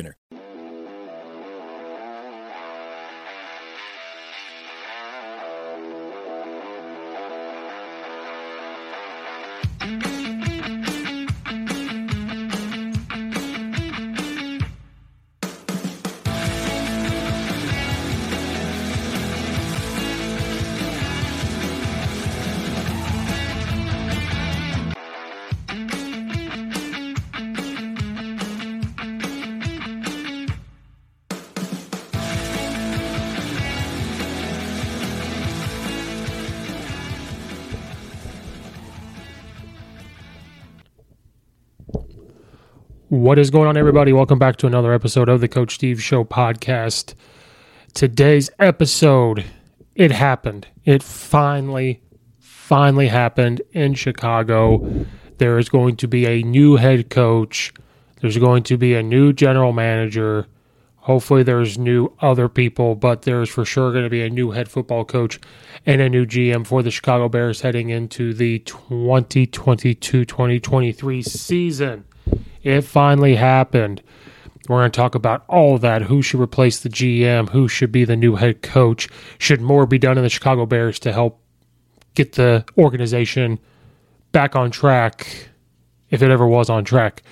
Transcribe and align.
winner. 0.00 0.39
What 43.30 43.38
is 43.38 43.50
going 43.50 43.68
on, 43.68 43.76
everybody? 43.76 44.12
Welcome 44.12 44.40
back 44.40 44.56
to 44.56 44.66
another 44.66 44.92
episode 44.92 45.28
of 45.28 45.40
the 45.40 45.46
Coach 45.46 45.76
Steve 45.76 46.02
Show 46.02 46.24
podcast. 46.24 47.14
Today's 47.94 48.50
episode, 48.58 49.44
it 49.94 50.10
happened. 50.10 50.66
It 50.84 51.00
finally, 51.00 52.02
finally 52.40 53.06
happened 53.06 53.62
in 53.70 53.94
Chicago. 53.94 55.06
There 55.38 55.60
is 55.60 55.68
going 55.68 55.94
to 55.98 56.08
be 56.08 56.26
a 56.26 56.42
new 56.42 56.74
head 56.74 57.08
coach. 57.08 57.72
There's 58.20 58.36
going 58.36 58.64
to 58.64 58.76
be 58.76 58.94
a 58.94 59.02
new 59.04 59.32
general 59.32 59.72
manager. 59.72 60.48
Hopefully, 60.96 61.44
there's 61.44 61.78
new 61.78 62.12
other 62.18 62.48
people, 62.48 62.96
but 62.96 63.22
there's 63.22 63.48
for 63.48 63.64
sure 63.64 63.92
going 63.92 64.02
to 64.02 64.10
be 64.10 64.24
a 64.24 64.28
new 64.28 64.50
head 64.50 64.68
football 64.68 65.04
coach 65.04 65.38
and 65.86 66.00
a 66.00 66.08
new 66.08 66.26
GM 66.26 66.66
for 66.66 66.82
the 66.82 66.90
Chicago 66.90 67.28
Bears 67.28 67.60
heading 67.60 67.90
into 67.90 68.34
the 68.34 68.58
2022 68.58 70.24
2023 70.24 71.22
season. 71.22 72.04
It 72.62 72.82
finally 72.82 73.36
happened. 73.36 74.02
We're 74.68 74.80
going 74.80 74.90
to 74.90 74.96
talk 74.96 75.14
about 75.14 75.44
all 75.48 75.74
of 75.74 75.80
that. 75.80 76.02
Who 76.02 76.22
should 76.22 76.40
replace 76.40 76.80
the 76.80 76.88
GM? 76.88 77.48
Who 77.50 77.66
should 77.66 77.90
be 77.90 78.04
the 78.04 78.16
new 78.16 78.36
head 78.36 78.62
coach? 78.62 79.08
Should 79.38 79.60
more 79.60 79.86
be 79.86 79.98
done 79.98 80.16
in 80.16 80.22
the 80.22 80.30
Chicago 80.30 80.66
Bears 80.66 80.98
to 81.00 81.12
help 81.12 81.40
get 82.14 82.34
the 82.34 82.64
organization 82.78 83.58
back 84.32 84.54
on 84.54 84.70
track, 84.70 85.48
if 86.10 86.22
it 86.22 86.30
ever 86.30 86.46
was 86.46 86.70
on 86.70 86.84
track? 86.84 87.22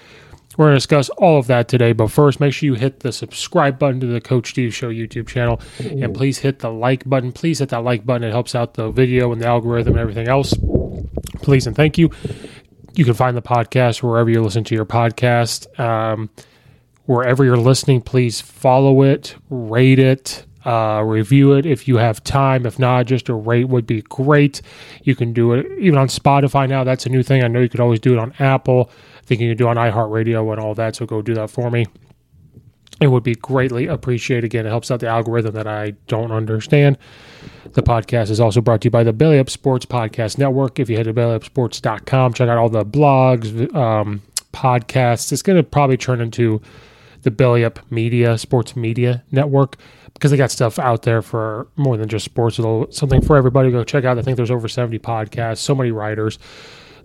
We're 0.56 0.66
going 0.66 0.74
to 0.74 0.78
discuss 0.78 1.08
all 1.10 1.38
of 1.38 1.46
that 1.46 1.68
today. 1.68 1.92
But 1.92 2.10
first, 2.10 2.40
make 2.40 2.52
sure 2.52 2.66
you 2.66 2.74
hit 2.74 3.00
the 3.00 3.12
subscribe 3.12 3.78
button 3.78 4.00
to 4.00 4.06
the 4.08 4.20
Coach 4.20 4.50
Steve 4.50 4.74
Show 4.74 4.90
YouTube 4.90 5.28
channel. 5.28 5.60
And 5.78 6.12
please 6.12 6.38
hit 6.38 6.58
the 6.58 6.72
like 6.72 7.08
button. 7.08 7.30
Please 7.30 7.60
hit 7.60 7.68
that 7.68 7.84
like 7.84 8.04
button. 8.04 8.24
It 8.24 8.32
helps 8.32 8.56
out 8.56 8.74
the 8.74 8.90
video 8.90 9.30
and 9.30 9.40
the 9.40 9.46
algorithm 9.46 9.92
and 9.92 10.00
everything 10.00 10.26
else. 10.26 10.54
Please 11.42 11.68
and 11.68 11.76
thank 11.76 11.96
you 11.96 12.10
you 12.98 13.04
can 13.04 13.14
find 13.14 13.36
the 13.36 13.42
podcast 13.42 14.02
wherever 14.02 14.28
you 14.28 14.42
listen 14.42 14.64
to 14.64 14.74
your 14.74 14.84
podcast. 14.84 15.78
Um, 15.78 16.30
wherever 17.04 17.44
you're 17.44 17.56
listening, 17.56 18.00
please 18.02 18.40
follow 18.40 19.02
it, 19.02 19.36
rate 19.50 20.00
it, 20.00 20.44
uh, 20.64 21.04
review 21.06 21.52
it 21.52 21.64
if 21.64 21.86
you 21.86 21.98
have 21.98 22.24
time. 22.24 22.66
If 22.66 22.76
not, 22.76 23.06
just 23.06 23.28
a 23.28 23.34
rate 23.34 23.68
would 23.68 23.86
be 23.86 24.02
great. 24.02 24.62
You 25.04 25.14
can 25.14 25.32
do 25.32 25.52
it 25.52 25.66
even 25.78 25.96
on 25.96 26.08
Spotify 26.08 26.68
now. 26.68 26.82
That's 26.82 27.06
a 27.06 27.08
new 27.08 27.22
thing. 27.22 27.44
I 27.44 27.46
know 27.46 27.60
you 27.60 27.68
could 27.68 27.78
always 27.78 28.00
do 28.00 28.14
it 28.14 28.18
on 28.18 28.34
Apple. 28.40 28.90
I 29.16 29.20
think 29.26 29.40
you 29.40 29.50
can 29.50 29.56
do 29.56 29.68
it 29.68 29.76
on 29.76 29.76
iHeartRadio 29.76 30.50
and 30.50 30.60
all 30.60 30.74
that. 30.74 30.96
So 30.96 31.06
go 31.06 31.22
do 31.22 31.34
that 31.34 31.50
for 31.50 31.70
me. 31.70 31.86
It 33.00 33.08
would 33.08 33.22
be 33.22 33.36
greatly 33.36 33.86
appreciated. 33.86 34.44
Again, 34.44 34.66
it 34.66 34.70
helps 34.70 34.90
out 34.90 35.00
the 35.00 35.06
algorithm 35.06 35.54
that 35.54 35.68
I 35.68 35.90
don't 36.08 36.32
understand. 36.32 36.98
The 37.72 37.82
podcast 37.82 38.30
is 38.30 38.40
also 38.40 38.60
brought 38.60 38.80
to 38.80 38.86
you 38.86 38.90
by 38.90 39.04
the 39.04 39.12
Belly 39.12 39.38
Up 39.38 39.48
Sports 39.48 39.86
Podcast 39.86 40.36
Network. 40.38 40.80
If 40.80 40.90
you 40.90 40.96
head 40.96 41.04
to 41.04 41.14
bellyupsports.com, 41.14 42.34
check 42.34 42.48
out 42.48 42.58
all 42.58 42.68
the 42.68 42.84
blogs, 42.84 43.72
um, 43.74 44.22
podcasts. 44.52 45.30
It's 45.32 45.42
going 45.42 45.56
to 45.56 45.62
probably 45.62 45.96
turn 45.96 46.20
into 46.20 46.60
the 47.22 47.30
Belly 47.30 47.64
Up 47.64 47.78
Media, 47.90 48.36
Sports 48.38 48.74
Media 48.74 49.22
Network, 49.30 49.76
because 50.14 50.30
they 50.30 50.36
got 50.36 50.50
stuff 50.50 50.78
out 50.78 51.02
there 51.02 51.22
for 51.22 51.68
more 51.76 51.96
than 51.96 52.08
just 52.08 52.24
sports. 52.24 52.56
Something 52.56 53.20
for 53.20 53.36
everybody. 53.36 53.70
Go 53.70 53.84
check 53.84 54.04
out. 54.04 54.18
I 54.18 54.22
think 54.22 54.36
there's 54.36 54.50
over 54.50 54.66
70 54.66 54.98
podcasts, 54.98 55.58
so 55.58 55.74
many 55.74 55.92
writers. 55.92 56.38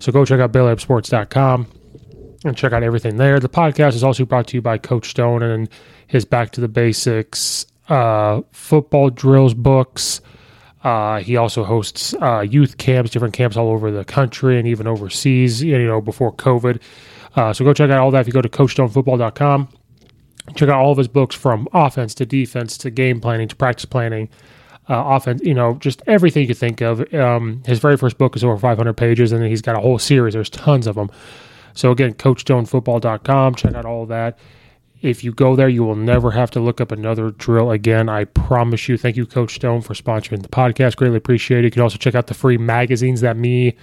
So 0.00 0.10
go 0.10 0.24
check 0.24 0.40
out 0.40 0.50
bellyupsports.com. 0.50 1.68
and 2.44 2.56
check 2.56 2.72
out 2.72 2.82
everything 2.82 3.16
there. 3.16 3.40
The 3.40 3.48
podcast 3.48 3.94
is 3.94 4.04
also 4.04 4.24
brought 4.24 4.46
to 4.48 4.56
you 4.56 4.62
by 4.62 4.78
Coach 4.78 5.10
Stone 5.10 5.42
and 5.42 5.68
his 6.06 6.24
Back 6.24 6.50
to 6.52 6.60
the 6.60 6.68
Basics 6.68 7.66
uh, 7.88 8.42
football 8.52 9.10
drills 9.10 9.54
books. 9.54 10.20
Uh, 10.82 11.20
he 11.20 11.36
also 11.36 11.64
hosts 11.64 12.14
uh, 12.20 12.40
youth 12.40 12.76
camps, 12.76 13.10
different 13.10 13.32
camps 13.32 13.56
all 13.56 13.70
over 13.70 13.90
the 13.90 14.04
country 14.04 14.58
and 14.58 14.68
even 14.68 14.86
overseas, 14.86 15.62
you 15.62 15.78
know, 15.86 16.00
before 16.00 16.30
COVID. 16.32 16.80
Uh, 17.36 17.52
so 17.52 17.64
go 17.64 17.72
check 17.72 17.90
out 17.90 18.00
all 18.00 18.10
that 18.10 18.20
if 18.20 18.26
you 18.26 18.32
go 18.32 18.42
to 18.42 18.48
CoachStoneFootball.com. 18.48 19.68
Check 20.54 20.68
out 20.68 20.78
all 20.78 20.92
of 20.92 20.98
his 20.98 21.08
books 21.08 21.34
from 21.34 21.66
offense 21.72 22.14
to 22.16 22.26
defense 22.26 22.76
to 22.78 22.90
game 22.90 23.18
planning 23.18 23.48
to 23.48 23.56
practice 23.56 23.86
planning, 23.86 24.28
uh, 24.90 25.02
offense, 25.06 25.40
you 25.42 25.54
know, 25.54 25.74
just 25.76 26.02
everything 26.06 26.42
you 26.42 26.48
could 26.48 26.58
think 26.58 26.82
of. 26.82 27.12
Um, 27.14 27.62
his 27.64 27.78
very 27.78 27.96
first 27.96 28.18
book 28.18 28.36
is 28.36 28.44
over 28.44 28.58
500 28.58 28.92
pages, 28.92 29.32
and 29.32 29.42
then 29.42 29.48
he's 29.48 29.62
got 29.62 29.74
a 29.74 29.80
whole 29.80 29.98
series. 29.98 30.34
There's 30.34 30.50
tons 30.50 30.86
of 30.86 30.96
them. 30.96 31.10
So 31.74 31.90
again, 31.90 32.14
CoachStoneFootball.com. 32.14 33.54
Check 33.56 33.74
out 33.74 33.84
all 33.84 34.04
of 34.04 34.08
that. 34.08 34.38
If 35.02 35.22
you 35.22 35.32
go 35.32 35.54
there, 35.54 35.68
you 35.68 35.84
will 35.84 35.96
never 35.96 36.30
have 36.30 36.50
to 36.52 36.60
look 36.60 36.80
up 36.80 36.90
another 36.90 37.30
drill 37.32 37.70
again. 37.70 38.08
I 38.08 38.24
promise 38.24 38.88
you. 38.88 38.96
Thank 38.96 39.16
you, 39.16 39.26
Coach 39.26 39.54
Stone, 39.56 39.82
for 39.82 39.92
sponsoring 39.92 40.40
the 40.40 40.48
podcast. 40.48 40.96
Greatly 40.96 41.18
appreciate 41.18 41.58
it. 41.58 41.64
You 41.64 41.70
can 41.72 41.82
also 41.82 41.98
check 41.98 42.14
out 42.14 42.28
the 42.28 42.34
free 42.34 42.56
magazines 42.56 43.20
that 43.20 43.36
me, 43.36 43.76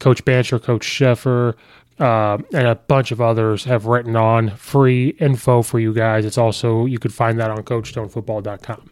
Coach 0.00 0.24
Bancher, 0.24 0.60
Coach 0.60 0.84
Sheffer, 0.84 1.54
uh, 2.00 2.38
and 2.52 2.66
a 2.66 2.74
bunch 2.74 3.12
of 3.12 3.20
others 3.20 3.64
have 3.64 3.86
written 3.86 4.16
on 4.16 4.50
free 4.56 5.10
info 5.20 5.62
for 5.62 5.78
you 5.78 5.94
guys. 5.94 6.24
It's 6.24 6.38
also, 6.38 6.86
you 6.86 6.98
could 6.98 7.14
find 7.14 7.38
that 7.38 7.50
on 7.52 7.58
CoachStoneFootball.com. 7.58 8.90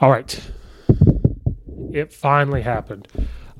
All 0.00 0.10
right. 0.10 0.40
It 1.92 2.12
finally 2.12 2.62
happened. 2.62 3.06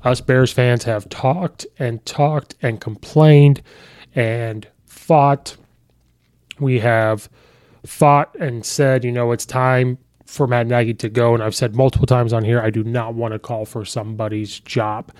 Us 0.05 0.21
Bears 0.21 0.53
fans 0.53 0.83
have 0.83 1.09
talked 1.09 1.65
and 1.79 2.05
talked 2.05 2.55
and 2.61 2.79
complained 2.79 3.61
and 4.13 4.67
fought 4.85 5.57
we 6.59 6.79
have 6.79 7.29
fought 7.85 8.33
and 8.39 8.65
said, 8.65 9.03
you 9.03 9.11
know, 9.11 9.31
it's 9.31 9.45
time 9.45 9.97
for 10.25 10.47
Matt 10.47 10.67
Nagy 10.67 10.93
to 10.95 11.09
go. 11.09 11.33
And 11.33 11.43
I've 11.43 11.55
said 11.55 11.75
multiple 11.75 12.07
times 12.07 12.33
on 12.33 12.43
here, 12.43 12.61
I 12.61 12.69
do 12.69 12.83
not 12.83 13.13
want 13.13 13.33
to 13.33 13.39
call 13.39 13.65
for 13.65 13.85
somebody's 13.85 14.59
job. 14.61 15.11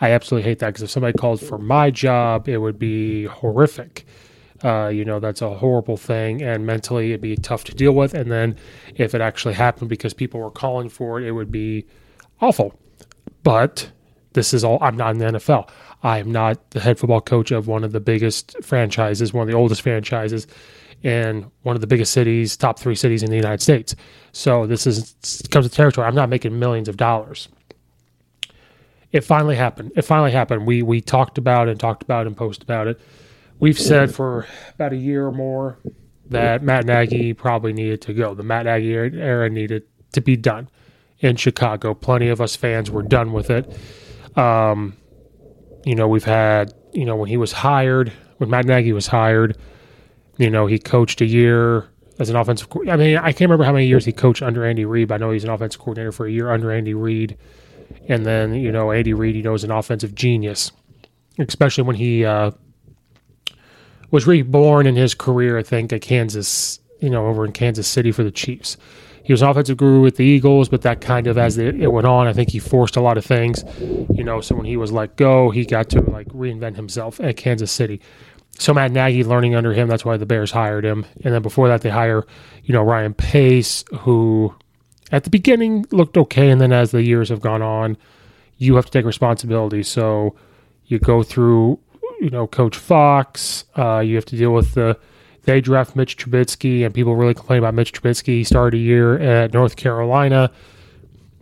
I 0.00 0.10
absolutely 0.10 0.48
hate 0.48 0.58
that 0.60 0.68
because 0.68 0.82
if 0.82 0.90
somebody 0.90 1.16
called 1.16 1.40
for 1.40 1.58
my 1.58 1.90
job, 1.90 2.48
it 2.48 2.58
would 2.58 2.78
be 2.78 3.24
horrific. 3.24 4.06
Uh, 4.62 4.88
you 4.88 5.04
know, 5.04 5.20
that's 5.20 5.42
a 5.42 5.50
horrible 5.50 5.96
thing, 5.96 6.42
and 6.42 6.64
mentally 6.64 7.10
it'd 7.10 7.20
be 7.20 7.36
tough 7.36 7.64
to 7.64 7.74
deal 7.74 7.92
with. 7.92 8.14
And 8.14 8.32
then 8.32 8.56
if 8.96 9.14
it 9.14 9.20
actually 9.20 9.54
happened 9.54 9.90
because 9.90 10.14
people 10.14 10.40
were 10.40 10.50
calling 10.50 10.88
for 10.88 11.20
it, 11.20 11.26
it 11.26 11.32
would 11.32 11.52
be 11.52 11.84
awful. 12.40 12.78
But 13.42 13.90
this 14.34 14.52
is 14.52 14.62
all, 14.62 14.78
I'm 14.80 14.96
not 14.96 15.12
in 15.12 15.18
the 15.18 15.38
NFL. 15.38 15.68
I 16.02 16.18
am 16.18 16.30
not 16.30 16.70
the 16.70 16.80
head 16.80 16.98
football 16.98 17.20
coach 17.20 17.50
of 17.50 17.66
one 17.66 17.82
of 17.82 17.92
the 17.92 18.00
biggest 18.00 18.56
franchises, 18.62 19.32
one 19.32 19.42
of 19.42 19.48
the 19.48 19.56
oldest 19.56 19.80
franchises 19.82 20.46
in 21.02 21.50
one 21.62 21.76
of 21.76 21.80
the 21.80 21.86
biggest 21.86 22.12
cities, 22.12 22.56
top 22.56 22.78
three 22.78 22.94
cities 22.94 23.22
in 23.22 23.30
the 23.30 23.36
United 23.36 23.62
States. 23.62 23.94
So 24.32 24.66
this 24.66 24.86
is 24.86 25.14
comes 25.50 25.68
to 25.68 25.74
territory. 25.74 26.06
I'm 26.06 26.14
not 26.14 26.28
making 26.28 26.58
millions 26.58 26.88
of 26.88 26.96
dollars. 26.96 27.48
It 29.12 29.22
finally 29.22 29.54
happened. 29.54 29.92
It 29.94 30.02
finally 30.02 30.32
happened. 30.32 30.66
We 30.66 30.82
we 30.82 31.00
talked 31.00 31.38
about 31.38 31.68
it 31.68 31.72
and 31.72 31.80
talked 31.80 32.02
about 32.02 32.24
it 32.24 32.28
and 32.28 32.36
posted 32.36 32.64
about 32.64 32.86
it. 32.88 33.00
We've 33.60 33.78
said 33.78 34.12
for 34.14 34.46
about 34.74 34.92
a 34.92 34.96
year 34.96 35.26
or 35.26 35.32
more 35.32 35.78
that 36.26 36.62
Matt 36.62 36.86
Nagy 36.86 37.32
probably 37.32 37.72
needed 37.72 38.02
to 38.02 38.14
go. 38.14 38.34
The 38.34 38.42
Matt 38.42 38.64
Nagy 38.64 38.92
era 38.92 39.48
needed 39.48 39.84
to 40.12 40.20
be 40.20 40.36
done 40.36 40.68
in 41.20 41.36
Chicago. 41.36 41.94
Plenty 41.94 42.28
of 42.28 42.40
us 42.40 42.56
fans 42.56 42.90
were 42.90 43.02
done 43.02 43.32
with 43.32 43.50
it. 43.50 43.78
Um, 44.36 44.96
you 45.84 45.94
know, 45.94 46.08
we've 46.08 46.24
had, 46.24 46.72
you 46.92 47.04
know, 47.04 47.16
when 47.16 47.28
he 47.28 47.36
was 47.36 47.52
hired, 47.52 48.12
when 48.38 48.50
Matt 48.50 48.64
Nagy 48.64 48.92
was 48.92 49.06
hired, 49.06 49.56
you 50.38 50.50
know, 50.50 50.66
he 50.66 50.78
coached 50.78 51.20
a 51.20 51.26
year 51.26 51.88
as 52.18 52.30
an 52.30 52.36
offensive. 52.36 52.68
I 52.88 52.96
mean, 52.96 53.16
I 53.16 53.32
can't 53.32 53.42
remember 53.42 53.64
how 53.64 53.72
many 53.72 53.86
years 53.86 54.04
he 54.04 54.12
coached 54.12 54.42
under 54.42 54.64
Andy 54.64 54.84
Reid, 54.84 55.12
I 55.12 55.16
know 55.16 55.30
he's 55.30 55.44
an 55.44 55.50
offensive 55.50 55.80
coordinator 55.80 56.12
for 56.12 56.26
a 56.26 56.30
year 56.30 56.50
under 56.50 56.72
Andy 56.72 56.94
Reid. 56.94 57.36
And 58.08 58.24
then, 58.24 58.54
you 58.54 58.72
know, 58.72 58.92
Andy 58.92 59.12
Reid, 59.12 59.36
you 59.36 59.42
know, 59.42 59.54
is 59.54 59.64
an 59.64 59.70
offensive 59.70 60.14
genius, 60.14 60.72
especially 61.38 61.84
when 61.84 61.96
he 61.96 62.24
uh, 62.24 62.50
was 64.10 64.26
reborn 64.26 64.86
in 64.86 64.96
his 64.96 65.14
career, 65.14 65.58
I 65.58 65.62
think, 65.62 65.92
at 65.92 66.02
Kansas, 66.02 66.80
you 67.00 67.10
know, 67.10 67.26
over 67.26 67.44
in 67.44 67.52
Kansas 67.52 67.86
City 67.86 68.12
for 68.12 68.24
the 68.24 68.30
Chiefs. 68.30 68.76
He 69.24 69.32
was 69.32 69.42
offensive 69.42 69.78
guru 69.78 70.02
with 70.02 70.16
the 70.16 70.24
Eagles, 70.24 70.68
but 70.68 70.82
that 70.82 71.00
kind 71.00 71.26
of, 71.26 71.38
as 71.38 71.56
it 71.58 71.90
went 71.90 72.06
on, 72.06 72.26
I 72.26 72.32
think 72.32 72.50
he 72.50 72.58
forced 72.58 72.96
a 72.96 73.00
lot 73.00 73.16
of 73.16 73.24
things, 73.24 73.64
you 74.12 74.22
know. 74.22 74.40
So 74.40 74.54
when 74.54 74.66
he 74.66 74.76
was 74.76 74.92
let 74.92 75.16
go, 75.16 75.50
he 75.50 75.64
got 75.64 75.88
to 75.90 76.02
like 76.02 76.28
reinvent 76.28 76.76
himself 76.76 77.20
at 77.20 77.36
Kansas 77.36 77.72
City 77.72 78.00
so 78.58 78.72
Matt 78.72 78.92
Nagy 78.92 79.24
learning 79.24 79.54
under 79.54 79.72
him. 79.72 79.88
That's 79.88 80.04
why 80.04 80.16
the 80.16 80.26
Bears 80.26 80.50
hired 80.50 80.84
him. 80.84 81.06
And 81.24 81.34
then 81.34 81.42
before 81.42 81.68
that, 81.68 81.82
they 81.82 81.90
hire, 81.90 82.24
you 82.62 82.72
know, 82.72 82.82
Ryan 82.82 83.14
Pace, 83.14 83.84
who 84.00 84.54
at 85.10 85.24
the 85.24 85.30
beginning 85.30 85.86
looked 85.90 86.16
okay, 86.16 86.50
and 86.50 86.60
then 86.60 86.72
as 86.72 86.90
the 86.90 87.02
years 87.02 87.28
have 87.28 87.40
gone 87.40 87.62
on, 87.62 87.96
you 88.58 88.76
have 88.76 88.86
to 88.86 88.90
take 88.90 89.04
responsibility. 89.04 89.82
So 89.82 90.36
you 90.86 90.98
go 90.98 91.22
through, 91.22 91.80
you 92.20 92.30
know, 92.30 92.46
Coach 92.46 92.76
Fox. 92.76 93.64
Uh, 93.76 93.98
you 93.98 94.14
have 94.14 94.26
to 94.26 94.36
deal 94.36 94.52
with 94.52 94.74
the 94.74 94.98
they 95.44 95.60
draft 95.60 95.96
Mitch 95.96 96.16
Trubisky, 96.16 96.84
and 96.84 96.94
people 96.94 97.16
really 97.16 97.34
complain 97.34 97.58
about 97.58 97.74
Mitch 97.74 97.92
Trubisky. 97.92 98.38
He 98.38 98.44
started 98.44 98.76
a 98.78 98.80
year 98.80 99.18
at 99.18 99.52
North 99.52 99.76
Carolina, 99.76 100.50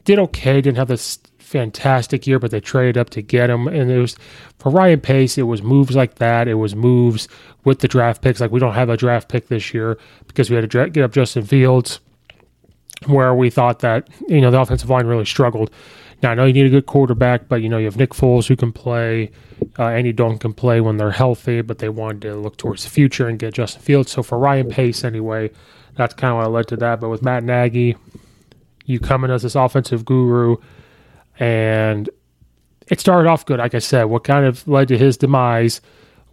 did 0.04 0.18
okay, 0.18 0.60
didn't 0.60 0.78
have 0.78 0.88
this 0.88 1.18
fantastic 1.38 2.26
year, 2.26 2.38
but 2.38 2.50
they 2.50 2.60
traded 2.60 2.96
up 2.96 3.10
to 3.10 3.22
get 3.22 3.50
him. 3.50 3.68
And 3.68 3.90
it 3.90 3.98
was 3.98 4.16
for 4.58 4.72
Ryan 4.72 5.00
Pace, 5.00 5.38
it 5.38 5.42
was 5.42 5.62
moves 5.62 5.94
like 5.94 6.16
that. 6.16 6.48
It 6.48 6.54
was 6.54 6.74
moves 6.74 7.28
with 7.64 7.80
the 7.80 7.88
draft 7.88 8.22
picks. 8.22 8.40
Like 8.40 8.50
we 8.50 8.58
don't 8.58 8.74
have 8.74 8.88
a 8.88 8.96
draft 8.96 9.28
pick 9.28 9.48
this 9.48 9.72
year 9.72 9.98
because 10.26 10.50
we 10.50 10.56
had 10.56 10.68
to 10.68 10.90
get 10.90 11.04
up 11.04 11.12
Justin 11.12 11.44
Fields, 11.44 12.00
where 13.06 13.34
we 13.34 13.50
thought 13.50 13.80
that 13.80 14.08
you 14.28 14.40
know 14.40 14.50
the 14.50 14.60
offensive 14.60 14.90
line 14.90 15.06
really 15.06 15.26
struggled. 15.26 15.70
Now 16.22 16.30
I 16.30 16.34
know 16.34 16.44
you 16.44 16.52
need 16.52 16.66
a 16.66 16.70
good 16.70 16.86
quarterback, 16.86 17.48
but 17.48 17.62
you 17.62 17.68
know 17.68 17.78
you 17.78 17.86
have 17.86 17.96
Nick 17.96 18.10
Foles 18.10 18.46
who 18.46 18.56
can 18.56 18.72
play. 18.72 19.30
Uh, 19.78 19.86
Andy 19.86 20.12
Dalton 20.12 20.38
can 20.38 20.52
play 20.52 20.80
when 20.80 20.96
they're 20.96 21.10
healthy, 21.10 21.62
but 21.62 21.78
they 21.78 21.88
wanted 21.88 22.22
to 22.22 22.36
look 22.36 22.56
towards 22.56 22.84
the 22.84 22.90
future 22.90 23.28
and 23.28 23.38
get 23.38 23.54
Justin 23.54 23.82
Fields. 23.82 24.12
So 24.12 24.22
for 24.22 24.38
Ryan 24.38 24.68
Pace, 24.68 25.04
anyway, 25.04 25.50
that's 25.96 26.14
kind 26.14 26.32
of 26.32 26.38
what 26.38 26.50
led 26.52 26.68
to 26.68 26.76
that. 26.76 27.00
But 27.00 27.08
with 27.08 27.22
Matt 27.22 27.44
Nagy, 27.44 27.96
you 28.84 29.00
come 29.00 29.24
in 29.24 29.30
as 29.30 29.42
this 29.42 29.54
offensive 29.54 30.04
guru 30.04 30.56
and 31.38 32.10
it 32.88 33.00
started 33.00 33.28
off 33.28 33.46
good. 33.46 33.58
Like 33.58 33.74
I 33.74 33.78
said, 33.78 34.04
what 34.04 34.24
kind 34.24 34.44
of 34.44 34.66
led 34.68 34.88
to 34.88 34.98
his 34.98 35.16
demise 35.16 35.80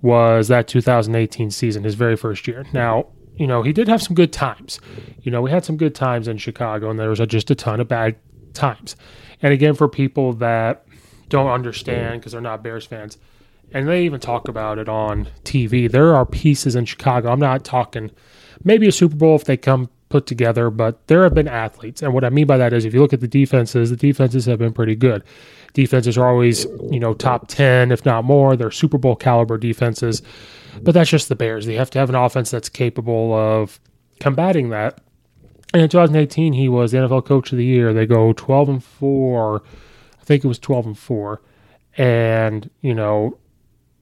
was 0.02 0.48
that 0.48 0.68
2018 0.68 1.52
season, 1.52 1.84
his 1.84 1.96
very 1.96 2.16
first 2.16 2.48
year. 2.48 2.66
Now, 2.74 3.08
you 3.36 3.48
know, 3.48 3.64
he 3.64 3.72
did 3.72 3.88
have 3.88 4.02
some 4.02 4.16
good 4.16 4.34
times. 4.34 4.80
You 5.22 5.32
know, 5.32 5.42
we 5.42 5.52
had 5.52 5.64
some 5.64 5.78
good 5.78 5.96
times 5.96 6.28
in 6.28 6.38
Chicago, 6.38 6.90
and 6.90 7.00
there 7.00 7.10
was 7.10 7.20
just 7.20 7.52
a 7.52 7.56
ton 7.56 7.80
of 7.80 7.88
bad 7.88 8.16
times. 8.54 8.96
And 9.42 9.54
again, 9.54 9.74
for 9.74 9.88
people 9.88 10.34
that 10.34 10.86
don't 11.30 11.50
understand 11.50 12.20
because 12.20 12.34
they're 12.34 12.42
not 12.42 12.64
Bears 12.64 12.86
fans, 12.86 13.18
and 13.72 13.88
they 13.88 14.04
even 14.04 14.20
talk 14.20 14.48
about 14.48 14.80
it 14.80 14.90
on 14.90 15.28
TV, 15.44 15.90
there 15.90 16.16
are 16.16 16.26
pieces 16.26 16.76
in 16.76 16.86
Chicago. 16.86 17.32
I'm 17.32 17.40
not 17.40 17.64
talking 17.64 18.12
maybe 18.64 18.88
a 18.88 18.92
Super 18.92 19.16
Bowl 19.16 19.36
if 19.36 19.46
they 19.46 19.58
come 19.58 19.90
put 20.10 20.26
together, 20.26 20.70
but 20.72 21.08
there 21.08 21.24
have 21.24 21.36
been 21.36 21.48
athletes. 21.48 22.02
And 22.02 22.14
what 22.14 22.26
I 22.26 22.30
mean 22.30 22.48
by 22.48 22.58
that 22.58 22.74
is 22.74 22.84
if 22.84 22.94
you 22.94 23.02
look 23.02 23.14
at 23.14 23.22
the 23.22 23.28
defenses, 23.28 23.92
the 23.92 23.96
defenses 23.96 24.46
have 24.46 24.58
been 24.58 24.74
pretty 24.74 24.96
good. 24.96 25.24
Defenses 25.74 26.18
are 26.18 26.28
always, 26.28 26.66
you 26.90 27.00
know, 27.00 27.14
top 27.14 27.48
10, 27.48 27.92
if 27.92 28.06
not 28.06 28.24
more. 28.24 28.56
They're 28.56 28.72
Super 28.72 28.98
Bowl 28.98 29.16
caliber 29.16 29.58
defenses. 29.58 30.24
But 30.82 30.94
that's 30.94 31.12
just 31.12 31.30
the 31.30 31.36
Bears. 31.36 31.68
They 31.68 31.76
have 31.76 31.92
to 31.92 32.00
have 32.00 32.10
an 32.10 32.16
offense 32.16 32.50
that's 32.50 32.70
capable 32.70 33.34
of 33.34 33.80
combating 34.20 34.70
that. 34.70 35.00
And 35.74 35.84
in 35.84 35.90
2018, 35.90 36.54
he 36.54 36.68
was 36.68 36.92
the 36.92 36.98
NFL 36.98 37.26
Coach 37.26 37.52
of 37.52 37.58
the 37.58 37.66
Year. 37.66 37.94
They 37.94 38.06
go 38.06 38.34
12 38.34 38.70
and 38.70 38.84
4. 38.84 39.62
I 40.20 40.24
think 40.24 40.44
it 40.44 40.48
was 40.48 40.60
12 40.60 40.86
and 40.88 40.98
4. 40.98 41.42
And, 41.98 42.70
you 42.82 42.96
know, 42.96 43.38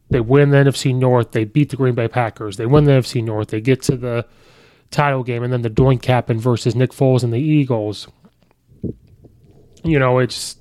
they 0.10 0.22
win 0.22 0.52
the 0.52 0.58
NFC 0.58 0.96
North. 0.96 1.32
They 1.32 1.44
beat 1.44 1.70
the 1.70 1.76
Green 1.76 1.96
Bay 1.96 2.08
Packers. 2.08 2.58
They 2.58 2.66
win 2.66 2.86
the 2.86 2.94
NFC 2.94 3.24
North. 3.24 3.50
They 3.50 3.60
get 3.60 3.82
to 3.84 3.98
the 3.98 4.26
title 4.92 5.24
game, 5.24 5.44
and 5.44 5.52
then 5.52 5.64
the 5.64 5.70
doink 5.70 6.06
happened 6.06 6.40
versus 6.40 6.76
Nick 6.76 6.92
Foles 6.92 7.24
and 7.24 7.34
the 7.34 7.40
Eagles. 7.40 8.08
You 9.84 10.00
know, 10.00 10.20
it's 10.20 10.58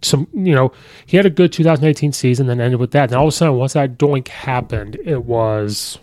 some. 0.00 0.28
You 0.32 0.54
know, 0.54 0.72
he 1.04 1.16
had 1.18 1.26
a 1.26 1.30
good 1.30 1.52
2018 1.52 2.12
season, 2.12 2.46
then 2.46 2.60
ended 2.60 2.80
with 2.80 2.92
that. 2.92 3.10
And 3.10 3.14
all 3.14 3.24
of 3.24 3.28
a 3.28 3.32
sudden, 3.32 3.56
once 3.56 3.74
that 3.74 3.98
doink 3.98 4.28
happened, 4.28 4.96
it 5.04 5.24
was 5.24 5.98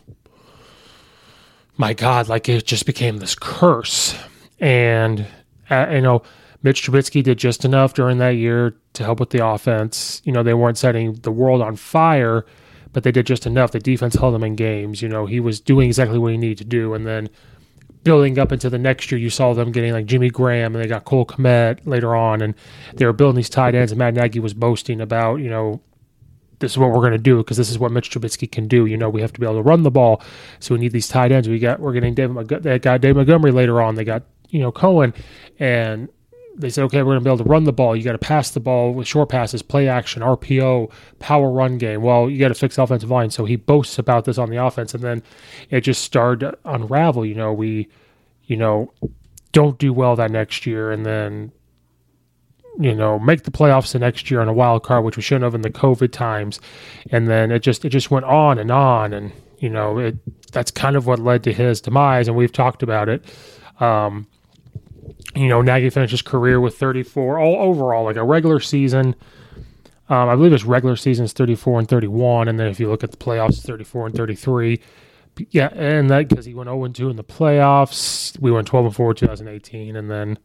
my 1.78 1.94
God, 1.94 2.30
like 2.30 2.48
it 2.50 2.66
just 2.66 2.86
became 2.86 3.18
this 3.18 3.36
curse. 3.36 4.16
And 4.60 5.26
uh, 5.70 5.88
you 5.92 6.02
know, 6.02 6.24
Mitch 6.62 6.84
Trubisky 6.84 7.24
did 7.24 7.38
just 7.38 7.66
enough 7.66 7.94
during 7.94 8.18
that 8.20 8.32
year 8.32 8.76
to 8.94 9.04
help 9.04 9.20
with 9.20 9.32
the 9.32 9.46
offense. 9.46 10.22
You 10.24 10.32
know, 10.32 10.44
they 10.44 10.54
weren't 10.54 10.78
setting 10.78 11.14
the 11.16 11.32
world 11.32 11.62
on 11.62 11.76
fire, 11.76 12.46
but 12.92 13.04
they 13.04 13.12
did 13.12 13.26
just 13.26 13.46
enough. 13.46 13.72
The 13.72 13.80
defense 13.80 14.16
held 14.16 14.34
them 14.34 14.44
in 14.44 14.56
games. 14.56 15.02
You 15.02 15.10
know, 15.10 15.26
he 15.26 15.40
was 15.40 15.60
doing 15.60 15.88
exactly 15.88 16.20
what 16.20 16.32
he 16.32 16.38
needed 16.38 16.60
to 16.60 16.66
do, 16.66 16.94
and 16.94 17.06
then 17.06 17.30
building 18.04 18.38
up 18.38 18.52
into 18.52 18.70
the 18.70 18.78
next 18.78 19.12
year, 19.12 19.20
you 19.20 19.30
saw 19.30 19.54
them 19.54 19.72
getting 19.72 19.94
like 19.94 20.06
Jimmy 20.06 20.30
Graham 20.30 20.76
and 20.76 20.84
they 20.84 20.88
got 20.88 21.06
Cole 21.06 21.26
Kmet 21.26 21.80
later 21.86 22.16
on, 22.16 22.42
and 22.42 22.54
they 22.96 23.06
were 23.06 23.14
building 23.14 23.38
these 23.38 23.50
tight 23.50 23.76
ends. 23.76 23.92
And 23.92 24.00
Matt 24.00 24.14
Nagy 24.14 24.40
was 24.40 24.54
boasting 24.54 25.02
about, 25.02 25.38
you 25.38 25.50
know, 25.50 25.82
this 26.60 26.72
is 26.72 26.78
what 26.78 26.92
we're 26.92 27.00
going 27.00 27.12
to 27.12 27.18
do 27.18 27.38
because 27.38 27.58
this 27.58 27.70
is 27.70 27.78
what 27.78 27.92
Mitch 27.92 28.10
Trubisky 28.10 28.50
can 28.50 28.68
do. 28.68 28.86
You 28.86 28.96
know, 28.96 29.10
we 29.10 29.22
have 29.22 29.34
to 29.34 29.40
be 29.40 29.46
able 29.46 29.58
to 29.58 29.62
run 29.62 29.84
the 29.84 29.92
ball, 29.92 30.22
so 30.60 30.76
we 30.76 30.80
need 30.80 30.92
these 30.92 31.08
tight 31.08 31.32
ends. 31.32 31.50
We 31.50 31.60
got 31.60 31.80
we're 31.80 31.94
getting 31.94 32.14
David 32.14 32.48
they 32.48 32.80
got 32.80 33.02
Dave 33.02 33.16
Montgomery 33.16 33.52
later 33.52 33.82
on. 33.82 33.96
They 33.96 34.06
got 34.06 34.24
you 34.54 34.60
know 34.60 34.72
Cohen, 34.72 35.14
and 35.60 36.08
they 36.56 36.70
said, 36.70 36.84
okay, 36.86 37.00
we're 37.00 37.14
going 37.14 37.20
to 37.20 37.24
be 37.24 37.30
able 37.30 37.44
to 37.44 37.50
run 37.50 37.64
the 37.64 37.74
ball. 37.74 37.96
You 37.96 38.04
got 38.04 38.12
to 38.12 38.20
pass 38.20 38.52
the 38.52 38.60
ball 38.60 38.94
with 38.94 39.08
short 39.08 39.30
passes, 39.30 39.64
play 39.64 39.88
action, 39.88 40.22
RPO, 40.22 40.92
power 41.18 41.50
run 41.50 41.80
game. 41.80 42.04
Well, 42.04 42.30
you 42.30 42.38
got 42.38 42.50
to 42.50 42.54
fix 42.54 42.78
offensive 42.78 43.10
line. 43.10 43.32
So 43.32 43.46
he 43.46 43.56
boasts 43.56 43.98
about 43.98 44.26
this 44.26 44.38
on 44.38 44.52
the 44.52 44.64
offense, 44.64 44.94
and 44.94 45.04
then 45.04 45.24
it 45.72 45.82
just 45.82 46.04
started 46.04 46.52
to 46.52 46.58
unravel. 46.66 47.26
You 47.26 47.34
know, 47.34 47.52
we, 47.52 47.90
you 48.44 48.56
know, 48.56 48.94
don't 49.52 49.80
do 49.80 49.92
well 49.92 50.16
that 50.16 50.30
next 50.30 50.68
year, 50.68 50.92
and 50.92 51.04
then, 51.04 51.52
you 52.80 52.94
know, 52.94 53.18
make 53.18 53.44
the 53.44 53.52
playoffs 53.52 53.94
the 53.94 54.00
next 54.00 54.30
year 54.30 54.40
on 54.40 54.48
a 54.48 54.54
wild 54.54 54.84
card, 54.84 55.04
which 55.04 55.18
we 55.18 55.24
shouldn't 55.24 55.46
have 55.46 55.56
in 55.56 55.62
the 55.62 55.72
COVID 55.72 56.12
times, 56.12 56.60
and 57.12 57.28
then 57.28 57.52
it 57.52 57.60
just 57.60 57.84
it 57.84 57.90
just 57.90 58.12
went 58.12 58.26
on 58.26 58.60
and 58.60 58.70
on, 58.70 59.14
and 59.14 59.32
you 59.58 59.70
know, 59.70 59.98
it 59.98 60.18
that's 60.52 60.70
kind 60.70 60.96
of 60.96 61.08
what 61.08 61.18
led 61.18 61.44
to 61.44 61.54
his 61.54 61.82
demise, 61.82 62.28
and 62.28 62.38
we've 62.38 62.52
talked 62.52 62.84
about 62.84 63.10
it. 63.10 63.26
Um, 63.80 64.28
you 65.36 65.48
know, 65.48 65.62
Nagy 65.62 65.90
finished 65.90 66.12
his 66.12 66.22
career 66.22 66.60
with 66.60 66.78
34 66.78 67.40
all 67.40 67.56
overall, 67.70 68.04
like 68.04 68.16
a 68.16 68.24
regular 68.24 68.60
season. 68.60 69.16
Um, 70.10 70.30
I 70.30 70.36
believe 70.36 70.52
his 70.52 70.66
regular 70.66 70.96
season 70.96 71.26
is 71.26 71.34
34 71.34 71.80
and 71.80 71.88
31, 71.88 72.48
and 72.48 72.60
then 72.60 72.68
if 72.68 72.80
you 72.80 72.90
look 72.90 73.04
at 73.04 73.12
the 73.12 73.18
playoffs, 73.18 73.62
34 73.62 74.08
and 74.08 74.16
33. 74.16 74.82
Yeah, 75.50 75.70
and 75.74 76.10
that 76.10 76.28
because 76.28 76.46
he 76.46 76.54
went 76.54 76.68
0 76.68 76.84
and 76.84 76.94
2 76.94 77.10
in 77.10 77.16
the 77.16 77.24
playoffs. 77.24 78.38
We 78.40 78.52
went 78.52 78.68
12 78.68 78.86
and 78.88 78.96
4 78.96 79.14
2018, 79.14 79.96
and 79.96 80.12
then 80.12 80.38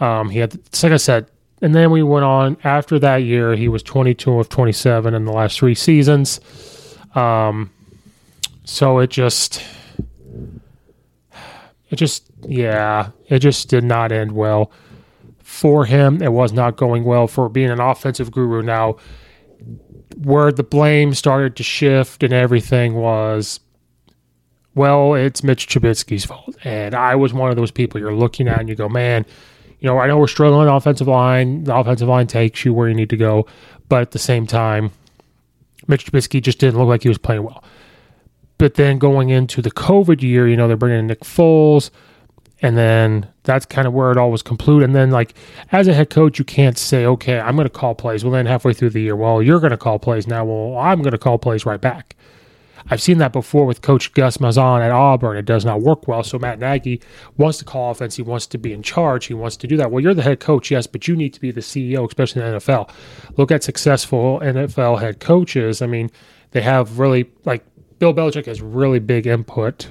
um, 0.00 0.30
he 0.30 0.38
had, 0.38 0.54
like 0.82 0.92
I 0.92 0.96
said, 0.96 1.30
and 1.60 1.74
then 1.74 1.90
we 1.90 2.02
went 2.02 2.24
on 2.24 2.56
after 2.64 2.98
that 3.00 3.18
year. 3.18 3.54
He 3.54 3.68
was 3.68 3.82
22 3.82 4.40
of 4.40 4.48
27 4.48 5.14
in 5.14 5.24
the 5.24 5.32
last 5.32 5.58
three 5.58 5.74
seasons. 5.74 6.40
Um, 7.14 7.70
so 8.64 8.98
it 8.98 9.10
just 9.10 9.62
it 11.88 11.96
just, 11.96 12.30
yeah, 12.42 13.10
it 13.28 13.38
just 13.40 13.68
did 13.68 13.84
not 13.84 14.12
end 14.12 14.32
well 14.32 14.72
for 15.38 15.84
him. 15.84 16.22
It 16.22 16.32
was 16.32 16.52
not 16.52 16.76
going 16.76 17.04
well 17.04 17.28
for 17.28 17.48
being 17.48 17.70
an 17.70 17.80
offensive 17.80 18.30
guru. 18.32 18.62
Now, 18.62 18.96
where 20.22 20.50
the 20.50 20.64
blame 20.64 21.14
started 21.14 21.56
to 21.56 21.62
shift 21.62 22.22
and 22.22 22.32
everything 22.32 22.94
was, 22.94 23.60
well, 24.74 25.14
it's 25.14 25.42
Mitch 25.42 25.68
Trubisky's 25.68 26.24
fault. 26.24 26.56
And 26.64 26.94
I 26.94 27.14
was 27.14 27.32
one 27.32 27.50
of 27.50 27.56
those 27.56 27.70
people 27.70 28.00
you're 28.00 28.14
looking 28.14 28.48
at 28.48 28.60
and 28.60 28.68
you 28.68 28.74
go, 28.74 28.88
man, 28.88 29.24
you 29.78 29.88
know, 29.88 29.98
I 29.98 30.06
know 30.06 30.18
we're 30.18 30.26
struggling 30.26 30.68
on 30.68 30.74
offensive 30.74 31.06
line. 31.06 31.64
The 31.64 31.76
offensive 31.76 32.08
line 32.08 32.26
takes 32.26 32.64
you 32.64 32.74
where 32.74 32.88
you 32.88 32.94
need 32.94 33.10
to 33.10 33.16
go. 33.16 33.46
But 33.88 34.02
at 34.02 34.10
the 34.10 34.18
same 34.18 34.46
time, 34.46 34.90
Mitch 35.86 36.06
Trubisky 36.06 36.42
just 36.42 36.58
didn't 36.58 36.78
look 36.78 36.88
like 36.88 37.02
he 37.02 37.08
was 37.08 37.18
playing 37.18 37.44
well. 37.44 37.62
But 38.58 38.74
then 38.74 38.98
going 38.98 39.28
into 39.28 39.60
the 39.60 39.70
COVID 39.70 40.22
year, 40.22 40.48
you 40.48 40.56
know, 40.56 40.66
they're 40.66 40.76
bringing 40.76 41.00
in 41.00 41.06
Nick 41.06 41.20
Foles, 41.20 41.90
and 42.62 42.76
then 42.76 43.28
that's 43.42 43.66
kind 43.66 43.86
of 43.86 43.92
where 43.92 44.10
it 44.10 44.16
all 44.16 44.30
was 44.30 44.42
complete. 44.42 44.82
And 44.82 44.94
then, 44.94 45.10
like, 45.10 45.34
as 45.72 45.88
a 45.88 45.92
head 45.94 46.08
coach, 46.08 46.38
you 46.38 46.44
can't 46.44 46.78
say, 46.78 47.04
okay, 47.04 47.38
I'm 47.38 47.54
going 47.54 47.66
to 47.66 47.70
call 47.70 47.94
plays. 47.94 48.24
Well, 48.24 48.32
then 48.32 48.46
halfway 48.46 48.72
through 48.72 48.90
the 48.90 49.02
year, 49.02 49.14
well, 49.14 49.42
you're 49.42 49.60
going 49.60 49.72
to 49.72 49.76
call 49.76 49.98
plays 49.98 50.26
now. 50.26 50.44
Well, 50.44 50.78
I'm 50.78 51.02
going 51.02 51.12
to 51.12 51.18
call 51.18 51.38
plays 51.38 51.66
right 51.66 51.80
back. 51.80 52.16
I've 52.88 53.02
seen 53.02 53.18
that 53.18 53.32
before 53.32 53.66
with 53.66 53.82
Coach 53.82 54.12
Gus 54.14 54.36
Malzahn 54.36 54.80
at 54.80 54.92
Auburn. 54.92 55.36
It 55.36 55.44
does 55.44 55.64
not 55.64 55.80
work 55.82 56.06
well. 56.06 56.22
So 56.22 56.38
Matt 56.38 56.60
Nagy 56.60 57.00
wants 57.36 57.58
to 57.58 57.64
call 57.64 57.90
offense. 57.90 58.16
He 58.16 58.22
wants 58.22 58.46
to 58.48 58.58
be 58.58 58.72
in 58.72 58.82
charge. 58.82 59.26
He 59.26 59.34
wants 59.34 59.56
to 59.58 59.66
do 59.66 59.76
that. 59.76 59.90
Well, 59.90 60.02
you're 60.02 60.14
the 60.14 60.22
head 60.22 60.40
coach, 60.40 60.70
yes, 60.70 60.86
but 60.86 61.08
you 61.08 61.16
need 61.16 61.34
to 61.34 61.40
be 61.40 61.50
the 61.50 61.60
CEO, 61.60 62.06
especially 62.06 62.42
in 62.42 62.52
the 62.52 62.58
NFL. 62.58 62.88
Look 63.36 63.50
at 63.50 63.64
successful 63.64 64.40
NFL 64.40 65.00
head 65.00 65.18
coaches. 65.18 65.82
I 65.82 65.86
mean, 65.86 66.10
they 66.52 66.62
have 66.62 67.00
really 67.00 67.28
like 67.44 67.64
Bill 67.98 68.12
Belichick 68.12 68.46
has 68.46 68.60
really 68.60 68.98
big 68.98 69.26
input 69.26 69.90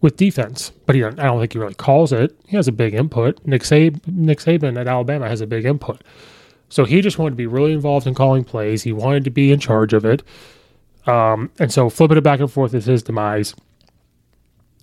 with 0.00 0.16
defense, 0.16 0.70
but 0.86 0.94
he 0.94 1.04
I 1.04 1.10
don't 1.10 1.40
think 1.40 1.52
he 1.52 1.58
really 1.58 1.74
calls 1.74 2.12
it. 2.12 2.38
He 2.46 2.56
has 2.56 2.68
a 2.68 2.72
big 2.72 2.94
input. 2.94 3.44
Nick, 3.46 3.64
Sab- 3.64 4.06
Nick 4.06 4.38
Saban 4.38 4.78
at 4.78 4.86
Alabama 4.86 5.28
has 5.28 5.40
a 5.40 5.46
big 5.46 5.64
input. 5.64 6.02
So 6.68 6.84
he 6.84 7.00
just 7.00 7.18
wanted 7.18 7.30
to 7.30 7.36
be 7.36 7.46
really 7.46 7.72
involved 7.72 8.06
in 8.06 8.14
calling 8.14 8.44
plays. 8.44 8.82
He 8.82 8.92
wanted 8.92 9.24
to 9.24 9.30
be 9.30 9.50
in 9.52 9.58
charge 9.58 9.92
of 9.92 10.04
it. 10.04 10.22
Um, 11.06 11.50
and 11.58 11.72
so 11.72 11.88
flipping 11.88 12.18
it 12.18 12.22
back 12.22 12.40
and 12.40 12.50
forth 12.50 12.74
is 12.74 12.84
his 12.84 13.02
demise. 13.02 13.54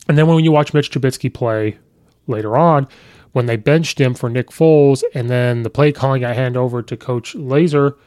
And 0.07 0.17
then 0.17 0.27
when 0.27 0.43
you 0.43 0.51
watch 0.51 0.73
Mitch 0.73 0.91
Trubisky 0.91 1.33
play 1.33 1.77
later 2.27 2.57
on, 2.57 2.87
when 3.31 3.45
they 3.45 3.57
benched 3.57 3.99
him 3.99 4.13
for 4.13 4.29
Nick 4.29 4.47
Foles, 4.47 5.03
and 5.13 5.29
then 5.29 5.63
the 5.63 5.69
play 5.69 5.91
calling 5.91 6.21
got 6.21 6.35
handed 6.35 6.57
over 6.57 6.81
to 6.81 6.97
Coach 6.97 7.35
Laser, 7.35 7.97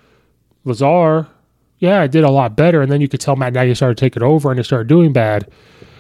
Lazor, 0.64 1.28
yeah, 1.78 2.00
I 2.00 2.06
did 2.06 2.25
a 2.25 2.30
lot 2.30 2.56
better. 2.56 2.82
And 2.82 2.90
then 2.90 3.00
you 3.00 3.08
could 3.08 3.20
tell 3.20 3.37
Matt 3.37 3.52
Nagy 3.52 3.75
started 3.75 3.99
taking 3.99 4.23
over 4.23 4.50
and 4.50 4.58
it 4.58 4.64
started 4.64 4.88
doing 4.88 5.12
bad. 5.12 5.50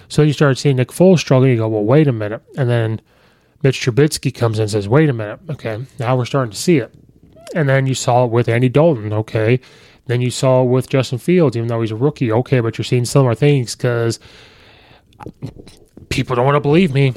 So 0.08 0.22
you 0.22 0.32
started 0.32 0.56
seeing 0.56 0.76
Nick 0.76 0.88
Foles 0.88 1.18
struggling. 1.18 1.52
You 1.52 1.58
go, 1.58 1.68
well, 1.68 1.84
wait 1.84 2.08
a 2.08 2.12
minute. 2.12 2.42
And 2.56 2.68
then 2.68 3.00
Mitch 3.62 3.80
Trubisky 3.80 4.34
comes 4.34 4.58
in 4.58 4.62
and 4.62 4.70
says, 4.70 4.88
wait 4.88 5.08
a 5.08 5.12
minute. 5.12 5.40
Okay, 5.50 5.84
now 5.98 6.16
we're 6.16 6.24
starting 6.24 6.52
to 6.52 6.56
see 6.56 6.78
it. 6.78 6.94
And 7.54 7.68
then 7.68 7.86
you 7.86 7.94
saw 7.94 8.24
it 8.24 8.30
with 8.30 8.48
Andy 8.48 8.68
Dalton. 8.68 9.12
Okay. 9.12 9.60
Then 10.06 10.22
you 10.22 10.30
saw 10.30 10.62
it 10.62 10.66
with 10.66 10.88
Justin 10.88 11.18
Fields, 11.18 11.56
even 11.56 11.68
though 11.68 11.82
he's 11.82 11.90
a 11.90 11.96
rookie. 11.96 12.32
Okay, 12.32 12.60
but 12.60 12.78
you're 12.78 12.84
seeing 12.84 13.04
similar 13.04 13.34
things 13.34 13.76
because 13.76 14.18
people 16.08 16.34
don't 16.34 16.46
want 16.46 16.56
to 16.56 16.60
believe 16.60 16.94
me. 16.94 17.12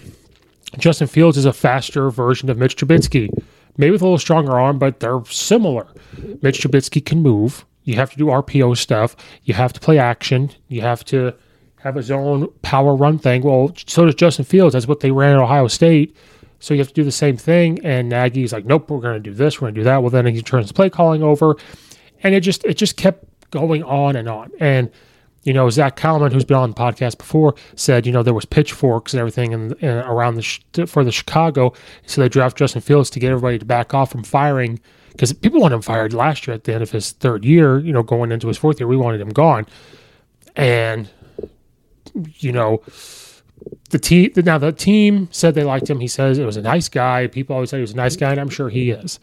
Justin 0.78 1.08
Fields 1.08 1.38
is 1.38 1.46
a 1.46 1.54
faster 1.54 2.10
version 2.10 2.50
of 2.50 2.58
Mitch 2.58 2.76
Trubisky. 2.76 3.30
Maybe 3.78 3.92
with 3.92 4.02
a 4.02 4.06
little 4.06 4.18
stronger 4.18 4.60
arm, 4.60 4.78
but 4.78 5.00
they're 5.00 5.24
similar. 5.26 5.88
Mitch 6.42 6.62
Trubisky 6.62 7.04
can 7.04 7.20
move. 7.20 7.66
You 7.84 7.96
have 7.96 8.12
to 8.12 8.18
do 8.18 8.26
RPO 8.26 8.78
stuff. 8.78 9.16
You 9.44 9.54
have 9.54 9.74
to 9.74 9.80
play 9.80 9.98
action. 9.98 10.52
You 10.68 10.82
have 10.82 11.04
to 11.06 11.34
have 11.78 11.98
a 11.98 12.04
zone 12.04 12.48
power 12.62 12.96
run 12.96 13.18
thing. 13.18 13.42
Well, 13.42 13.74
so 13.88 14.06
does 14.06 14.16
Justin 14.16 14.46
Fields. 14.46 14.74
That's 14.74 14.88
what 14.88 15.00
they 15.00 15.12
ran 15.12 15.36
at 15.36 15.42
Ohio 15.42 15.68
State. 15.68 16.16
So 16.60 16.76
you 16.76 16.80
have 16.80 16.90
to 16.90 16.94
do 16.94 17.04
the 17.04 17.12
same 17.12 17.38
thing. 17.38 17.84
And 17.84 18.10
Nagy's 18.10 18.54
like, 18.54 18.66
nope, 18.66 18.90
we're 18.90 19.00
going 19.00 19.16
to 19.16 19.20
do 19.20 19.34
this. 19.34 19.60
We're 19.60 19.66
going 19.66 19.76
to 19.76 19.82
do 19.82 19.86
that. 19.86 20.02
Well, 20.02 20.12
then 20.12 20.28
he 20.28 20.42
turns 20.42 20.72
play 20.72 20.90
calling 20.90 21.24
over, 21.24 21.56
and 22.22 22.36
it 22.36 22.42
just 22.42 22.64
it 22.66 22.76
just 22.76 22.98
kept 22.98 23.26
going 23.50 23.84
on 23.84 24.16
and 24.16 24.30
on. 24.30 24.52
And 24.60 24.92
you 25.44 25.54
know, 25.54 25.68
Zach 25.72 25.98
Kallman, 25.98 26.32
who's 26.32 26.46
been 26.46 26.58
on 26.58 26.70
the 26.70 26.76
podcast 26.76 27.18
before, 27.18 27.56
said, 27.76 28.06
you 28.06 28.12
know, 28.12 28.22
there 28.22 28.34
was 28.34 28.46
pitchforks 28.46 29.12
and 29.12 29.20
everything 29.20 29.54
in, 29.54 29.74
in 29.80 29.90
around 29.90 30.36
the 30.36 30.86
for 30.86 31.04
the 31.04 31.12
Chicago, 31.12 31.74
so 32.06 32.22
they 32.22 32.30
draft 32.30 32.58
Justin 32.58 32.82
Fields 32.82 33.10
to 33.10 33.20
get 33.20 33.32
everybody 33.32 33.58
to 33.58 33.66
back 33.66 33.96
off 33.96 34.12
from 34.12 34.24
firing 34.24 34.80
because 35.12 35.34
people 35.34 35.62
wanted 35.62 35.76
him 35.76 35.82
fired 35.82 36.14
last 36.14 36.48
year 36.48 36.54
at 36.56 36.64
the 36.64 36.74
end 36.74 36.84
of 36.84 36.92
his 36.92 37.12
third 37.12 37.46
year. 37.46 37.80
You 37.80 37.94
know, 37.94 38.04
going 38.04 38.32
into 38.32 38.48
his 38.48 38.58
fourth 38.58 38.80
year, 38.80 38.88
we 38.88 38.98
wanted 38.98 39.22
him 39.22 39.30
gone, 39.30 39.66
and 40.56 41.10
you 42.40 42.52
know, 42.52 42.82
the 43.90 44.00
team 44.00 44.32
now 44.38 44.58
the 44.58 44.72
team 44.72 45.30
said 45.32 45.56
they 45.56 45.64
liked 45.64 45.90
him. 45.90 46.00
He 46.00 46.08
says 46.08 46.38
it 46.38 46.46
was 46.46 46.58
a 46.58 46.62
nice 46.62 46.90
guy. 46.90 47.28
People 47.28 47.56
always 47.56 47.70
say 47.70 47.78
he 47.78 47.82
was 47.82 47.94
a 47.94 47.98
nice 47.98 48.16
guy, 48.16 48.32
and 48.32 48.40
I'm 48.40 48.50
sure 48.50 48.70
he 48.70 48.92
is. 48.92 49.20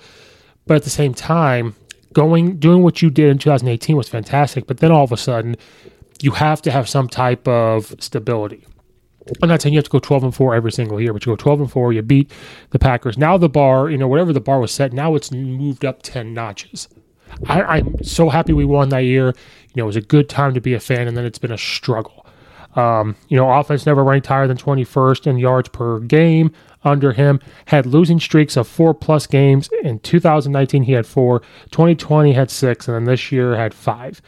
But 0.67 0.77
at 0.77 0.85
the 0.85 0.91
same 0.91 1.15
time, 1.15 1.75
going 2.13 2.59
doing 2.59 2.83
what 2.83 3.03
you 3.03 3.11
did 3.11 3.31
in 3.31 3.39
2018 3.39 3.97
was 3.97 4.09
fantastic. 4.09 4.67
But 4.67 4.79
then 4.79 4.93
all 4.93 5.05
of 5.05 5.13
a 5.13 5.17
sudden, 5.17 5.57
you 6.21 6.33
have 6.33 6.63
to 6.63 6.71
have 6.71 6.89
some 6.89 7.09
type 7.09 7.47
of 7.49 7.95
stability. 8.01 8.67
I'm 9.43 9.49
not 9.49 9.63
saying 9.63 9.75
you 9.75 9.79
have 9.79 9.85
to 9.85 9.91
go 9.91 9.99
12 9.99 10.25
and 10.25 10.35
4 10.35 10.55
every 10.55 10.73
single 10.73 11.01
year, 11.01 11.13
but 11.13 11.25
you 11.25 11.33
go 11.33 11.37
12 11.37 11.61
and 11.61 11.71
4, 11.71 11.93
you 11.93 12.03
beat 12.03 12.31
the 12.71 12.79
Packers. 12.79 13.19
Now 13.19 13.37
the 13.37 13.49
bar, 13.49 13.91
you 13.91 13.99
know, 13.99 14.09
whatever 14.09 14.33
the 14.33 14.41
bar 14.41 14.61
was 14.61 14.73
set, 14.73 14.93
now 14.93 15.15
it's 15.15 15.31
moved 15.31 15.85
up 15.85 16.03
10 16.03 16.35
notches. 16.35 16.89
I, 17.47 17.79
am 17.79 18.03
so 18.03 18.29
happy 18.29 18.53
we 18.53 18.65
won 18.65 18.89
that 18.91 19.05
year. 19.05 19.27
You 19.27 19.35
know, 19.77 19.85
it 19.85 19.87
was 19.87 19.97
a 19.97 20.01
good 20.01 20.29
time 20.29 20.55
to 20.55 20.61
be 20.61 20.75
a 20.75 20.81
fan, 20.81 21.07
and 21.07 21.17
then 21.17 21.25
it's 21.25 21.39
been 21.39 21.53
a 21.53 21.59
struggle. 21.59 22.27
Um, 22.75 23.17
you 23.29 23.37
know, 23.37 23.51
offense 23.51 23.87
never 23.87 24.05
ranked 24.05 24.27
higher 24.27 24.47
than 24.47 24.57
21st 24.57 25.27
in 25.27 25.39
yards 25.39 25.69
per 25.69 26.01
game 26.01 26.53
under 26.85 27.13
him. 27.13 27.41
Had 27.67 27.87
losing 27.87 28.21
streaks 28.21 28.57
of 28.57 28.69
four 28.69 28.95
plus 28.95 29.27
games. 29.27 29.69
In 29.83 29.99
2019, 30.01 30.85
he 30.85 30.93
had 30.93 31.07
four. 31.07 31.41
2020 31.71 32.33
had 32.33 32.51
six, 32.51 32.89
and 32.89 32.95
then 32.95 33.05
this 33.05 33.33
year 33.33 33.57
had 33.57 33.75
five 33.75 34.23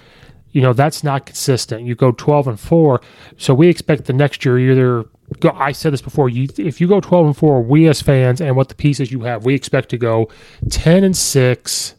you 0.52 0.61
know 0.61 0.73
that's 0.73 1.04
not 1.04 1.26
consistent. 1.26 1.85
You 1.85 1.95
go 1.95 2.12
12 2.12 2.49
and 2.49 2.61
4, 2.61 3.00
so 3.37 3.54
we 3.54 3.69
expect 3.69 4.04
the 4.07 4.12
next 4.12 4.45
year 4.45 4.59
either 4.59 5.07
go 5.38 5.50
I 5.50 5.73
said 5.73 5.92
this 5.92 6.02
before, 6.02 6.28
you 6.28 6.49
if 6.59 6.80
you 6.80 6.88
go 6.88 7.00
12 7.00 7.26
and 7.26 7.37
4, 7.37 7.62
we 7.62 7.87
as 7.88 8.02
fans 8.02 8.40
and 8.40 8.57
what 8.57 8.69
the 8.69 8.75
pieces 8.75 9.12
you 9.12 9.21
have, 9.21 9.45
we 9.45 9.54
expect 9.54 9.88
to 9.90 9.99
go 9.99 10.28
10 10.71 11.04
and 11.04 11.16
6 11.16 11.95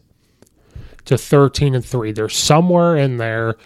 to 1.06 1.18
13 1.18 1.74
and 1.74 1.84
3. 1.84 2.12
There's 2.12 2.36
somewhere 2.36 2.96
in 2.96 3.16
there 3.16 3.56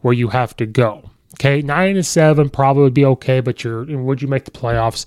where 0.00 0.14
you 0.14 0.28
have 0.28 0.56
to 0.56 0.66
go. 0.66 1.10
Okay, 1.34 1.62
9 1.62 1.96
and 1.96 2.06
7 2.06 2.48
probably 2.48 2.84
would 2.84 2.94
be 2.94 3.04
okay, 3.04 3.40
but 3.40 3.62
you're 3.62 3.84
would 3.84 4.22
you 4.22 4.28
make 4.28 4.44
the 4.44 4.50
playoffs? 4.50 5.04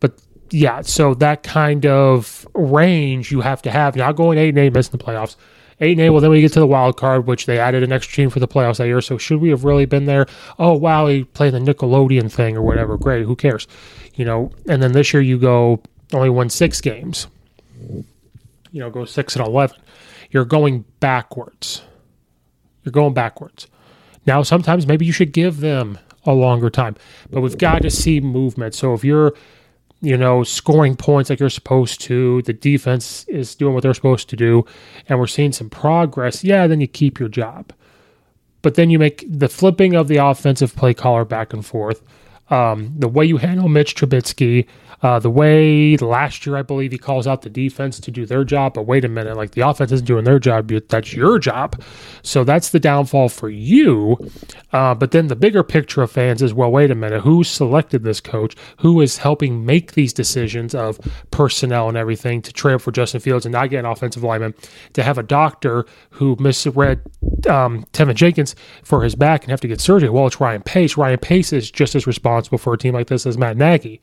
But 0.00 0.20
yeah, 0.50 0.82
so 0.82 1.14
that 1.14 1.42
kind 1.42 1.84
of 1.84 2.46
range 2.54 3.32
you 3.32 3.40
have 3.40 3.62
to 3.62 3.70
have. 3.70 3.96
Not 3.96 4.16
going 4.16 4.38
8 4.38 4.50
and 4.50 4.58
8 4.58 4.72
missing 4.72 4.92
the 4.92 5.04
playoffs 5.04 5.36
Eight 5.80 5.92
and 5.92 6.00
eight. 6.00 6.10
Well, 6.10 6.20
then 6.20 6.30
we 6.30 6.40
get 6.40 6.52
to 6.54 6.60
the 6.60 6.66
wild 6.66 6.96
card, 6.96 7.26
which 7.26 7.46
they 7.46 7.58
added 7.58 7.82
an 7.82 7.92
extra 7.92 8.16
team 8.16 8.30
for 8.30 8.40
the 8.40 8.48
playoffs 8.48 8.78
that 8.78 8.86
year. 8.86 9.00
So 9.00 9.16
should 9.16 9.40
we 9.40 9.50
have 9.50 9.64
really 9.64 9.86
been 9.86 10.06
there? 10.06 10.26
Oh 10.58 10.74
wow, 10.74 11.06
he 11.06 11.24
played 11.24 11.54
the 11.54 11.60
Nickelodeon 11.60 12.30
thing 12.30 12.56
or 12.56 12.62
whatever. 12.62 12.96
Great, 12.96 13.24
who 13.24 13.36
cares? 13.36 13.68
You 14.14 14.24
know. 14.24 14.50
And 14.68 14.82
then 14.82 14.92
this 14.92 15.12
year 15.12 15.22
you 15.22 15.38
go 15.38 15.80
only 16.12 16.30
won 16.30 16.50
six 16.50 16.80
games. 16.80 17.28
You 17.80 18.80
know, 18.80 18.90
go 18.90 19.04
six 19.04 19.36
and 19.36 19.46
eleven. 19.46 19.76
You're 20.30 20.44
going 20.44 20.84
backwards. 21.00 21.82
You're 22.82 22.92
going 22.92 23.14
backwards. 23.14 23.66
Now, 24.26 24.42
sometimes 24.42 24.86
maybe 24.86 25.06
you 25.06 25.12
should 25.12 25.32
give 25.32 25.60
them 25.60 25.98
a 26.24 26.32
longer 26.32 26.68
time, 26.68 26.96
but 27.30 27.40
we've 27.40 27.56
got 27.56 27.82
to 27.82 27.90
see 27.90 28.20
movement. 28.20 28.74
So 28.74 28.92
if 28.92 29.04
you're, 29.04 29.32
you 30.00 30.16
know, 30.16 30.44
scoring 30.44 30.94
points 30.96 31.28
like 31.28 31.40
you're 31.40 31.50
supposed 31.50 32.00
to, 32.02 32.42
the 32.42 32.52
defense 32.52 33.24
is 33.28 33.54
doing 33.54 33.74
what 33.74 33.82
they're 33.82 33.94
supposed 33.94 34.28
to 34.30 34.36
do, 34.36 34.64
and 35.08 35.18
we're 35.18 35.26
seeing 35.26 35.52
some 35.52 35.68
progress, 35.68 36.44
yeah, 36.44 36.66
then 36.66 36.80
you 36.80 36.86
keep 36.86 37.18
your 37.18 37.28
job. 37.28 37.72
But 38.62 38.74
then 38.74 38.90
you 38.90 38.98
make 38.98 39.24
the 39.28 39.48
flipping 39.48 39.94
of 39.94 40.08
the 40.08 40.16
offensive 40.16 40.74
play 40.76 40.94
caller 40.94 41.24
back 41.24 41.52
and 41.52 41.64
forth. 41.64 42.02
Um, 42.50 42.94
the 42.96 43.08
way 43.08 43.24
you 43.24 43.36
handle 43.36 43.68
Mitch 43.68 43.94
Trubisky, 43.94 44.66
uh, 45.02 45.18
the 45.18 45.30
way 45.30 45.96
last 45.96 46.44
year 46.46 46.56
I 46.56 46.62
believe 46.62 46.92
he 46.92 46.98
calls 46.98 47.26
out 47.26 47.42
the 47.42 47.50
defense 47.50 48.00
to 48.00 48.10
do 48.10 48.26
their 48.26 48.44
job, 48.44 48.74
but 48.74 48.82
wait 48.82 49.04
a 49.04 49.08
minute, 49.08 49.36
like 49.36 49.52
the 49.52 49.66
offense 49.66 49.92
isn't 49.92 50.06
doing 50.06 50.24
their 50.24 50.38
job, 50.38 50.68
that's 50.88 51.12
your 51.12 51.38
job. 51.38 51.80
So 52.22 52.44
that's 52.44 52.70
the 52.70 52.80
downfall 52.80 53.28
for 53.28 53.48
you. 53.48 54.16
Uh, 54.72 54.94
but 54.94 55.12
then 55.12 55.28
the 55.28 55.36
bigger 55.36 55.62
picture 55.62 56.02
of 56.02 56.10
fans 56.10 56.42
is, 56.42 56.52
well, 56.52 56.70
wait 56.70 56.90
a 56.90 56.94
minute, 56.94 57.20
who 57.20 57.44
selected 57.44 58.04
this 58.04 58.20
coach? 58.20 58.56
Who 58.80 59.00
is 59.00 59.18
helping 59.18 59.64
make 59.64 59.92
these 59.92 60.12
decisions 60.12 60.74
of 60.74 60.98
personnel 61.30 61.88
and 61.88 61.96
everything 61.96 62.42
to 62.42 62.52
trade 62.52 62.82
for 62.82 62.92
Justin 62.92 63.20
Fields 63.20 63.46
and 63.46 63.52
not 63.52 63.70
get 63.70 63.80
an 63.80 63.86
offensive 63.86 64.22
lineman? 64.22 64.54
To 64.94 65.02
have 65.02 65.18
a 65.18 65.22
doctor 65.22 65.86
who 66.10 66.36
misread 66.38 67.00
um, 67.48 67.84
Teven 67.92 68.14
Jenkins 68.14 68.54
for 68.82 69.02
his 69.02 69.14
back 69.14 69.42
and 69.44 69.50
have 69.50 69.60
to 69.60 69.68
get 69.68 69.80
surgery. 69.80 70.10
Well, 70.10 70.26
it's 70.26 70.40
Ryan 70.40 70.62
Pace. 70.62 70.96
Ryan 70.96 71.18
Pace 71.18 71.52
is 71.52 71.70
just 71.70 71.94
as 71.94 72.06
responsible 72.06 72.58
for 72.58 72.74
a 72.74 72.78
team 72.78 72.94
like 72.94 73.06
this 73.06 73.26
as 73.26 73.38
Matt 73.38 73.56
Nagy 73.56 74.00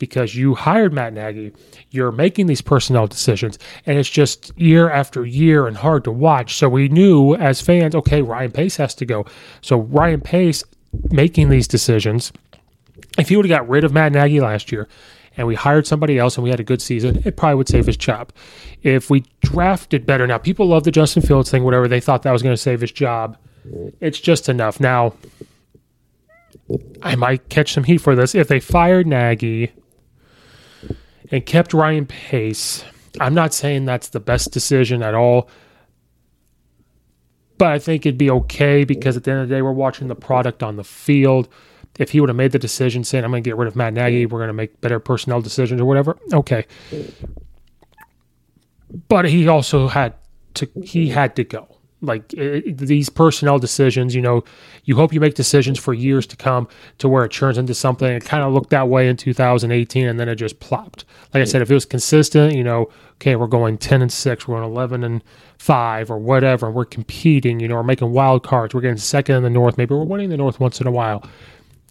because 0.00 0.34
you 0.34 0.56
hired 0.56 0.92
Matt 0.92 1.12
Nagy. 1.12 1.52
You're 1.90 2.10
making 2.10 2.46
these 2.46 2.60
personnel 2.60 3.06
decisions, 3.06 3.56
and 3.86 3.96
it's 3.96 4.10
just 4.10 4.52
year 4.58 4.90
after 4.90 5.24
year 5.24 5.68
and 5.68 5.76
hard 5.76 6.02
to 6.04 6.10
watch. 6.10 6.56
So 6.56 6.68
we 6.68 6.88
knew 6.88 7.36
as 7.36 7.60
fans, 7.60 7.94
okay, 7.94 8.22
Ryan 8.22 8.50
Pace 8.50 8.76
has 8.78 8.96
to 8.96 9.06
go. 9.06 9.26
So 9.60 9.82
Ryan 9.82 10.20
Pace 10.20 10.64
making 11.10 11.50
these 11.50 11.68
decisions. 11.68 12.32
If 13.18 13.28
he 13.28 13.36
would 13.36 13.48
have 13.48 13.56
got 13.56 13.68
rid 13.68 13.84
of 13.84 13.92
Matt 13.92 14.12
Nagy 14.12 14.40
last 14.40 14.72
year 14.72 14.88
and 15.36 15.46
we 15.46 15.54
hired 15.54 15.86
somebody 15.86 16.18
else 16.18 16.36
and 16.36 16.44
we 16.44 16.50
had 16.50 16.60
a 16.60 16.64
good 16.64 16.82
season, 16.82 17.22
it 17.24 17.36
probably 17.36 17.56
would 17.56 17.68
save 17.68 17.86
his 17.86 17.96
job. 17.96 18.32
If 18.82 19.10
we 19.10 19.24
drafted 19.40 20.06
better, 20.06 20.26
now 20.26 20.38
people 20.38 20.66
love 20.66 20.84
the 20.84 20.90
Justin 20.90 21.22
Fields 21.22 21.50
thing, 21.50 21.64
whatever, 21.64 21.86
they 21.86 22.00
thought 22.00 22.22
that 22.22 22.32
was 22.32 22.42
going 22.42 22.54
to 22.54 22.60
save 22.60 22.80
his 22.80 22.92
job. 22.92 23.36
It's 24.00 24.18
just 24.20 24.48
enough. 24.48 24.80
Now, 24.80 25.14
I 27.02 27.14
might 27.16 27.48
catch 27.48 27.72
some 27.72 27.84
heat 27.84 27.98
for 27.98 28.14
this. 28.14 28.34
If 28.34 28.48
they 28.48 28.60
fired 28.60 29.06
Nagy 29.06 29.72
and 31.30 31.44
kept 31.44 31.72
Ryan 31.72 32.06
Pace, 32.06 32.84
I'm 33.20 33.34
not 33.34 33.54
saying 33.54 33.84
that's 33.84 34.08
the 34.08 34.20
best 34.20 34.52
decision 34.52 35.02
at 35.02 35.14
all. 35.14 35.48
But 37.58 37.72
I 37.72 37.78
think 37.78 38.06
it'd 38.06 38.18
be 38.18 38.30
okay 38.30 38.84
because 38.84 39.16
at 39.16 39.24
the 39.24 39.30
end 39.32 39.40
of 39.40 39.48
the 39.48 39.54
day, 39.54 39.62
we're 39.62 39.72
watching 39.72 40.08
the 40.08 40.14
product 40.14 40.62
on 40.62 40.76
the 40.76 40.84
field 40.84 41.48
if 41.98 42.10
he 42.10 42.20
would 42.20 42.28
have 42.28 42.36
made 42.36 42.52
the 42.52 42.58
decision 42.58 43.04
saying, 43.04 43.24
I'm 43.24 43.30
going 43.30 43.42
to 43.42 43.48
get 43.48 43.56
rid 43.56 43.68
of 43.68 43.76
Matt 43.76 43.92
Nagy, 43.94 44.26
we're 44.26 44.38
going 44.38 44.48
to 44.48 44.54
make 44.54 44.80
better 44.80 44.98
personnel 44.98 45.40
decisions 45.40 45.80
or 45.80 45.84
whatever, 45.84 46.16
okay. 46.32 46.66
But 49.08 49.26
he 49.26 49.48
also 49.48 49.88
had 49.88 50.14
to, 50.54 50.68
he 50.82 51.08
had 51.08 51.36
to 51.36 51.44
go. 51.44 51.79
Like 52.02 52.32
it, 52.32 52.78
these 52.78 53.08
personnel 53.08 53.58
decisions, 53.58 54.14
you 54.14 54.22
know, 54.22 54.42
you 54.84 54.96
hope 54.96 55.12
you 55.12 55.20
make 55.20 55.34
decisions 55.34 55.78
for 55.78 55.92
years 55.92 56.26
to 56.28 56.36
come 56.36 56.66
to 56.98 57.08
where 57.08 57.24
it 57.24 57.32
turns 57.32 57.58
into 57.58 57.74
something. 57.74 58.10
It 58.10 58.24
kind 58.24 58.42
of 58.42 58.52
looked 58.52 58.70
that 58.70 58.88
way 58.88 59.08
in 59.08 59.16
2018 59.16 60.06
and 60.06 60.18
then 60.18 60.28
it 60.28 60.36
just 60.36 60.60
plopped. 60.60 61.04
Like 61.34 61.42
I 61.42 61.44
said, 61.44 61.60
if 61.60 61.70
it 61.70 61.74
was 61.74 61.84
consistent, 61.84 62.54
you 62.54 62.64
know, 62.64 62.90
okay, 63.14 63.36
we're 63.36 63.46
going 63.46 63.76
10 63.76 64.00
and 64.00 64.12
6, 64.12 64.48
we're 64.48 64.58
going 64.58 64.70
11 64.70 65.04
and 65.04 65.22
5 65.58 66.10
or 66.10 66.18
whatever, 66.18 66.70
we're 66.70 66.86
competing, 66.86 67.60
you 67.60 67.68
know, 67.68 67.74
we're 67.74 67.82
making 67.82 68.12
wild 68.12 68.42
cards, 68.42 68.74
we're 68.74 68.80
getting 68.80 68.96
second 68.96 69.36
in 69.36 69.42
the 69.42 69.50
North, 69.50 69.76
maybe 69.76 69.94
we're 69.94 70.04
winning 70.04 70.30
the 70.30 70.38
North 70.38 70.58
once 70.58 70.80
in 70.80 70.86
a 70.86 70.90
while 70.90 71.22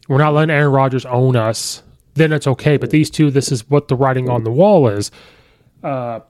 we're 0.09 0.17
not 0.17 0.33
letting 0.33 0.53
Aaron 0.53 0.71
Rodgers 0.73 1.05
own 1.05 1.37
us, 1.37 1.83
then 2.15 2.33
it's 2.33 2.47
okay. 2.47 2.75
But 2.75 2.89
these 2.89 3.09
two, 3.09 3.31
this 3.31 3.51
is 3.51 3.69
what 3.69 3.87
the 3.87 3.95
writing 3.95 4.27
on 4.27 4.43
the 4.43 4.51
wall 4.51 4.89
is. 4.89 5.11
Uh, 5.83 6.21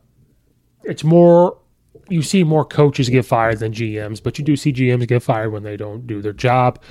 it's 0.84 1.04
more, 1.04 1.58
you 2.08 2.22
see 2.22 2.44
more 2.44 2.66
coaches 2.66 3.10
get 3.10 3.26
fired 3.26 3.60
than 3.60 3.72
GMs, 3.72 4.22
but 4.22 4.38
you 4.40 4.46
do 4.46 4.56
see 4.56 4.74
GMs 4.74 5.08
get 5.08 5.22
fired 5.24 5.52
when 5.52 5.64
they 5.64 5.78
don't 5.78 6.08
do 6.08 6.22
their 6.22 6.34
job. 6.34 6.82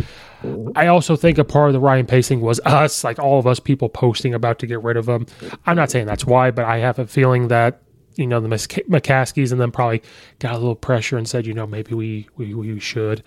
I 0.77 0.87
also 0.87 1.17
think 1.17 1.39
a 1.39 1.45
part 1.45 1.69
of 1.69 1.73
the 1.73 1.81
Ryan 1.81 2.07
pacing 2.07 2.41
was 2.41 2.61
us, 2.65 3.05
like 3.05 3.19
all 3.19 3.39
of 3.39 3.47
us 3.47 3.61
people 3.61 3.89
posting 3.89 4.35
about 4.35 4.59
to 4.61 4.67
get 4.67 4.83
rid 4.83 4.97
of 4.97 5.09
him. 5.09 5.27
I'm 5.67 5.77
not 5.77 5.91
saying 5.91 6.07
that's 6.07 6.25
why, 6.25 6.51
but 6.51 6.65
I 6.65 6.79
have 6.79 6.99
a 6.99 7.07
feeling 7.07 7.49
that 7.49 7.83
you 8.17 8.27
know 8.27 8.41
the 8.41 8.49
McCaskies 8.49 9.53
and 9.53 9.61
then 9.61 9.71
probably 9.71 10.03
got 10.41 10.55
a 10.55 10.59
little 10.59 10.75
pressure 10.75 11.17
and 11.17 11.29
said, 11.29 11.47
you 11.47 11.55
know, 11.55 11.67
maybe 11.67 11.95
we 11.95 12.29
we, 12.37 12.55
we 12.55 12.81
should, 12.81 13.23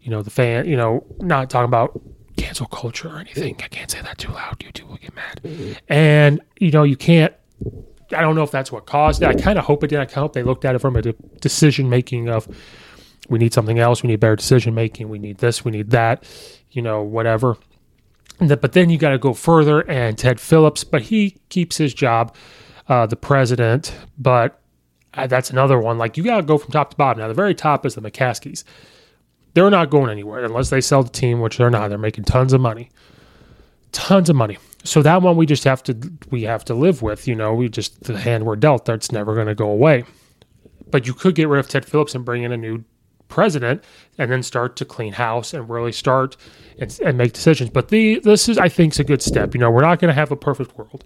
you 0.00 0.10
know, 0.10 0.22
the 0.22 0.30
fan, 0.30 0.66
you 0.66 0.76
know, 0.76 1.04
not 1.20 1.50
talking 1.50 1.66
about 1.66 2.00
cancel 2.36 2.66
culture 2.66 3.08
or 3.08 3.18
anything. 3.18 3.56
I 3.62 3.68
can't 3.68 3.90
say 3.90 4.00
that 4.02 4.18
too 4.18 4.32
loud. 4.32 4.62
you 4.62 4.70
YouTube 4.70 4.88
will 4.88 4.96
get 4.96 5.14
mad. 5.14 5.80
And, 5.88 6.40
you 6.58 6.70
know, 6.70 6.82
you 6.82 6.96
can't, 6.96 7.32
I 8.14 8.20
don't 8.22 8.34
know 8.34 8.42
if 8.42 8.50
that's 8.50 8.72
what 8.72 8.86
caused 8.86 9.22
it. 9.22 9.28
I 9.28 9.34
kind 9.34 9.58
of 9.58 9.64
hope 9.64 9.84
it 9.84 9.88
did. 9.88 9.98
I 9.98 10.10
hope 10.12 10.32
they 10.32 10.42
looked 10.42 10.64
at 10.64 10.74
it 10.74 10.78
from 10.78 10.96
a 10.96 11.02
de- 11.02 11.14
decision 11.40 11.88
making 11.88 12.28
of, 12.28 12.48
we 13.28 13.38
need 13.38 13.54
something 13.54 13.78
else. 13.78 14.02
We 14.02 14.08
need 14.08 14.20
better 14.20 14.36
decision 14.36 14.74
making. 14.74 15.08
We 15.08 15.18
need 15.18 15.38
this. 15.38 15.64
We 15.64 15.70
need 15.70 15.90
that, 15.90 16.24
you 16.70 16.82
know, 16.82 17.02
whatever. 17.02 17.56
The, 18.38 18.56
but 18.56 18.72
then 18.72 18.90
you 18.90 18.98
got 18.98 19.10
to 19.10 19.18
go 19.18 19.32
further. 19.32 19.80
And 19.88 20.18
Ted 20.18 20.40
Phillips, 20.40 20.84
but 20.84 21.02
he 21.02 21.36
keeps 21.48 21.76
his 21.76 21.94
job, 21.94 22.34
uh, 22.88 23.06
the 23.06 23.16
president. 23.16 23.96
But 24.18 24.60
uh, 25.14 25.26
that's 25.26 25.50
another 25.50 25.78
one. 25.78 25.96
Like 25.98 26.16
you 26.16 26.24
got 26.24 26.36
to 26.36 26.42
go 26.42 26.58
from 26.58 26.72
top 26.72 26.90
to 26.90 26.96
bottom. 26.96 27.20
Now, 27.20 27.28
the 27.28 27.34
very 27.34 27.54
top 27.54 27.86
is 27.86 27.94
the 27.94 28.02
McCaskies 28.02 28.64
they're 29.54 29.70
not 29.70 29.88
going 29.88 30.10
anywhere 30.10 30.44
unless 30.44 30.70
they 30.70 30.80
sell 30.80 31.02
the 31.02 31.10
team, 31.10 31.40
which 31.40 31.56
they're 31.56 31.70
not. 31.70 31.88
They're 31.88 31.98
making 31.98 32.24
tons 32.24 32.52
of 32.52 32.60
money, 32.60 32.90
tons 33.92 34.28
of 34.28 34.36
money. 34.36 34.58
So 34.84 35.02
that 35.02 35.22
one 35.22 35.36
we 35.36 35.46
just 35.46 35.64
have 35.64 35.82
to 35.84 36.12
we 36.30 36.42
have 36.42 36.64
to 36.66 36.74
live 36.74 37.02
with. 37.02 37.26
You 37.26 37.34
know, 37.34 37.54
we 37.54 37.68
just 37.68 38.04
the 38.04 38.18
hand 38.18 38.44
we're 38.44 38.56
dealt. 38.56 38.84
That's 38.84 39.10
never 39.10 39.34
going 39.34 39.46
to 39.46 39.54
go 39.54 39.68
away. 39.68 40.04
But 40.90 41.06
you 41.06 41.14
could 41.14 41.34
get 41.34 41.48
rid 41.48 41.58
of 41.58 41.68
Ted 41.68 41.84
Phillips 41.84 42.14
and 42.14 42.24
bring 42.24 42.42
in 42.42 42.52
a 42.52 42.56
new 42.56 42.84
president, 43.28 43.82
and 44.18 44.30
then 44.30 44.42
start 44.42 44.76
to 44.76 44.84
clean 44.84 45.14
house 45.14 45.54
and 45.54 45.68
really 45.68 45.90
start 45.90 46.36
and, 46.78 46.96
and 47.02 47.18
make 47.18 47.32
decisions. 47.32 47.70
But 47.70 47.88
the 47.88 48.20
this 48.20 48.48
is 48.48 48.58
I 48.58 48.68
think 48.68 48.92
is 48.92 49.00
a 49.00 49.04
good 49.04 49.22
step. 49.22 49.54
You 49.54 49.60
know, 49.60 49.70
we're 49.70 49.82
not 49.82 49.98
going 49.98 50.10
to 50.10 50.14
have 50.14 50.30
a 50.30 50.36
perfect 50.36 50.76
world. 50.76 51.04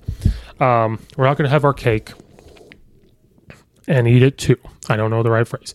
Um, 0.61 1.01
we're 1.17 1.27
not 1.27 1.37
going 1.37 1.47
to 1.47 1.51
have 1.51 1.65
our 1.65 1.73
cake 1.73 2.13
and 3.87 4.07
eat 4.09 4.23
it 4.23 4.37
too. 4.37 4.59
I 4.89 4.97
don't 4.97 5.11
know 5.11 5.23
the 5.23 5.31
right 5.31 5.47
phrase 5.47 5.75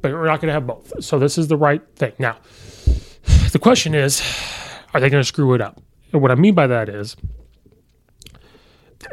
but 0.00 0.12
we're 0.12 0.26
not 0.26 0.40
going 0.40 0.48
to 0.48 0.52
have 0.52 0.66
both. 0.66 0.92
So 1.02 1.18
this 1.18 1.38
is 1.38 1.48
the 1.48 1.56
right 1.56 1.82
thing. 1.96 2.12
Now, 2.18 2.36
the 3.52 3.58
question 3.58 3.94
is, 3.94 4.22
are 4.92 5.00
they 5.00 5.10
going 5.10 5.22
to 5.22 5.26
screw 5.26 5.54
it 5.54 5.60
up? 5.60 5.80
And 6.14 6.22
what 6.22 6.30
I 6.30 6.36
mean 6.36 6.54
by 6.54 6.68
that 6.68 6.88
is, 6.88 7.16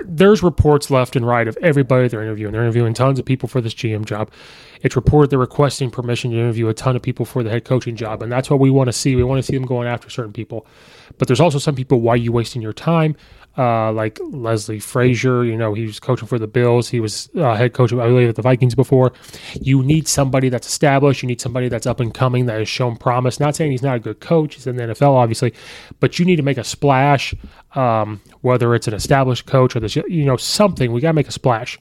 there's 0.06 0.44
reports 0.44 0.92
left 0.92 1.16
and 1.16 1.26
right 1.26 1.48
of 1.48 1.58
everybody 1.62 2.08
they're 2.08 2.22
interviewing. 2.22 2.54
They're 2.54 2.62
interviewing 2.62 2.94
tons 2.94 3.18
of 3.18 3.26
people 3.26 3.50
for 3.50 3.60
this 3.60 3.74
GM 3.74 4.06
job. 4.06 4.32
It's 4.84 4.96
reported 4.96 5.32
they're 5.32 5.40
requesting 5.40 5.90
permission 5.90 6.30
to 6.30 6.38
interview 6.38 6.68
a 6.70 6.76
ton 6.76 6.96
of 6.96 7.02
people 7.02 7.26
for 7.26 7.42
the 7.42 7.50
head 7.50 7.66
coaching 7.66 7.96
job, 7.96 8.22
and 8.22 8.32
that's 8.32 8.52
what 8.52 8.60
we 8.60 8.70
want 8.70 8.88
to 8.88 8.94
see. 8.94 9.16
We 9.16 9.24
want 9.24 9.40
to 9.40 9.44
see 9.44 9.58
them 9.58 9.66
going 9.66 9.88
after 9.88 10.12
certain 10.12 10.32
people. 10.32 10.68
But 11.18 11.28
there's 11.28 11.42
also 11.42 11.58
some 11.58 11.76
people. 11.76 12.02
Why 12.02 12.14
are 12.14 12.18
you 12.18 12.32
wasting 12.32 12.62
your 12.62 12.72
time? 12.72 13.16
Uh, 13.58 13.92
like 13.92 14.20
Leslie 14.22 14.80
Frazier. 14.80 15.44
You 15.44 15.58
know, 15.58 15.74
he 15.74 15.86
was 15.86 16.00
coaching 16.00 16.28
for 16.28 16.40
the 16.40 16.48
Bills. 16.48 16.90
He 16.90 17.00
was 17.00 17.30
uh, 17.36 17.56
head 17.56 17.74
coach, 17.74 17.92
of, 17.92 18.00
I 18.00 18.08
believe, 18.08 18.30
at 18.30 18.36
the 18.36 18.42
Vikings 18.42 18.76
before. 18.76 19.12
You 19.60 19.84
need 19.84 20.08
somebody 20.08 20.50
that's 20.50 20.68
established. 20.68 21.22
You 21.22 21.28
need 21.28 21.42
somebody 21.42 21.70
that's 21.70 21.86
up 21.86 22.00
and 22.00 22.14
coming 22.14 22.46
that 22.46 22.60
has 22.60 22.70
shown 22.70 22.98
promise. 22.98 23.40
Not 23.40 23.56
saying 23.56 23.72
he's 23.72 23.84
not 23.84 23.98
a 23.98 24.00
good 24.00 24.20
coach. 24.20 24.56
He's 24.56 24.68
in 24.68 24.76
the 24.78 24.84
NFL, 24.84 25.14
obviously, 25.14 25.54
but 26.00 26.20
you 26.20 26.26
need 26.26 26.38
to 26.38 26.44
make 26.44 26.58
a 26.58 26.64
splash. 26.64 27.34
Um, 27.76 28.22
whether 28.42 28.76
it's 28.76 28.88
an 28.88 28.94
established 28.94 29.46
coach 29.46 29.76
or 29.76 29.80
this, 29.80 29.96
you 29.96 30.26
know, 30.26 30.36
something. 30.36 30.92
We 30.92 31.00
got 31.00 31.10
to 31.10 31.14
make 31.14 31.30
a 31.30 31.32
splash. 31.32 31.80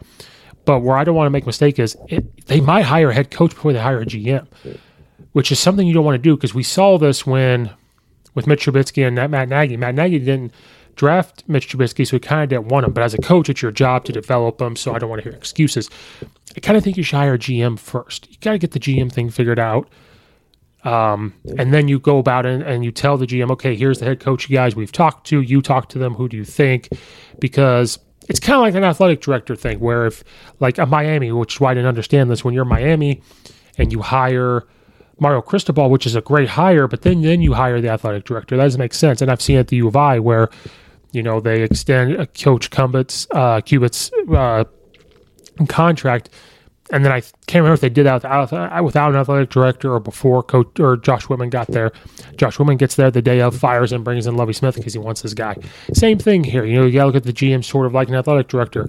But 0.64 0.80
where 0.80 0.96
I 0.96 1.04
don't 1.04 1.14
want 1.14 1.26
to 1.26 1.30
make 1.30 1.44
a 1.44 1.46
mistake 1.46 1.78
is 1.78 1.96
it, 2.08 2.46
they 2.46 2.60
might 2.60 2.82
hire 2.82 3.10
a 3.10 3.14
head 3.14 3.30
coach 3.30 3.50
before 3.54 3.72
they 3.72 3.80
hire 3.80 4.00
a 4.00 4.06
GM, 4.06 4.46
which 5.32 5.50
is 5.50 5.58
something 5.58 5.86
you 5.86 5.94
don't 5.94 6.04
want 6.04 6.14
to 6.14 6.22
do 6.22 6.36
because 6.36 6.54
we 6.54 6.62
saw 6.62 6.98
this 6.98 7.26
when 7.26 7.70
with 8.34 8.46
Mitch 8.46 8.66
Trubisky 8.66 9.06
and 9.06 9.16
Matt 9.30 9.48
Nagy. 9.48 9.76
Matt 9.76 9.94
Nagy 9.94 10.18
didn't 10.18 10.52
draft 11.00 11.44
Mitch 11.48 11.66
Trubisky, 11.66 12.06
so 12.06 12.16
we 12.16 12.20
kind 12.20 12.42
of 12.42 12.50
didn't 12.50 12.68
want 12.68 12.84
him. 12.84 12.92
But 12.92 13.02
as 13.02 13.14
a 13.14 13.18
coach, 13.18 13.48
it's 13.48 13.62
your 13.62 13.72
job 13.72 14.04
to 14.04 14.12
develop 14.12 14.60
him, 14.60 14.76
so 14.76 14.94
I 14.94 14.98
don't 14.98 15.08
want 15.08 15.22
to 15.22 15.30
hear 15.30 15.36
excuses. 15.36 15.88
I 16.54 16.60
kind 16.60 16.76
of 16.76 16.84
think 16.84 16.98
you 16.98 17.02
should 17.02 17.16
hire 17.16 17.34
a 17.34 17.38
GM 17.38 17.78
first. 17.78 18.30
You 18.30 18.36
got 18.42 18.52
to 18.52 18.58
get 18.58 18.72
the 18.72 18.78
GM 18.78 19.10
thing 19.10 19.30
figured 19.30 19.58
out. 19.58 19.88
Um, 20.84 21.32
and 21.56 21.72
then 21.72 21.88
you 21.88 21.98
go 21.98 22.18
about 22.18 22.44
it 22.44 22.60
and 22.60 22.84
you 22.84 22.92
tell 22.92 23.16
the 23.16 23.26
GM, 23.26 23.50
okay, 23.52 23.74
here's 23.74 23.98
the 23.98 24.04
head 24.04 24.20
coach 24.20 24.50
guys 24.50 24.76
we've 24.76 24.92
talked 24.92 25.26
to. 25.28 25.40
You 25.40 25.62
talk 25.62 25.88
to 25.90 25.98
them. 25.98 26.12
Who 26.14 26.28
do 26.28 26.36
you 26.36 26.44
think? 26.44 26.90
Because 27.38 27.98
it's 28.28 28.40
kind 28.40 28.56
of 28.56 28.60
like 28.60 28.74
an 28.74 28.84
athletic 28.84 29.22
director 29.22 29.56
thing 29.56 29.80
where 29.80 30.04
if, 30.04 30.22
like 30.58 30.76
a 30.76 30.84
Miami, 30.84 31.32
which 31.32 31.54
is 31.54 31.60
why 31.60 31.70
I 31.70 31.74
didn't 31.74 31.88
understand 31.88 32.30
this, 32.30 32.44
when 32.44 32.52
you're 32.52 32.66
Miami 32.66 33.22
and 33.78 33.90
you 33.90 34.02
hire 34.02 34.66
Mario 35.18 35.40
Cristobal, 35.40 35.88
which 35.88 36.04
is 36.04 36.14
a 36.14 36.20
great 36.20 36.50
hire, 36.50 36.86
but 36.86 37.02
then 37.02 37.22
then 37.22 37.40
you 37.40 37.54
hire 37.54 37.80
the 37.80 37.88
athletic 37.88 38.24
director. 38.24 38.58
That 38.58 38.64
doesn't 38.64 38.78
make 38.78 38.92
sense. 38.92 39.22
And 39.22 39.30
I've 39.30 39.40
seen 39.40 39.56
it 39.56 39.60
at 39.60 39.68
the 39.68 39.76
U 39.76 39.88
of 39.88 39.96
I 39.96 40.18
where 40.18 40.50
you 41.12 41.22
know, 41.22 41.40
they 41.40 41.62
extend 41.62 42.14
a 42.14 42.26
Coach 42.26 42.70
Cubit's, 42.70 43.26
uh, 43.32 43.60
Cubit's 43.60 44.10
uh, 44.32 44.64
contract, 45.68 46.30
and 46.92 47.04
then 47.04 47.12
I 47.12 47.20
can't 47.20 47.62
remember 47.62 47.74
if 47.74 47.80
they 47.80 47.88
did 47.88 48.06
that 48.06 48.22
without, 48.22 48.84
without 48.84 49.10
an 49.10 49.16
athletic 49.16 49.50
director 49.50 49.94
or 49.94 50.00
before 50.00 50.42
coach 50.42 50.80
or 50.80 50.96
Josh 50.96 51.28
Whitman 51.28 51.50
got 51.50 51.68
there. 51.68 51.92
Josh 52.36 52.58
Whitman 52.58 52.78
gets 52.78 52.96
there 52.96 53.10
the 53.10 53.22
day 53.22 53.40
of, 53.40 53.56
fires 53.56 53.92
and 53.92 54.02
brings 54.02 54.26
in 54.26 54.36
Lovie 54.36 54.52
Smith 54.52 54.74
because 54.74 54.92
he 54.92 54.98
wants 54.98 55.22
this 55.22 55.34
guy. 55.34 55.56
Same 55.92 56.18
thing 56.18 56.42
here. 56.42 56.64
You 56.64 56.80
know, 56.80 56.86
you 56.86 56.92
got 56.92 57.02
to 57.02 57.06
look 57.06 57.16
at 57.16 57.24
the 57.24 57.32
GM 57.32 57.64
sort 57.64 57.86
of 57.86 57.94
like 57.94 58.08
an 58.08 58.14
athletic 58.14 58.48
director. 58.48 58.88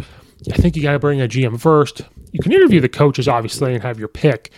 I 0.52 0.58
think 0.58 0.76
you 0.76 0.82
got 0.82 0.94
to 0.94 1.00
bring 1.00 1.22
a 1.22 1.28
GM 1.28 1.60
first. 1.60 2.02
You 2.32 2.40
can 2.40 2.52
interview 2.52 2.80
the 2.80 2.90
coaches, 2.90 3.28
obviously, 3.28 3.74
and 3.74 3.84
have 3.84 4.00
your 4.00 4.08
pick. 4.08 4.52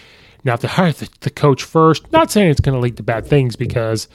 Now, 0.46 0.56
they 0.56 0.68
hire 0.68 0.94
the, 0.94 1.10
the 1.22 1.30
coach 1.30 1.64
first, 1.64 2.10
not 2.12 2.32
saying 2.32 2.50
it's 2.50 2.62
going 2.62 2.76
to 2.76 2.80
lead 2.80 2.98
to 2.98 3.04
bad 3.04 3.26
things 3.26 3.56
because 3.56 4.08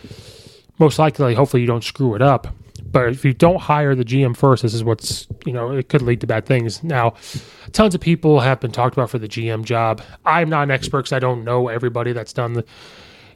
most 0.79 0.99
likely, 0.99 1.35
hopefully, 1.35 1.61
you 1.61 1.67
don't 1.67 1.85
screw 1.85 2.15
it 2.15 2.23
up. 2.23 2.55
But 2.91 3.11
if 3.11 3.25
you 3.25 3.35
don't 3.35 3.61
hire 3.61 3.95
the 3.95 4.05
GM 4.05 4.37
first, 4.37 4.63
this 4.63 4.73
is 4.73 4.83
what's, 4.83 5.29
you 5.45 5.53
know, 5.53 5.73
it 5.73 5.89
could 5.89 6.03
lead 6.03 6.21
to 6.23 6.27
bad 6.27 6.47
things. 6.47 6.83
Now, 6.83 7.15
tons 7.73 7.95
of 7.95 8.01
people 8.01 8.41
have 8.41 8.61
been 8.61 8.73
talked 8.73 8.97
about 8.97 9.11
for 9.11 9.19
the 9.19 9.29
GM 9.29 9.65
job. 9.65 10.01
I'm 10.25 10.49
not 10.49 10.63
an 10.63 10.71
expert 10.71 11.01
because 11.01 11.13
I 11.13 11.19
don't 11.19 11.45
know 11.45 11.69
everybody 11.69 12.13
that's 12.13 12.33
done 12.33 12.55
the 12.55 12.65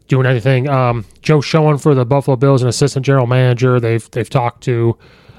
doing 0.09 0.27
anything. 0.27 0.69
Um, 0.69 1.05
Joe 1.23 1.41
Schoen 1.41 1.79
for 1.79 1.95
the 1.95 2.05
Buffalo 2.05 2.37
Bills, 2.37 2.63
an 2.63 2.69
assistant 2.69 3.05
general 3.05 3.27
manager. 3.27 3.79
They've 3.79 4.11
they've 4.11 4.29
talked 4.29 4.63
to, 4.65 4.99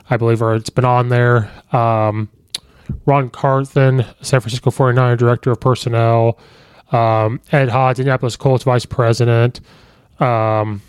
I 0.09 0.17
believe, 0.17 0.41
or 0.41 0.55
it's 0.55 0.69
been 0.69 0.85
on 0.85 1.09
there. 1.09 1.51
Um, 1.71 2.29
Ran 3.05 3.29
Carthon, 3.29 4.05
San 4.21 4.41
Francisco 4.41 4.69
49er 4.69 5.17
director 5.17 5.51
of 5.51 5.59
personnel. 5.59 6.39
Um, 6.91 7.41
Ed 7.51 7.69
Hodge, 7.69 7.99
Indianapolis 7.99 8.35
Colts 8.35 8.63
vice 8.63 8.85
president. 8.85 9.61
Um, 10.19 10.81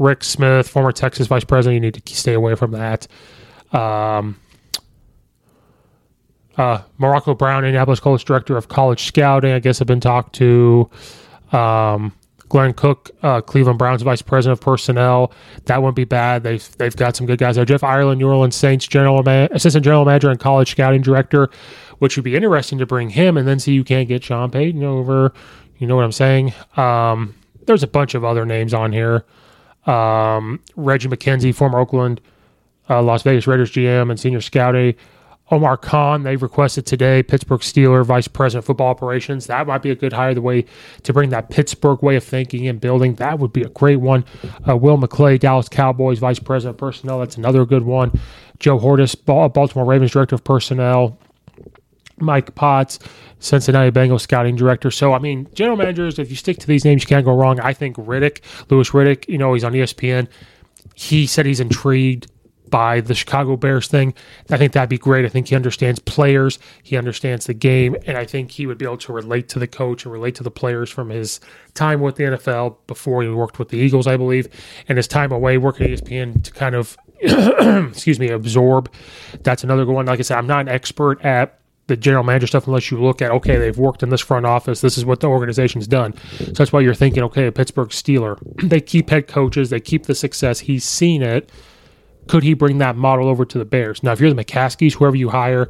Rick 0.00 0.24
Smith, 0.24 0.66
former 0.66 0.92
Texas 0.92 1.26
vice 1.26 1.44
president. 1.44 1.74
You 1.74 1.80
need 1.80 2.04
to 2.04 2.14
stay 2.16 2.32
away 2.32 2.54
from 2.54 2.72
that. 2.72 3.06
Um, 3.70 4.40
uh, 6.56 6.82
Morocco 6.98 7.34
Brown, 7.34 7.64
Indianapolis 7.64 8.00
Colts 8.00 8.24
director 8.24 8.56
of 8.56 8.68
college 8.68 9.04
scouting. 9.04 9.52
I 9.52 9.58
guess 9.58 9.80
I've 9.80 9.86
been 9.86 10.00
talked 10.00 10.34
to. 10.36 10.90
Um, 11.52 12.12
Glenn 12.48 12.72
Cook, 12.72 13.10
uh, 13.22 13.42
Cleveland 13.42 13.78
Browns 13.78 14.02
vice 14.02 14.22
president 14.22 14.58
of 14.58 14.64
personnel. 14.64 15.32
That 15.66 15.82
wouldn't 15.82 15.96
be 15.96 16.04
bad. 16.04 16.42
They've 16.42 16.76
they've 16.78 16.96
got 16.96 17.14
some 17.14 17.26
good 17.26 17.38
guys 17.38 17.56
there. 17.56 17.64
Jeff 17.66 17.84
Ireland, 17.84 18.20
New 18.20 18.28
Orleans 18.28 18.56
Saints 18.56 18.88
general 18.88 19.22
man, 19.22 19.50
assistant 19.52 19.84
general 19.84 20.06
manager 20.06 20.30
and 20.30 20.40
college 20.40 20.70
scouting 20.70 21.02
director, 21.02 21.50
which 21.98 22.16
would 22.16 22.24
be 22.24 22.34
interesting 22.34 22.78
to 22.78 22.86
bring 22.86 23.10
him 23.10 23.36
and 23.36 23.46
then 23.46 23.60
see 23.60 23.72
you 23.72 23.84
can't 23.84 24.08
get 24.08 24.24
Sean 24.24 24.50
Payton 24.50 24.82
over. 24.82 25.32
You 25.76 25.86
know 25.86 25.94
what 25.94 26.04
I'm 26.04 26.12
saying? 26.12 26.54
Um, 26.76 27.34
there's 27.66 27.82
a 27.82 27.86
bunch 27.86 28.14
of 28.14 28.24
other 28.24 28.46
names 28.46 28.72
on 28.74 28.92
here. 28.92 29.24
Um, 29.90 30.60
Reggie 30.76 31.08
McKenzie, 31.08 31.54
former 31.54 31.78
Oakland, 31.78 32.20
uh, 32.88 33.02
Las 33.02 33.22
Vegas 33.22 33.46
Raiders 33.46 33.70
GM 33.72 34.10
and 34.10 34.18
senior 34.18 34.40
scouting. 34.40 34.94
Omar 35.52 35.76
Khan, 35.76 36.22
they've 36.22 36.40
requested 36.40 36.86
today, 36.86 37.24
Pittsburgh 37.24 37.60
Steeler 37.60 38.04
Vice 38.04 38.28
President 38.28 38.62
of 38.62 38.66
Football 38.66 38.86
Operations. 38.86 39.48
That 39.48 39.66
might 39.66 39.82
be 39.82 39.90
a 39.90 39.96
good 39.96 40.12
hire, 40.12 40.32
the 40.32 40.40
way 40.40 40.64
to 41.02 41.12
bring 41.12 41.30
that 41.30 41.50
Pittsburgh 41.50 42.00
way 42.02 42.14
of 42.14 42.22
thinking 42.22 42.68
and 42.68 42.80
building. 42.80 43.16
That 43.16 43.40
would 43.40 43.52
be 43.52 43.62
a 43.62 43.68
great 43.68 43.96
one. 43.96 44.24
Uh, 44.68 44.76
Will 44.76 44.96
McClay, 44.96 45.40
Dallas 45.40 45.68
Cowboys 45.68 46.20
Vice 46.20 46.38
President 46.38 46.78
Personnel. 46.78 47.18
That's 47.18 47.36
another 47.36 47.66
good 47.66 47.82
one. 47.82 48.12
Joe 48.60 48.78
Hortiz, 48.78 49.16
Baltimore 49.16 49.84
Ravens 49.84 50.12
Director 50.12 50.36
of 50.36 50.44
Personnel. 50.44 51.18
Mike 52.20 52.54
Potts, 52.54 52.98
Cincinnati 53.40 53.90
Bengals 53.90 54.20
scouting 54.20 54.54
director. 54.54 54.90
So, 54.90 55.12
I 55.12 55.18
mean, 55.18 55.48
general 55.54 55.76
managers, 55.76 56.18
if 56.18 56.30
you 56.30 56.36
stick 56.36 56.58
to 56.58 56.66
these 56.66 56.84
names, 56.84 57.02
you 57.02 57.08
can't 57.08 57.24
go 57.24 57.34
wrong. 57.34 57.58
I 57.60 57.72
think 57.72 57.96
Riddick, 57.96 58.40
Louis 58.70 58.88
Riddick, 58.90 59.28
you 59.28 59.38
know, 59.38 59.54
he's 59.54 59.64
on 59.64 59.72
ESPN. 59.72 60.28
He 60.94 61.26
said 61.26 61.46
he's 61.46 61.60
intrigued 61.60 62.30
by 62.70 63.00
the 63.00 63.14
Chicago 63.14 63.56
Bears 63.56 63.88
thing. 63.88 64.14
I 64.48 64.56
think 64.56 64.72
that'd 64.72 64.88
be 64.88 64.98
great. 64.98 65.24
I 65.24 65.28
think 65.28 65.48
he 65.48 65.56
understands 65.56 65.98
players, 65.98 66.58
he 66.82 66.96
understands 66.96 67.46
the 67.46 67.54
game, 67.54 67.96
and 68.06 68.16
I 68.16 68.24
think 68.24 68.52
he 68.52 68.66
would 68.66 68.78
be 68.78 68.84
able 68.84 68.98
to 68.98 69.12
relate 69.12 69.48
to 69.50 69.58
the 69.58 69.66
coach 69.66 70.04
and 70.04 70.12
relate 70.12 70.36
to 70.36 70.42
the 70.42 70.50
players 70.50 70.88
from 70.88 71.10
his 71.10 71.40
time 71.74 72.00
with 72.00 72.16
the 72.16 72.24
NFL 72.24 72.76
before 72.86 73.22
he 73.22 73.28
worked 73.28 73.58
with 73.58 73.70
the 73.70 73.78
Eagles, 73.78 74.06
I 74.06 74.16
believe, 74.16 74.48
and 74.88 74.96
his 74.96 75.08
time 75.08 75.32
away 75.32 75.58
working 75.58 75.90
at 75.90 75.98
ESPN 75.98 76.44
to 76.44 76.52
kind 76.52 76.74
of, 76.74 76.96
excuse 77.90 78.20
me, 78.20 78.28
absorb. 78.28 78.90
That's 79.42 79.64
another 79.64 79.84
good 79.84 79.94
one. 79.94 80.06
Like 80.06 80.20
I 80.20 80.22
said, 80.22 80.38
I'm 80.38 80.46
not 80.46 80.60
an 80.60 80.68
expert 80.68 81.24
at 81.24 81.59
the 81.90 81.96
general 81.96 82.24
manager 82.24 82.46
stuff 82.46 82.66
unless 82.66 82.90
you 82.90 83.00
look 83.00 83.20
at 83.20 83.30
okay 83.30 83.58
they've 83.58 83.78
worked 83.78 84.02
in 84.02 84.08
this 84.08 84.20
front 84.20 84.46
office 84.46 84.80
this 84.80 84.96
is 84.96 85.04
what 85.04 85.20
the 85.20 85.26
organization's 85.26 85.86
done 85.86 86.14
so 86.38 86.44
that's 86.52 86.72
why 86.72 86.80
you're 86.80 86.94
thinking 86.94 87.22
okay 87.22 87.46
a 87.46 87.52
pittsburgh 87.52 87.90
steeler 87.90 88.38
they 88.68 88.80
keep 88.80 89.10
head 89.10 89.26
coaches 89.26 89.70
they 89.70 89.80
keep 89.80 90.06
the 90.06 90.14
success 90.14 90.60
he's 90.60 90.84
seen 90.84 91.22
it 91.22 91.50
could 92.30 92.44
he 92.44 92.54
bring 92.54 92.78
that 92.78 92.96
model 92.96 93.28
over 93.28 93.44
to 93.44 93.58
the 93.58 93.64
Bears? 93.64 94.04
Now, 94.04 94.12
if 94.12 94.20
you're 94.20 94.32
the 94.32 94.44
McCaskies, 94.44 94.94
whoever 94.94 95.16
you 95.16 95.30
hire 95.30 95.68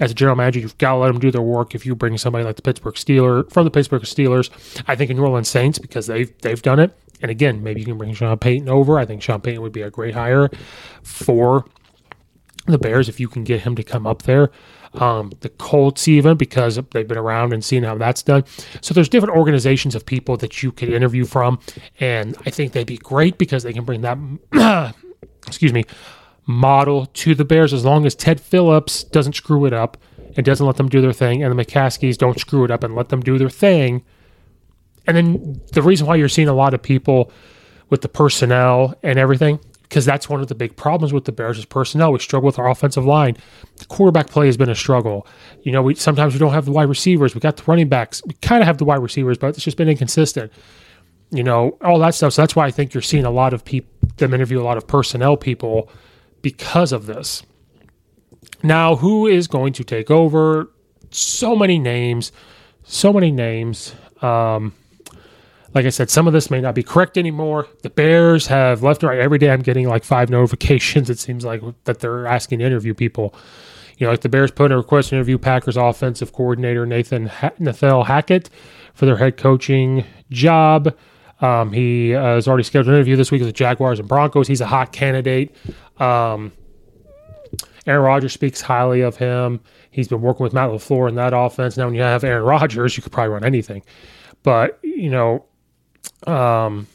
as 0.00 0.10
a 0.10 0.14
general 0.14 0.36
manager, 0.36 0.60
you've 0.60 0.76
got 0.76 0.92
to 0.92 0.96
let 0.98 1.08
them 1.08 1.18
do 1.18 1.30
their 1.30 1.42
work. 1.42 1.74
If 1.74 1.86
you 1.86 1.94
bring 1.94 2.18
somebody 2.18 2.44
like 2.44 2.56
the 2.56 2.62
Pittsburgh 2.62 2.94
steeler 2.94 3.50
from 3.50 3.64
the 3.64 3.70
Pittsburgh 3.70 4.02
Steelers, 4.02 4.50
I 4.86 4.96
think 4.96 5.10
in 5.10 5.16
New 5.16 5.24
Orleans 5.24 5.48
Saints 5.48 5.78
because 5.78 6.06
they've 6.06 6.30
they've 6.42 6.60
done 6.60 6.78
it. 6.78 6.96
And 7.20 7.30
again, 7.30 7.62
maybe 7.62 7.80
you 7.80 7.86
can 7.86 7.98
bring 7.98 8.12
Sean 8.14 8.36
Payton 8.38 8.68
over. 8.68 8.98
I 8.98 9.06
think 9.06 9.22
Sean 9.22 9.40
Payton 9.40 9.62
would 9.62 9.72
be 9.72 9.80
a 9.82 9.90
great 9.90 10.14
hire 10.14 10.50
for 11.02 11.64
the 12.66 12.78
Bears 12.78 13.08
if 13.08 13.18
you 13.18 13.28
can 13.28 13.42
get 13.42 13.62
him 13.62 13.74
to 13.74 13.82
come 13.82 14.06
up 14.06 14.22
there. 14.22 14.50
Um, 14.98 15.32
the 15.40 15.48
Colts, 15.48 16.08
even 16.08 16.36
because 16.36 16.76
they've 16.90 17.06
been 17.06 17.18
around 17.18 17.52
and 17.52 17.64
seen 17.64 17.84
how 17.84 17.96
that's 17.96 18.22
done. 18.22 18.44
So 18.80 18.92
there's 18.94 19.08
different 19.08 19.36
organizations 19.36 19.94
of 19.94 20.04
people 20.04 20.36
that 20.38 20.62
you 20.62 20.72
could 20.72 20.88
interview 20.88 21.24
from, 21.24 21.60
and 22.00 22.36
I 22.44 22.50
think 22.50 22.72
they'd 22.72 22.86
be 22.86 22.98
great 22.98 23.38
because 23.38 23.62
they 23.62 23.72
can 23.72 23.84
bring 23.84 24.00
that 24.00 24.18
excuse 25.46 25.72
me, 25.72 25.84
model 26.46 27.06
to 27.06 27.34
the 27.34 27.44
Bears 27.44 27.72
as 27.72 27.84
long 27.84 28.06
as 28.06 28.14
Ted 28.14 28.40
Phillips 28.40 29.04
doesn't 29.04 29.34
screw 29.34 29.66
it 29.66 29.72
up 29.72 29.96
and 30.36 30.44
doesn't 30.44 30.66
let 30.66 30.76
them 30.76 30.88
do 30.88 31.00
their 31.00 31.12
thing, 31.12 31.42
and 31.42 31.56
the 31.56 31.64
McCaskies 31.64 32.16
don't 32.16 32.38
screw 32.38 32.64
it 32.64 32.70
up 32.70 32.84
and 32.84 32.94
let 32.94 33.08
them 33.08 33.20
do 33.20 33.38
their 33.38 33.50
thing. 33.50 34.04
And 35.06 35.16
then 35.16 35.60
the 35.72 35.82
reason 35.82 36.06
why 36.06 36.16
you're 36.16 36.28
seeing 36.28 36.48
a 36.48 36.54
lot 36.54 36.74
of 36.74 36.82
people 36.82 37.32
with 37.88 38.02
the 38.02 38.08
personnel 38.08 38.94
and 39.02 39.18
everything, 39.18 39.58
because 39.88 40.04
that's 40.04 40.28
one 40.28 40.40
of 40.40 40.48
the 40.48 40.54
big 40.54 40.76
problems 40.76 41.12
with 41.12 41.24
the 41.24 41.32
Bears 41.32 41.58
is 41.58 41.64
personnel. 41.64 42.12
We 42.12 42.18
struggle 42.18 42.46
with 42.46 42.58
our 42.58 42.68
offensive 42.68 43.04
line. 43.04 43.36
The 43.76 43.86
quarterback 43.86 44.28
play 44.28 44.46
has 44.46 44.56
been 44.56 44.68
a 44.68 44.74
struggle. 44.74 45.26
You 45.62 45.72
know, 45.72 45.82
we 45.82 45.94
sometimes 45.94 46.34
we 46.34 46.38
don't 46.38 46.52
have 46.52 46.66
the 46.66 46.72
wide 46.72 46.88
receivers. 46.88 47.34
We 47.34 47.40
got 47.40 47.56
the 47.56 47.64
running 47.66 47.88
backs. 47.88 48.22
We 48.26 48.34
kind 48.34 48.62
of 48.62 48.66
have 48.66 48.78
the 48.78 48.84
wide 48.84 49.02
receivers, 49.02 49.38
but 49.38 49.48
it's 49.48 49.64
just 49.64 49.76
been 49.76 49.88
inconsistent 49.88 50.52
you 51.30 51.42
know, 51.42 51.76
all 51.82 51.98
that 51.98 52.14
stuff. 52.14 52.32
So 52.32 52.42
that's 52.42 52.56
why 52.56 52.66
I 52.66 52.70
think 52.70 52.94
you're 52.94 53.02
seeing 53.02 53.24
a 53.24 53.30
lot 53.30 53.52
of 53.52 53.64
people, 53.64 53.90
them 54.16 54.34
interview 54.34 54.60
a 54.60 54.64
lot 54.64 54.76
of 54.76 54.86
personnel 54.86 55.36
people 55.36 55.90
because 56.42 56.92
of 56.92 57.06
this. 57.06 57.42
Now, 58.62 58.96
who 58.96 59.26
is 59.26 59.46
going 59.46 59.72
to 59.74 59.84
take 59.84 60.10
over? 60.10 60.70
So 61.10 61.54
many 61.54 61.78
names, 61.78 62.32
so 62.82 63.12
many 63.12 63.30
names. 63.30 63.94
Um, 64.22 64.74
like 65.74 65.84
I 65.84 65.90
said, 65.90 66.10
some 66.10 66.26
of 66.26 66.32
this 66.32 66.50
may 66.50 66.60
not 66.60 66.74
be 66.74 66.82
correct 66.82 67.18
anymore. 67.18 67.66
The 67.82 67.90
Bears 67.90 68.46
have 68.46 68.82
left 68.82 69.02
and 69.02 69.10
right. 69.10 69.18
Every 69.18 69.38
day 69.38 69.50
I'm 69.50 69.62
getting 69.62 69.88
like 69.88 70.04
five 70.04 70.30
notifications, 70.30 71.10
it 71.10 71.18
seems 71.18 71.44
like, 71.44 71.62
that 71.84 72.00
they're 72.00 72.26
asking 72.26 72.60
to 72.60 72.64
interview 72.64 72.94
people. 72.94 73.34
You 73.98 74.06
know, 74.06 74.12
like 74.12 74.20
the 74.20 74.28
Bears 74.28 74.50
put 74.50 74.66
in 74.66 74.72
a 74.72 74.76
request 74.76 75.08
to 75.10 75.16
interview 75.16 75.38
Packers 75.38 75.76
offensive 75.76 76.32
coordinator 76.32 76.86
Nathan 76.86 77.26
ha- 77.26 77.50
Nathaniel 77.58 78.04
Hackett 78.04 78.48
for 78.94 79.06
their 79.06 79.16
head 79.16 79.36
coaching 79.36 80.04
job. 80.30 80.96
Um, 81.40 81.72
he 81.72 82.14
uh, 82.14 82.22
has 82.22 82.48
already 82.48 82.64
scheduled 82.64 82.88
an 82.88 82.94
interview 82.94 83.16
this 83.16 83.30
week 83.30 83.40
with 83.40 83.48
the 83.48 83.52
Jaguars 83.52 83.98
and 83.98 84.08
Broncos. 84.08 84.48
He's 84.48 84.60
a 84.60 84.66
hot 84.66 84.92
candidate. 84.92 85.54
Um, 85.98 86.52
Aaron 87.86 88.02
Rodgers 88.02 88.32
speaks 88.32 88.60
highly 88.60 89.00
of 89.00 89.16
him. 89.16 89.60
He's 89.90 90.08
been 90.08 90.20
working 90.20 90.44
with 90.44 90.52
Matt 90.52 90.70
LaFleur 90.70 91.08
in 91.08 91.14
that 91.16 91.32
offense. 91.34 91.76
Now, 91.76 91.86
when 91.86 91.94
you 91.94 92.02
have 92.02 92.22
Aaron 92.22 92.44
Rodgers, 92.44 92.96
you 92.96 93.02
could 93.02 93.12
probably 93.12 93.32
run 93.32 93.44
anything. 93.44 93.82
But, 94.42 94.78
you 94.82 95.10
know, 95.10 95.46
um, 96.26 96.86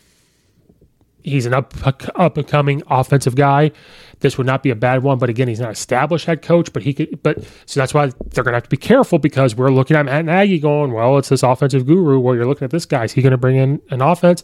he's 1.23 1.45
an 1.45 1.53
up 1.53 1.73
up 2.15 2.37
and 2.37 2.47
coming 2.47 2.83
offensive 2.87 3.35
guy. 3.35 3.71
This 4.19 4.37
would 4.37 4.47
not 4.47 4.63
be 4.63 4.69
a 4.69 4.75
bad 4.75 5.03
one, 5.03 5.17
but 5.17 5.29
again, 5.29 5.47
he's 5.47 5.59
not 5.59 5.71
established 5.71 6.25
head 6.25 6.41
coach. 6.41 6.71
But 6.71 6.83
he 6.83 6.93
could, 6.93 7.21
but 7.23 7.43
so 7.65 7.79
that's 7.79 7.93
why 7.93 8.07
they're 8.07 8.43
going 8.43 8.53
to 8.53 8.57
have 8.57 8.63
to 8.63 8.69
be 8.69 8.77
careful 8.77 9.19
because 9.19 9.55
we're 9.55 9.71
looking 9.71 9.97
at 9.97 10.05
Matt 10.05 10.25
Nagy 10.25 10.59
going, 10.59 10.91
well, 10.91 11.17
it's 11.17 11.29
this 11.29 11.43
offensive 11.43 11.85
guru. 11.85 12.19
Well, 12.19 12.35
you're 12.35 12.45
looking 12.45 12.65
at 12.65 12.71
this 12.71 12.85
guy. 12.85 13.03
Is 13.05 13.13
he 13.13 13.21
going 13.21 13.31
to 13.31 13.37
bring 13.37 13.57
in 13.57 13.81
an 13.89 14.01
offense? 14.01 14.43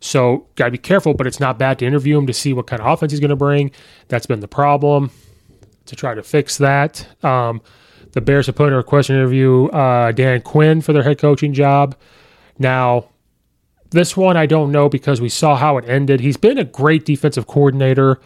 So 0.00 0.46
got 0.56 0.66
to 0.66 0.70
be 0.70 0.78
careful. 0.78 1.14
But 1.14 1.26
it's 1.26 1.40
not 1.40 1.58
bad 1.58 1.78
to 1.80 1.86
interview 1.86 2.18
him 2.18 2.26
to 2.26 2.32
see 2.32 2.52
what 2.52 2.66
kind 2.66 2.80
of 2.80 2.88
offense 2.88 3.12
he's 3.12 3.20
going 3.20 3.30
to 3.30 3.36
bring. 3.36 3.70
That's 4.08 4.26
been 4.26 4.40
the 4.40 4.48
problem 4.48 5.10
to 5.86 5.96
try 5.96 6.14
to 6.14 6.22
fix 6.22 6.58
that. 6.58 7.06
Um, 7.24 7.60
the 8.12 8.20
Bears 8.20 8.46
have 8.46 8.56
put 8.56 8.68
in 8.68 8.72
a 8.72 8.76
request 8.76 9.06
to 9.06 9.14
interview 9.14 9.66
uh, 9.66 10.12
Dan 10.12 10.42
Quinn 10.42 10.80
for 10.80 10.92
their 10.92 11.02
head 11.02 11.18
coaching 11.18 11.52
job. 11.52 11.96
Now, 12.58 13.08
this 13.90 14.16
one 14.16 14.36
I 14.36 14.46
don't 14.46 14.72
know 14.72 14.88
because 14.88 15.20
we 15.20 15.28
saw 15.28 15.56
how 15.56 15.76
it 15.78 15.88
ended. 15.88 16.20
He's 16.20 16.36
been 16.36 16.58
a 16.58 16.64
great 16.64 17.04
defensive 17.04 17.46
coordinator. 17.46 18.20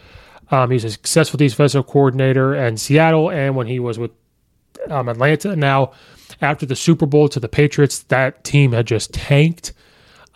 Um, 0.51 0.71
he's 0.71 0.85
a 0.85 0.91
successful 0.91 1.39
defensive 1.39 1.87
coordinator 1.87 2.55
in 2.55 2.77
Seattle 2.77 3.31
and 3.31 3.57
when 3.57 3.67
he 3.67 3.81
was 3.81 3.99
with 3.99 4.11
um, 4.91 5.09
Atlanta. 5.09 5.57
Now, 5.57 5.93
after 6.41 6.67
the 6.67 6.77
Super 6.77 7.07
Bowl 7.07 7.29
to 7.31 7.41
the 7.41 7.49
Patriots, 7.49 8.01
that 8.05 8.45
team 8.45 8.73
had 8.73 8.87
just 8.87 9.13
tanked. 9.13 9.73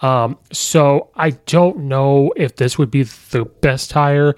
Um, 0.01 0.39
so 0.53 1.11
I 1.17 1.31
don't 1.31 1.81
know 1.81 2.33
if 2.37 2.57
this 2.57 2.79
would 2.79 2.91
be 2.91 3.03
the 3.03 3.45
best 3.45 3.93
hire. 3.93 4.35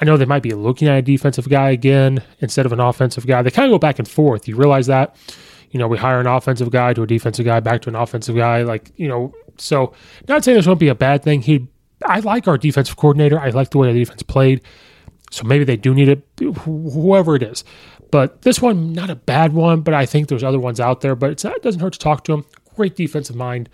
I 0.00 0.04
know 0.04 0.16
they 0.16 0.24
might 0.24 0.42
be 0.42 0.52
looking 0.52 0.88
at 0.88 0.98
a 0.98 1.02
defensive 1.02 1.48
guy 1.48 1.70
again 1.70 2.22
instead 2.40 2.66
of 2.66 2.72
an 2.72 2.80
offensive 2.80 3.26
guy. 3.26 3.42
They 3.42 3.50
kind 3.50 3.66
of 3.66 3.74
go 3.74 3.78
back 3.78 3.98
and 3.98 4.08
forth. 4.08 4.46
You 4.46 4.56
realize 4.56 4.86
that? 4.86 5.16
You 5.70 5.78
know, 5.78 5.88
we 5.88 5.98
hire 5.98 6.20
an 6.20 6.26
offensive 6.26 6.70
guy 6.70 6.94
to 6.94 7.02
a 7.02 7.06
defensive 7.06 7.44
guy, 7.44 7.60
back 7.60 7.82
to 7.82 7.88
an 7.90 7.96
offensive 7.96 8.36
guy. 8.36 8.62
Like, 8.62 8.90
you 8.96 9.08
know, 9.08 9.34
so 9.60 9.92
not 10.28 10.44
saying 10.44 10.56
this 10.56 10.66
won't 10.66 10.80
be 10.80 10.88
a 10.88 10.94
bad 10.94 11.22
thing. 11.22 11.42
He, 11.42 11.68
I 12.04 12.20
like 12.20 12.48
our 12.48 12.58
defensive 12.58 12.96
coordinator. 12.96 13.38
I 13.38 13.50
like 13.50 13.70
the 13.70 13.78
way 13.78 13.92
the 13.92 13.98
defense 13.98 14.22
played. 14.22 14.62
So 15.30 15.44
maybe 15.44 15.64
they 15.64 15.76
do 15.76 15.94
need 15.94 16.08
it, 16.08 16.22
whoever 16.64 17.36
it 17.36 17.42
is. 17.42 17.64
But 18.10 18.42
this 18.42 18.62
one, 18.62 18.92
not 18.92 19.10
a 19.10 19.14
bad 19.14 19.52
one, 19.52 19.82
but 19.82 19.92
I 19.92 20.06
think 20.06 20.28
there's 20.28 20.44
other 20.44 20.58
ones 20.58 20.80
out 20.80 21.02
there. 21.02 21.14
But 21.14 21.44
it 21.44 21.62
doesn't 21.62 21.80
hurt 21.80 21.92
to 21.94 21.98
talk 21.98 22.24
to 22.24 22.32
him. 22.32 22.44
Great 22.74 22.96
defensive 22.96 23.36
mind 23.36 23.68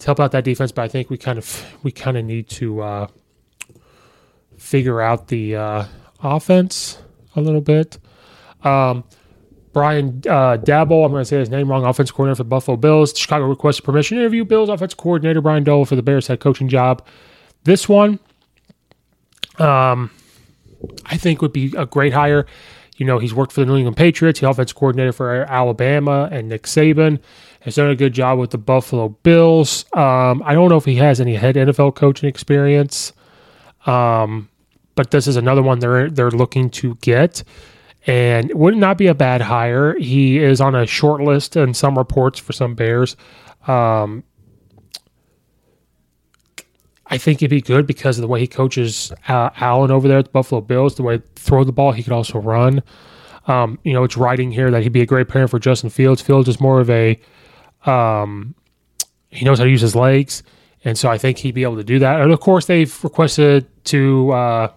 to 0.00 0.06
help 0.06 0.20
out 0.20 0.32
that 0.32 0.44
defense. 0.44 0.72
But 0.72 0.82
I 0.82 0.88
think 0.88 1.08
we 1.08 1.16
kind 1.16 1.38
of 1.38 1.64
we 1.82 1.90
kind 1.90 2.16
of 2.16 2.24
need 2.24 2.48
to 2.50 2.80
uh, 2.82 3.06
figure 4.58 5.00
out 5.00 5.28
the 5.28 5.56
uh, 5.56 5.84
offense 6.22 6.98
a 7.36 7.40
little 7.40 7.60
bit. 7.60 7.98
Um, 8.62 9.04
Brian 9.78 10.20
uh, 10.26 10.56
Daboll, 10.56 11.04
I'm 11.04 11.12
going 11.12 11.20
to 11.20 11.24
say 11.24 11.38
his 11.38 11.50
name 11.50 11.70
wrong, 11.70 11.84
offense 11.84 12.10
coordinator 12.10 12.38
for 12.38 12.42
the 12.42 12.48
Buffalo 12.48 12.76
Bills. 12.76 13.16
Chicago 13.16 13.46
requested 13.46 13.84
permission 13.84 14.16
to 14.16 14.24
interview 14.24 14.44
Bills 14.44 14.68
offense 14.68 14.92
coordinator 14.92 15.40
Brian 15.40 15.62
Dole 15.62 15.84
for 15.84 15.94
the 15.94 16.02
Bears 16.02 16.26
head 16.26 16.40
coaching 16.40 16.68
job. 16.68 17.06
This 17.62 17.88
one, 17.88 18.18
um, 19.60 20.10
I 21.06 21.16
think 21.16 21.40
would 21.42 21.52
be 21.52 21.72
a 21.76 21.86
great 21.86 22.12
hire. 22.12 22.44
You 22.96 23.06
know, 23.06 23.20
he's 23.20 23.32
worked 23.32 23.52
for 23.52 23.60
the 23.60 23.66
New 23.66 23.76
England 23.76 23.96
Patriots, 23.96 24.40
the 24.40 24.48
offense 24.50 24.72
coordinator 24.72 25.12
for 25.12 25.44
Alabama 25.44 26.28
and 26.32 26.48
Nick 26.48 26.64
Saban. 26.64 27.20
Has 27.60 27.76
done 27.76 27.88
a 27.88 27.94
good 27.94 28.14
job 28.14 28.40
with 28.40 28.50
the 28.50 28.58
Buffalo 28.58 29.10
Bills. 29.10 29.84
Um, 29.92 30.42
I 30.44 30.54
don't 30.54 30.70
know 30.70 30.76
if 30.76 30.86
he 30.86 30.96
has 30.96 31.20
any 31.20 31.36
head 31.36 31.54
NFL 31.54 31.94
coaching 31.94 32.28
experience, 32.28 33.12
um, 33.86 34.48
but 34.96 35.12
this 35.12 35.28
is 35.28 35.36
another 35.36 35.62
one 35.62 35.78
they're 35.78 36.10
they're 36.10 36.32
looking 36.32 36.68
to 36.70 36.96
get, 36.96 37.44
and 38.08 38.50
would 38.54 38.74
not 38.74 38.96
be 38.96 39.06
a 39.06 39.14
bad 39.14 39.42
hire. 39.42 39.96
He 39.98 40.38
is 40.38 40.62
on 40.62 40.74
a 40.74 40.86
short 40.86 41.20
list 41.20 41.56
in 41.56 41.74
some 41.74 41.96
reports 41.96 42.38
for 42.38 42.54
some 42.54 42.74
Bears. 42.74 43.16
Um, 43.66 44.24
I 47.06 47.18
think 47.18 47.42
it'd 47.42 47.50
be 47.50 47.60
good 47.60 47.86
because 47.86 48.16
of 48.16 48.22
the 48.22 48.28
way 48.28 48.40
he 48.40 48.46
coaches 48.46 49.12
uh, 49.28 49.50
Allen 49.56 49.90
over 49.90 50.08
there 50.08 50.18
at 50.18 50.24
the 50.24 50.30
Buffalo 50.30 50.62
Bills, 50.62 50.94
the 50.94 51.02
way 51.02 51.20
throw 51.36 51.64
the 51.64 51.72
ball, 51.72 51.92
he 51.92 52.02
could 52.02 52.14
also 52.14 52.38
run. 52.38 52.82
Um, 53.46 53.78
you 53.82 53.92
know, 53.92 54.04
it's 54.04 54.16
writing 54.16 54.50
here 54.52 54.70
that 54.70 54.82
he'd 54.82 54.92
be 54.92 55.02
a 55.02 55.06
great 55.06 55.28
parent 55.28 55.50
for 55.50 55.58
Justin 55.58 55.90
Fields. 55.90 56.22
Fields 56.22 56.48
is 56.48 56.60
more 56.60 56.80
of 56.80 56.88
a, 56.88 57.20
um, 57.84 58.54
he 59.28 59.44
knows 59.44 59.58
how 59.58 59.64
to 59.64 59.70
use 59.70 59.80
his 59.82 59.94
legs, 59.94 60.42
and 60.82 60.96
so 60.96 61.10
I 61.10 61.18
think 61.18 61.38
he'd 61.38 61.54
be 61.54 61.62
able 61.62 61.76
to 61.76 61.84
do 61.84 61.98
that. 61.98 62.22
And 62.22 62.32
of 62.32 62.40
course, 62.40 62.66
they've 62.66 63.04
requested 63.04 63.66
to 63.84 64.30
uh, 64.32 64.72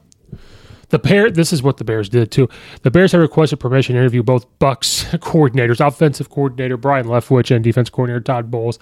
the 0.92 1.00
pair. 1.00 1.32
This 1.32 1.52
is 1.52 1.64
what 1.64 1.78
the 1.78 1.84
Bears 1.84 2.10
did 2.10 2.32
too. 2.32 2.48
The 2.84 2.92
Bears 2.92 3.12
have 3.14 3.22
requested 3.22 3.60
permission 3.60 3.96
to 3.96 4.02
interview 4.02 4.22
both 4.22 4.46
Bucks 4.60 5.04
coordinators, 5.14 5.86
offensive 5.86 6.30
coordinator 6.30 6.78
Brian 6.78 7.08
Leftwich 7.08 7.54
and 7.54 7.64
defense 7.64 7.90
coordinator 7.90 8.22
Todd 8.22 8.52
Bowles. 8.52 8.78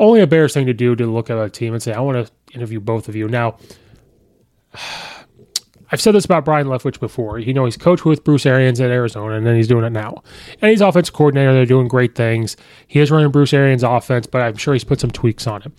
Only 0.00 0.20
a 0.20 0.26
Bears 0.26 0.52
thing 0.52 0.66
to 0.66 0.74
do 0.74 0.96
to 0.96 1.06
look 1.06 1.30
at 1.30 1.38
a 1.38 1.48
team 1.48 1.72
and 1.72 1.82
say, 1.82 1.92
I 1.92 2.00
want 2.00 2.26
to 2.26 2.32
interview 2.54 2.80
both 2.80 3.08
of 3.08 3.14
you. 3.14 3.28
Now, 3.28 3.58
I've 5.92 6.00
said 6.00 6.12
this 6.12 6.24
about 6.24 6.44
Brian 6.44 6.66
Leftwich 6.66 6.98
before. 6.98 7.38
You 7.38 7.54
know, 7.54 7.66
he's 7.66 7.76
coached 7.76 8.04
with 8.04 8.24
Bruce 8.24 8.46
Arians 8.46 8.80
at 8.80 8.90
Arizona, 8.90 9.36
and 9.36 9.46
then 9.46 9.54
he's 9.54 9.68
doing 9.68 9.84
it 9.84 9.90
now. 9.90 10.24
And 10.60 10.70
he's 10.70 10.80
offense 10.80 11.08
coordinator. 11.08 11.52
They're 11.52 11.66
doing 11.66 11.86
great 11.86 12.16
things. 12.16 12.56
He 12.88 12.98
is 12.98 13.12
running 13.12 13.30
Bruce 13.30 13.52
Arians' 13.52 13.84
offense, 13.84 14.26
but 14.26 14.42
I'm 14.42 14.56
sure 14.56 14.74
he's 14.74 14.82
put 14.82 14.98
some 14.98 15.12
tweaks 15.12 15.46
on 15.46 15.62
it. 15.62 15.72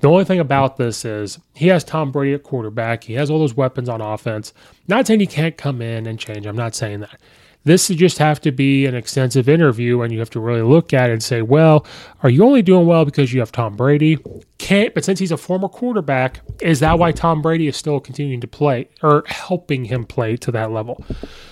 The 0.00 0.08
only 0.08 0.24
thing 0.24 0.38
about 0.38 0.76
this 0.76 1.04
is 1.04 1.38
he 1.54 1.68
has 1.68 1.82
Tom 1.82 2.12
Brady 2.12 2.34
at 2.34 2.44
quarterback. 2.44 3.04
He 3.04 3.14
has 3.14 3.30
all 3.30 3.40
those 3.40 3.54
weapons 3.54 3.88
on 3.88 4.00
offense. 4.00 4.52
Not 4.86 5.06
saying 5.06 5.20
he 5.20 5.26
can't 5.26 5.56
come 5.56 5.82
in 5.82 6.06
and 6.06 6.18
change. 6.18 6.46
I'm 6.46 6.56
not 6.56 6.74
saying 6.74 7.00
that. 7.00 7.20
This 7.64 7.88
would 7.88 7.98
just 7.98 8.18
have 8.18 8.40
to 8.42 8.52
be 8.52 8.86
an 8.86 8.94
extensive 8.94 9.48
interview, 9.48 10.00
and 10.00 10.12
you 10.12 10.20
have 10.20 10.30
to 10.30 10.40
really 10.40 10.62
look 10.62 10.94
at 10.94 11.10
it 11.10 11.14
and 11.14 11.22
say, 11.22 11.42
well, 11.42 11.84
are 12.22 12.30
you 12.30 12.44
only 12.44 12.62
doing 12.62 12.86
well 12.86 13.04
because 13.04 13.32
you 13.32 13.40
have 13.40 13.50
Tom 13.50 13.76
Brady? 13.76 14.16
Can't, 14.58 14.94
but 14.94 15.04
since 15.04 15.18
he's 15.18 15.32
a 15.32 15.36
former 15.36 15.68
quarterback, 15.68 16.40
is 16.62 16.80
that 16.80 16.98
why 16.98 17.10
Tom 17.12 17.42
Brady 17.42 17.66
is 17.66 17.76
still 17.76 17.98
continuing 17.98 18.40
to 18.40 18.46
play 18.46 18.88
or 19.02 19.24
helping 19.26 19.84
him 19.84 20.06
play 20.06 20.36
to 20.36 20.52
that 20.52 20.70
level? 20.70 21.04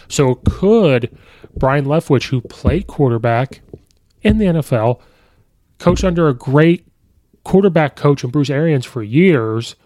So 0.08 0.36
could 0.48 1.14
Brian 1.56 1.84
Leftwich, 1.84 2.28
who 2.28 2.40
played 2.40 2.86
quarterback 2.86 3.60
in 4.22 4.38
the 4.38 4.46
NFL, 4.46 5.00
coach 5.78 6.04
under 6.04 6.28
a 6.28 6.34
great 6.34 6.85
quarterback 7.46 7.96
coach 7.96 8.24
in 8.24 8.30
Bruce 8.30 8.50
Arians 8.50 8.84
for 8.84 9.02
years, 9.02 9.76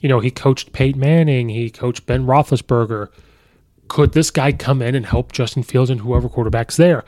you 0.00 0.08
know, 0.08 0.20
he 0.20 0.30
coached 0.30 0.72
Peyton 0.72 1.00
Manning, 1.00 1.48
he 1.48 1.70
coached 1.70 2.06
Ben 2.06 2.26
Roethlisberger 2.26 3.08
could 3.92 4.12
this 4.12 4.30
guy 4.30 4.52
come 4.52 4.80
in 4.80 4.94
and 4.94 5.04
help 5.04 5.32
Justin 5.32 5.62
Fields 5.62 5.90
and 5.90 6.00
whoever 6.00 6.26
quarterback's 6.26 6.78
there? 6.78 7.04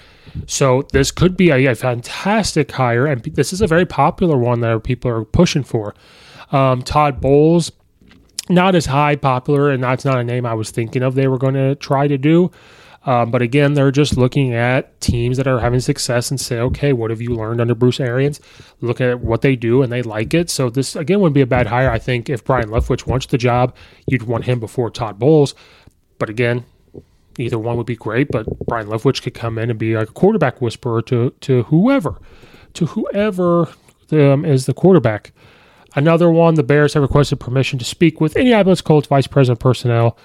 So 0.46 0.82
this 0.92 1.10
could 1.10 1.34
be 1.34 1.48
a, 1.48 1.64
a 1.64 1.74
fantastic 1.74 2.70
hire, 2.72 3.06
and 3.06 3.22
this 3.22 3.54
is 3.54 3.62
a 3.62 3.66
very 3.66 3.86
popular 3.86 4.36
one 4.36 4.60
that 4.60 4.84
people 4.84 5.10
are 5.10 5.24
pushing 5.24 5.64
for. 5.64 5.94
Um, 6.52 6.82
Todd 6.82 7.22
Bowles, 7.22 7.72
not 8.50 8.74
as 8.74 8.84
high 8.84 9.16
popular, 9.16 9.70
and 9.70 9.82
that's 9.82 10.04
not 10.04 10.18
a 10.18 10.24
name 10.24 10.44
I 10.44 10.52
was 10.52 10.70
thinking 10.70 11.02
of. 11.02 11.14
They 11.14 11.26
were 11.26 11.38
going 11.38 11.54
to 11.54 11.74
try 11.76 12.06
to 12.06 12.18
do. 12.18 12.50
Um, 13.06 13.30
but 13.30 13.42
again, 13.42 13.74
they're 13.74 13.90
just 13.90 14.16
looking 14.16 14.54
at 14.54 14.98
teams 15.00 15.36
that 15.36 15.46
are 15.46 15.60
having 15.60 15.80
success 15.80 16.30
and 16.30 16.40
say, 16.40 16.58
okay, 16.58 16.92
what 16.92 17.10
have 17.10 17.20
you 17.20 17.34
learned 17.34 17.60
under 17.60 17.74
Bruce 17.74 18.00
Arians? 18.00 18.40
Look 18.80 19.00
at 19.00 19.20
what 19.20 19.42
they 19.42 19.56
do 19.56 19.82
and 19.82 19.92
they 19.92 20.02
like 20.02 20.32
it. 20.32 20.48
So 20.48 20.70
this 20.70 20.96
again 20.96 21.20
wouldn't 21.20 21.34
be 21.34 21.42
a 21.42 21.46
bad 21.46 21.66
hire. 21.66 21.90
I 21.90 21.98
think 21.98 22.30
if 22.30 22.44
Brian 22.44 22.70
Leftwich 22.70 23.06
wants 23.06 23.26
the 23.26 23.38
job, 23.38 23.76
you'd 24.06 24.22
want 24.22 24.44
him 24.44 24.58
before 24.58 24.90
Todd 24.90 25.18
Bowles. 25.18 25.54
But 26.18 26.30
again, 26.30 26.64
either 27.38 27.58
one 27.58 27.76
would 27.76 27.86
be 27.86 27.96
great, 27.96 28.28
but 28.30 28.46
Brian 28.66 28.86
Leftwich 28.86 29.22
could 29.22 29.34
come 29.34 29.58
in 29.58 29.68
and 29.68 29.78
be 29.78 29.92
a 29.92 30.06
quarterback 30.06 30.62
whisperer 30.62 31.02
to 31.02 31.30
to 31.42 31.64
whoever, 31.64 32.18
to 32.74 32.86
whoever 32.86 33.68
um, 34.12 34.44
is 34.44 34.66
the 34.66 34.74
quarterback. 34.74 35.32
Another 35.96 36.30
one, 36.30 36.54
the 36.54 36.62
Bears 36.62 36.94
have 36.94 37.02
requested 37.02 37.38
permission 37.38 37.78
to 37.78 37.84
speak 37.84 38.20
with 38.20 38.36
Indianapolis 38.36 38.80
Colts 38.80 39.06
Vice 39.06 39.28
President 39.28 39.60
Personnel, 39.60 40.16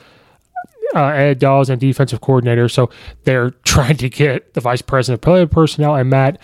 uh, 0.95 1.07
Ed 1.07 1.39
Dodds, 1.39 1.69
and 1.69 1.79
defensive 1.79 2.21
coordinator. 2.21 2.69
So 2.69 2.89
they're 3.23 3.49
trying 3.63 3.97
to 3.97 4.09
get 4.09 4.53
the 4.53 4.61
Vice 4.61 4.81
President 4.81 5.25
of 5.25 5.51
Personnel 5.51 5.95
and 5.95 6.09
Matt 6.09 6.39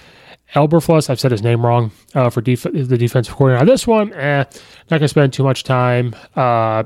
Eberflus. 0.54 1.10
I've 1.10 1.20
said 1.20 1.32
his 1.32 1.42
name 1.42 1.66
wrong 1.66 1.92
uh, 2.14 2.30
for 2.30 2.42
def- 2.42 2.64
the 2.64 2.98
defensive 2.98 3.36
coordinator. 3.36 3.66
Now, 3.66 3.72
this 3.72 3.88
one, 3.88 4.14
eh, 4.14 4.44
not 4.44 4.90
going 4.90 5.02
to 5.02 5.08
spend 5.08 5.34
too 5.34 5.44
much 5.44 5.64
time. 5.64 6.16
Uh, 6.36 6.84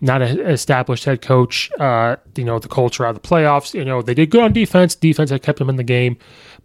not 0.00 0.22
an 0.22 0.40
established 0.40 1.04
head 1.04 1.22
coach. 1.22 1.70
Uh, 1.78 2.16
you 2.36 2.44
know, 2.44 2.58
the 2.58 2.68
culture 2.68 3.04
out 3.04 3.16
of 3.16 3.22
the 3.22 3.28
playoffs. 3.28 3.74
You 3.74 3.84
know, 3.84 4.02
they 4.02 4.14
did 4.14 4.30
good 4.30 4.42
on 4.42 4.52
defense. 4.52 4.94
Defense 4.94 5.30
had 5.30 5.42
kept 5.42 5.58
them 5.58 5.68
in 5.68 5.76
the 5.76 5.84
game, 5.84 6.16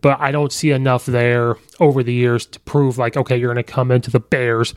but 0.01 0.19
I 0.19 0.31
don't 0.31 0.51
see 0.51 0.71
enough 0.71 1.05
there 1.05 1.57
over 1.79 2.03
the 2.03 2.13
years 2.13 2.45
to 2.47 2.59
prove 2.61 2.97
like, 2.97 3.17
okay, 3.17 3.37
you're 3.37 3.53
going 3.53 3.63
to 3.63 3.71
come 3.71 3.91
into 3.91 4.11
the 4.11 4.19
Bears 4.19 4.75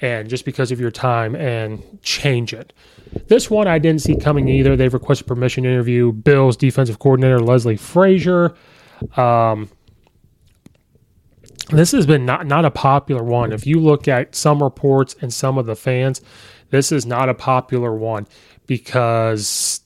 and 0.00 0.28
just 0.28 0.44
because 0.44 0.70
of 0.70 0.80
your 0.80 0.90
time 0.90 1.34
and 1.34 1.82
change 2.02 2.52
it. 2.52 2.72
This 3.28 3.50
one 3.50 3.66
I 3.66 3.78
didn't 3.78 4.02
see 4.02 4.16
coming 4.16 4.48
either. 4.48 4.76
They've 4.76 4.92
requested 4.92 5.26
permission 5.26 5.64
to 5.64 5.70
interview 5.70 6.12
Bills 6.12 6.56
defensive 6.56 6.98
coordinator 6.98 7.40
Leslie 7.40 7.76
Frazier. 7.76 8.54
Um, 9.16 9.70
this 11.70 11.92
has 11.92 12.06
been 12.06 12.24
not 12.24 12.46
not 12.46 12.64
a 12.64 12.70
popular 12.70 13.22
one. 13.22 13.52
If 13.52 13.66
you 13.66 13.80
look 13.80 14.06
at 14.06 14.34
some 14.34 14.62
reports 14.62 15.16
and 15.20 15.32
some 15.32 15.58
of 15.58 15.66
the 15.66 15.76
fans, 15.76 16.20
this 16.70 16.92
is 16.92 17.06
not 17.06 17.28
a 17.28 17.34
popular 17.34 17.94
one 17.94 18.26
because 18.66 19.80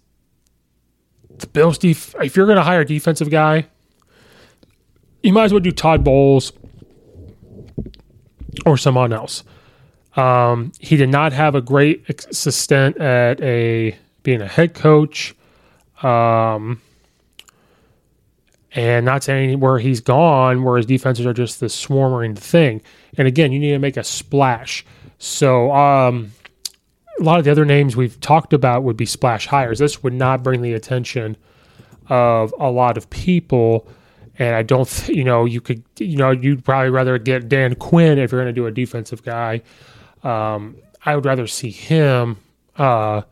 the 1.38 1.46
Bills 1.46 1.78
def- 1.78 2.14
if 2.22 2.36
you're 2.36 2.46
going 2.46 2.56
to 2.56 2.62
hire 2.62 2.80
a 2.80 2.86
defensive 2.86 3.30
guy, 3.30 3.66
you 5.22 5.32
might 5.32 5.44
as 5.44 5.52
well 5.52 5.60
do 5.60 5.70
Todd 5.70 6.04
Bowles 6.04 6.52
or 8.66 8.76
someone 8.76 9.12
else. 9.12 9.44
Um, 10.16 10.72
he 10.80 10.96
did 10.96 11.08
not 11.08 11.32
have 11.32 11.54
a 11.54 11.60
great 11.60 12.04
assistant 12.08 12.98
at 12.98 13.40
a 13.40 13.96
being 14.22 14.42
a 14.42 14.48
head 14.48 14.74
coach. 14.74 15.34
Um, 16.02 16.80
and 18.72 19.04
not 19.04 19.24
saying 19.24 19.58
where 19.60 19.78
he's 19.78 20.00
gone, 20.00 20.62
where 20.62 20.76
his 20.76 20.86
defenses 20.86 21.26
are 21.26 21.32
just 21.32 21.60
the 21.60 21.68
swarming 21.68 22.36
thing. 22.36 22.82
And 23.18 23.26
again, 23.26 23.52
you 23.52 23.58
need 23.58 23.72
to 23.72 23.78
make 23.78 23.96
a 23.96 24.04
splash. 24.04 24.84
So, 25.18 25.72
um, 25.72 26.32
a 27.18 27.22
lot 27.22 27.38
of 27.38 27.44
the 27.44 27.50
other 27.50 27.64
names 27.64 27.96
we've 27.96 28.18
talked 28.20 28.52
about 28.52 28.82
would 28.84 28.96
be 28.96 29.04
splash 29.04 29.46
hires. 29.46 29.78
This 29.78 30.02
would 30.02 30.14
not 30.14 30.42
bring 30.42 30.62
the 30.62 30.72
attention 30.72 31.36
of 32.08 32.54
a 32.58 32.70
lot 32.70 32.96
of 32.96 33.10
people. 33.10 33.86
And 34.38 34.54
I 34.54 34.62
don't, 34.62 34.88
th- 34.88 35.16
you 35.16 35.24
know, 35.24 35.44
you 35.44 35.60
could, 35.60 35.82
you 35.98 36.16
know, 36.16 36.30
you'd 36.30 36.64
probably 36.64 36.90
rather 36.90 37.18
get 37.18 37.48
Dan 37.48 37.74
Quinn 37.74 38.18
if 38.18 38.32
you're 38.32 38.40
going 38.40 38.54
to 38.54 38.58
do 38.58 38.66
a 38.66 38.70
defensive 38.70 39.22
guy. 39.22 39.60
Um, 40.22 40.76
I 41.04 41.14
would 41.14 41.24
rather 41.24 41.46
see 41.46 41.70
him 41.70 42.38
uh, 42.76 43.22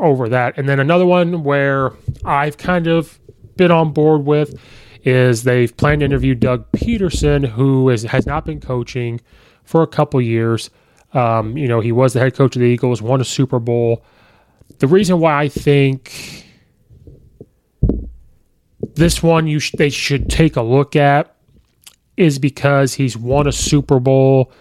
over 0.00 0.28
that. 0.28 0.56
And 0.58 0.68
then 0.68 0.80
another 0.80 1.06
one 1.06 1.42
where 1.42 1.92
I've 2.24 2.56
kind 2.58 2.86
of 2.86 3.18
been 3.56 3.70
on 3.70 3.92
board 3.92 4.24
with 4.24 4.58
is 5.02 5.44
they've 5.44 5.74
planned 5.76 6.00
to 6.00 6.04
interview 6.04 6.34
Doug 6.34 6.70
Pederson, 6.72 7.46
who 7.46 7.88
is, 7.88 8.02
has 8.04 8.26
not 8.26 8.44
been 8.44 8.60
coaching 8.60 9.20
for 9.64 9.82
a 9.82 9.86
couple 9.86 10.20
years. 10.20 10.70
Um, 11.14 11.56
you 11.56 11.66
know, 11.66 11.80
he 11.80 11.92
was 11.92 12.12
the 12.12 12.20
head 12.20 12.34
coach 12.34 12.54
of 12.54 12.60
the 12.60 12.66
Eagles, 12.66 13.02
won 13.02 13.20
a 13.20 13.24
Super 13.24 13.58
Bowl. 13.58 14.04
The 14.78 14.86
reason 14.86 15.18
why 15.18 15.42
I 15.42 15.48
think 15.48 16.46
This 18.94 19.22
one 19.22 19.46
you 19.46 19.58
sh- 19.60 19.72
they 19.72 19.90
should 19.90 20.28
take 20.28 20.56
a 20.56 20.62
look 20.62 20.96
at 20.96 21.34
is 22.16 22.38
because 22.38 22.94
he's 22.94 23.16
won 23.16 23.46
a 23.46 23.52
Super 23.52 23.98
Bowl 23.98 24.52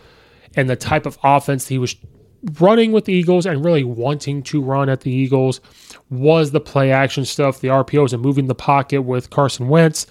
and 0.60 0.69
the 0.69 0.76
type 0.76 1.06
of 1.06 1.17
offense 1.24 1.67
he 1.67 1.78
was 1.78 1.95
running 2.60 2.91
with 2.91 3.06
the 3.06 3.13
Eagles 3.13 3.45
and 3.45 3.63
really 3.63 3.84
wanting 3.84 4.43
to 4.43 4.62
run 4.62 4.89
at 4.89 5.02
the 5.02 5.12
Eagles 5.12 5.62
was 6.10 6.52
the 6.52 6.60
play 6.60 6.91
action 6.91 7.24
stuff, 7.26 7.62
the 7.62 7.69
RPOs, 7.69 8.13
and 8.13 8.22
moving 8.22 8.48
the 8.48 8.56
pocket 8.56 9.02
with 9.04 9.30
Carson 9.30 9.69
Wentz 9.69 10.06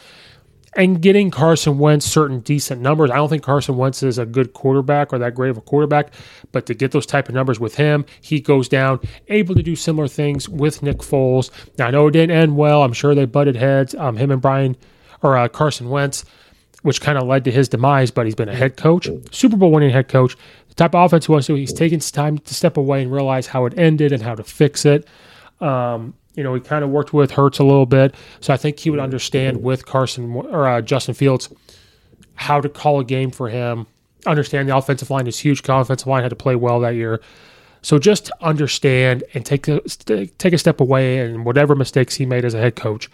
and 0.74 1.02
getting 1.02 1.30
Carson 1.30 1.78
Wentz 1.78 2.06
certain 2.06 2.40
decent 2.40 2.80
numbers. 2.80 3.10
I 3.10 3.16
don't 3.16 3.28
think 3.28 3.42
Carson 3.42 3.76
Wentz 3.76 4.02
is 4.02 4.18
a 4.18 4.24
good 4.24 4.52
quarterback 4.52 5.12
or 5.12 5.18
that 5.18 5.34
great 5.34 5.50
of 5.50 5.58
a 5.58 5.62
quarterback, 5.62 6.12
but 6.52 6.66
to 6.66 6.74
get 6.74 6.92
those 6.92 7.06
type 7.06 7.28
of 7.28 7.34
numbers 7.34 7.60
with 7.60 7.74
him, 7.74 8.06
he 8.20 8.40
goes 8.40 8.68
down, 8.68 9.00
able 9.28 9.54
to 9.54 9.62
do 9.62 9.76
similar 9.76 10.08
things 10.08 10.48
with 10.48 10.82
Nick 10.82 10.98
Foles. 10.98 11.50
Now 11.78 11.88
I 11.88 11.90
know 11.90 12.06
it 12.06 12.12
didn't 12.12 12.36
end 12.36 12.56
well. 12.56 12.82
I'm 12.82 12.92
sure 12.92 13.14
they 13.14 13.26
butted 13.26 13.56
heads. 13.56 13.94
Um, 13.94 14.16
him 14.16 14.30
and 14.30 14.40
Brian 14.40 14.76
or 15.22 15.36
uh, 15.36 15.48
Carson 15.48 15.90
Wentz, 15.90 16.24
which 16.88 17.02
kind 17.02 17.18
of 17.18 17.28
led 17.28 17.44
to 17.44 17.50
his 17.50 17.68
demise. 17.68 18.10
But 18.10 18.24
he's 18.24 18.34
been 18.34 18.48
a 18.48 18.56
head 18.56 18.78
coach, 18.78 19.10
Super 19.30 19.58
Bowl 19.58 19.70
winning 19.70 19.90
head 19.90 20.08
coach. 20.08 20.36
The 20.70 20.74
type 20.74 20.94
of 20.94 21.04
offense 21.04 21.26
he 21.26 21.32
wants 21.32 21.46
to. 21.48 21.54
He's 21.54 21.70
taking 21.70 22.00
time 22.00 22.38
to 22.38 22.54
step 22.54 22.78
away 22.78 23.02
and 23.02 23.12
realize 23.12 23.46
how 23.46 23.66
it 23.66 23.78
ended 23.78 24.10
and 24.10 24.22
how 24.22 24.34
to 24.34 24.42
fix 24.42 24.86
it. 24.86 25.06
Um, 25.60 26.14
you 26.34 26.42
know, 26.42 26.54
he 26.54 26.62
kind 26.62 26.82
of 26.82 26.88
worked 26.88 27.12
with 27.12 27.32
Hurts 27.32 27.58
a 27.58 27.64
little 27.64 27.84
bit, 27.84 28.14
so 28.40 28.54
I 28.54 28.56
think 28.56 28.78
he 28.78 28.88
would 28.88 29.00
understand 29.00 29.62
with 29.62 29.84
Carson 29.84 30.34
or 30.34 30.66
uh, 30.66 30.80
Justin 30.80 31.14
Fields 31.14 31.52
how 32.36 32.58
to 32.58 32.70
call 32.70 33.00
a 33.00 33.04
game 33.04 33.30
for 33.30 33.50
him. 33.50 33.86
Understand 34.24 34.66
the 34.66 34.74
offensive 34.74 35.10
line 35.10 35.26
is 35.26 35.38
huge. 35.38 35.60
The 35.60 35.74
offensive 35.74 36.06
line 36.06 36.22
had 36.22 36.30
to 36.30 36.36
play 36.36 36.56
well 36.56 36.80
that 36.80 36.94
year, 36.94 37.20
so 37.82 37.98
just 37.98 38.30
understand 38.40 39.24
and 39.34 39.44
take 39.44 39.68
a 39.68 39.80
take 39.80 40.54
a 40.54 40.58
step 40.58 40.80
away 40.80 41.18
and 41.18 41.44
whatever 41.44 41.74
mistakes 41.74 42.14
he 42.14 42.24
made 42.24 42.46
as 42.46 42.54
a 42.54 42.58
head 42.58 42.76
coach, 42.76 43.10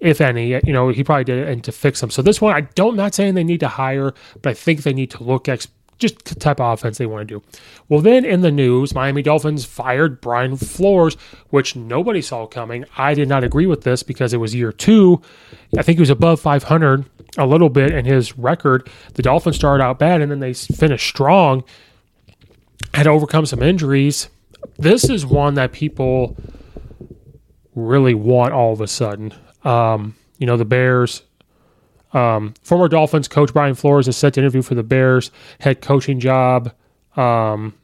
if 0.00 0.20
any, 0.20 0.48
you 0.64 0.72
know, 0.72 0.88
he 0.88 1.04
probably 1.04 1.24
did 1.24 1.38
it 1.38 1.48
and 1.48 1.62
to 1.64 1.72
fix 1.72 2.00
them. 2.00 2.10
So 2.10 2.22
this 2.22 2.40
one, 2.40 2.54
I 2.54 2.62
don't, 2.62 2.96
not 2.96 3.14
saying 3.14 3.34
they 3.34 3.44
need 3.44 3.60
to 3.60 3.68
hire, 3.68 4.12
but 4.42 4.50
I 4.50 4.54
think 4.54 4.82
they 4.82 4.94
need 4.94 5.10
to 5.12 5.22
look 5.22 5.48
ex- 5.48 5.68
just 5.98 6.24
the 6.24 6.34
type 6.34 6.58
of 6.58 6.72
offense 6.72 6.96
they 6.96 7.06
want 7.06 7.28
to 7.28 7.34
do. 7.38 7.42
Well, 7.88 8.00
then 8.00 8.24
in 8.24 8.40
the 8.40 8.50
news, 8.50 8.94
Miami 8.94 9.22
Dolphins 9.22 9.66
fired 9.66 10.20
Brian 10.20 10.56
Flores, 10.56 11.16
which 11.50 11.76
nobody 11.76 12.22
saw 12.22 12.46
coming. 12.46 12.86
I 12.96 13.12
did 13.12 13.28
not 13.28 13.44
agree 13.44 13.66
with 13.66 13.82
this 13.82 14.02
because 14.02 14.32
it 14.32 14.38
was 14.38 14.54
year 14.54 14.72
two. 14.72 15.20
I 15.76 15.82
think 15.82 15.98
he 15.98 16.02
was 16.02 16.10
above 16.10 16.40
500 16.40 17.04
a 17.36 17.46
little 17.46 17.68
bit 17.68 17.92
in 17.92 18.06
his 18.06 18.36
record. 18.38 18.88
The 19.14 19.22
Dolphins 19.22 19.56
started 19.56 19.84
out 19.84 19.98
bad 19.98 20.22
and 20.22 20.30
then 20.30 20.40
they 20.40 20.54
finished 20.54 21.06
strong, 21.06 21.62
had 22.94 23.06
overcome 23.06 23.46
some 23.46 23.62
injuries. 23.62 24.30
This 24.78 25.08
is 25.08 25.26
one 25.26 25.54
that 25.54 25.72
people 25.72 26.36
really 27.74 28.14
want 28.14 28.52
all 28.52 28.72
of 28.72 28.80
a 28.80 28.88
sudden. 28.88 29.34
Um, 29.64 30.14
you 30.38 30.46
know, 30.46 30.56
the 30.56 30.64
Bears 30.64 31.22
um, 32.12 32.54
former 32.62 32.88
Dolphins 32.88 33.28
coach 33.28 33.52
Brian 33.52 33.74
Flores 33.74 34.08
is 34.08 34.16
set 34.16 34.34
to 34.34 34.40
interview 34.40 34.62
for 34.62 34.74
the 34.74 34.82
Bears 34.82 35.30
head 35.60 35.80
coaching 35.80 36.18
job. 36.18 36.72
Um, 37.16 37.74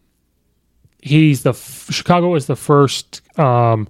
he's 1.03 1.43
the 1.43 1.53
Chicago 1.53 2.35
is 2.35 2.47
the 2.47 2.57
first 2.57 3.23
um, 3.39 3.89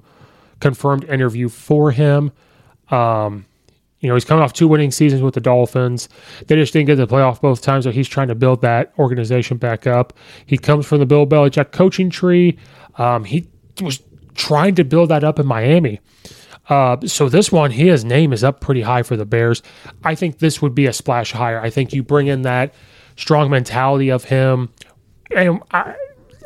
confirmed 0.60 1.04
interview 1.04 1.48
for 1.48 1.90
him. 1.90 2.32
Um, 2.90 3.46
you 4.00 4.08
know, 4.08 4.14
he's 4.14 4.26
coming 4.26 4.44
off 4.44 4.52
two 4.52 4.68
winning 4.68 4.90
seasons 4.90 5.22
with 5.22 5.34
the 5.34 5.40
Dolphins. 5.40 6.08
They 6.46 6.54
just 6.56 6.72
didn't 6.72 6.86
get 6.86 6.96
the 6.96 7.06
playoff 7.06 7.40
both 7.40 7.62
times, 7.62 7.84
so 7.84 7.90
he's 7.90 8.08
trying 8.08 8.28
to 8.28 8.34
build 8.34 8.60
that 8.60 8.92
organization 8.98 9.56
back 9.56 9.86
up. 9.86 10.12
He 10.44 10.58
comes 10.58 10.86
from 10.86 10.98
the 10.98 11.06
Bill 11.06 11.26
Belichick 11.26 11.72
coaching 11.72 12.10
tree. 12.10 12.58
Um, 12.98 13.24
he 13.24 13.48
was 13.80 14.00
trying 14.34 14.74
to 14.74 14.84
build 14.84 15.08
that 15.08 15.24
up 15.24 15.38
in 15.38 15.46
Miami. 15.46 16.00
Uh, 16.68 16.96
so 17.06 17.28
this 17.28 17.52
one, 17.52 17.70
his 17.70 18.04
name 18.04 18.32
is 18.32 18.42
up 18.42 18.60
pretty 18.60 18.82
high 18.82 19.02
for 19.02 19.16
the 19.16 19.24
Bears. 19.24 19.62
I 20.04 20.14
think 20.14 20.38
this 20.38 20.60
would 20.60 20.74
be 20.74 20.86
a 20.86 20.92
splash 20.92 21.32
higher. 21.32 21.60
I 21.60 21.70
think 21.70 21.92
you 21.92 22.02
bring 22.02 22.26
in 22.26 22.42
that 22.42 22.74
strong 23.16 23.50
mentality 23.50 24.10
of 24.10 24.24
him. 24.24 24.70
And 25.34 25.60
I, 25.70 25.94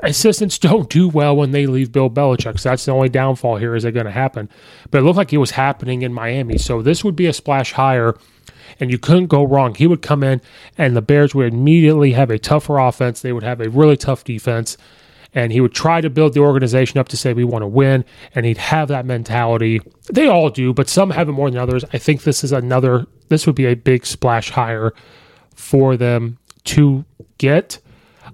assistants 0.03 0.59
don't 0.59 0.91
do 0.91 1.09
well 1.09 1.37
when 1.37 1.53
they 1.53 1.67
leave 1.67 1.93
Bill 1.93 2.11
Belichick. 2.11 2.59
So 2.61 2.69
that's 2.69 2.85
the 2.85 2.93
only 2.93 3.09
downfall 3.09 3.57
here. 3.57 3.75
Is 3.75 3.85
it 3.85 3.93
going 3.93 4.07
to 4.07 4.13
happen? 4.13 4.49
But 4.91 4.99
it 4.99 5.03
looked 5.03 5.17
like 5.17 5.33
it 5.33 5.39
was 5.39 5.53
happening 5.53 6.03
in 6.03 6.13
Miami. 6.13 6.59
So 6.59 6.83
this 6.83 7.03
would 7.03 7.17
be 7.17 7.27
a 7.27 7.33
splash 7.33 7.73
higher. 7.73 8.17
And 8.79 8.91
you 8.91 8.99
couldn't 8.99 9.27
go 9.27 9.45
wrong. 9.45 9.75
He 9.75 9.87
would 9.87 10.01
come 10.01 10.23
in, 10.23 10.41
and 10.79 10.97
the 10.97 11.03
Bears 11.03 11.35
would 11.35 11.53
immediately 11.53 12.13
have 12.13 12.31
a 12.31 12.39
tougher 12.39 12.79
offense. 12.79 13.21
They 13.21 13.33
would 13.33 13.43
have 13.43 13.61
a 13.61 13.69
really 13.69 13.97
tough 13.97 14.25
defense 14.25 14.79
and 15.35 15.53
he 15.53 15.61
would 15.61 15.73
try 15.73 16.01
to 16.01 16.11
build 16.11 16.35
the 16.35 16.41
organization 16.41 16.99
up 16.99 17.09
to 17.09 17.17
say 17.17 17.33
we 17.33 17.45
want 17.45 17.63
to 17.63 17.69
win. 17.69 18.05
And 18.35 18.47
he'd 18.47 18.59
have 18.59 18.89
that 18.89 19.07
mentality. 19.07 19.81
They 20.11 20.27
all 20.27 20.51
do 20.51 20.73
but 20.73 20.89
some 20.89 21.11
have 21.11 21.29
it 21.29 21.33
more 21.33 21.51
than 21.51 21.61
others. 21.61 21.85
I 21.93 21.99
think 21.99 22.23
this 22.23 22.43
is 22.45 22.53
another 22.53 23.07
this 23.29 23.47
would 23.47 23.55
be 23.55 23.67
a 23.67 23.75
big 23.75 24.07
splash 24.07 24.51
hire 24.51 24.93
for 25.55 25.97
them 25.97 26.39
to 26.65 27.05
get. 27.39 27.79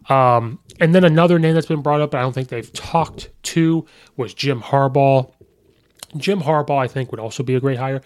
Um, 0.09 0.59
and 0.81 0.95
then 0.95 1.05
another 1.05 1.39
name 1.39 1.55
that's 1.55 1.67
been 1.67 1.81
brought 1.81 2.01
up 2.01 2.15
i 2.15 2.21
don't 2.21 2.35
think 2.35 2.49
they've 2.49 2.73
talked 2.73 3.31
to 3.43 3.87
was 4.17 4.35
jim 4.35 4.61
harbaugh. 4.61 5.31
Jim 6.17 6.43
harbaugh 6.43 6.79
i 6.79 6.87
think 6.87 7.11
would 7.11 7.21
also 7.21 7.43
be 7.43 7.55
a 7.55 7.61
great 7.61 7.79
hire. 7.79 8.03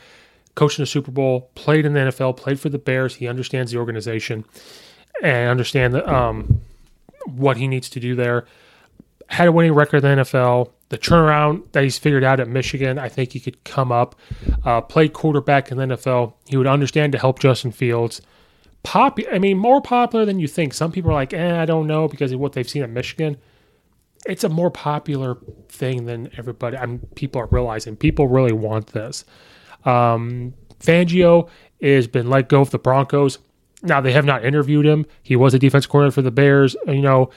Coached 0.54 0.78
in 0.78 0.82
the 0.82 0.86
super 0.86 1.10
bowl 1.10 1.50
played 1.54 1.86
in 1.86 1.92
the 1.94 2.00
nfl 2.00 2.36
played 2.36 2.58
for 2.58 2.68
the 2.68 2.78
bears. 2.78 3.16
He 3.16 3.28
understands 3.28 3.72
the 3.72 3.78
organization 3.78 4.44
and 5.22 5.50
understand 5.50 5.94
the, 5.94 6.12
um, 6.12 6.60
what 7.26 7.56
he 7.56 7.68
needs 7.68 7.88
to 7.90 8.00
do 8.00 8.14
there 8.14 8.46
had 9.30 9.48
a 9.48 9.52
winning 9.52 9.72
record 9.72 10.04
in 10.04 10.18
the 10.18 10.24
NFL. 10.24 10.70
The 10.88 10.98
turnaround 10.98 11.70
that 11.72 11.84
he's 11.84 11.98
figured 11.98 12.24
out 12.24 12.40
at 12.40 12.48
Michigan, 12.48 12.98
I 12.98 13.08
think 13.08 13.32
he 13.32 13.40
could 13.40 13.62
come 13.62 13.92
up. 13.92 14.16
Uh, 14.64 14.80
played 14.80 15.12
quarterback 15.12 15.70
in 15.70 15.78
the 15.78 15.84
NFL. 15.84 16.34
He 16.48 16.56
would 16.56 16.66
understand 16.66 17.12
to 17.12 17.18
help 17.18 17.38
Justin 17.38 17.70
Fields. 17.70 18.20
Pop, 18.82 19.18
I 19.32 19.38
mean, 19.38 19.56
more 19.56 19.80
popular 19.80 20.24
than 20.24 20.40
you 20.40 20.48
think. 20.48 20.74
Some 20.74 20.90
people 20.90 21.12
are 21.12 21.14
like, 21.14 21.32
eh, 21.32 21.60
I 21.60 21.64
don't 21.64 21.86
know 21.86 22.08
because 22.08 22.32
of 22.32 22.40
what 22.40 22.54
they've 22.54 22.68
seen 22.68 22.82
at 22.82 22.90
Michigan. 22.90 23.36
It's 24.26 24.42
a 24.42 24.48
more 24.48 24.70
popular 24.70 25.38
thing 25.68 26.06
than 26.06 26.30
everybody. 26.36 26.76
I 26.76 26.86
mean, 26.86 27.06
people 27.14 27.40
are 27.40 27.48
realizing. 27.50 27.96
People 27.96 28.26
really 28.26 28.52
want 28.52 28.88
this. 28.88 29.24
Um, 29.84 30.54
Fangio 30.80 31.48
has 31.80 32.08
been 32.08 32.28
let 32.28 32.48
go 32.48 32.62
of 32.62 32.70
the 32.70 32.78
Broncos. 32.78 33.38
Now 33.82 34.00
they 34.00 34.12
have 34.12 34.24
not 34.24 34.44
interviewed 34.44 34.86
him. 34.86 35.06
He 35.22 35.36
was 35.36 35.54
a 35.54 35.58
defense 35.58 35.86
coordinator 35.86 36.14
for 36.14 36.22
the 36.22 36.30
Bears. 36.30 36.74
You 36.86 37.00
know, 37.00 37.30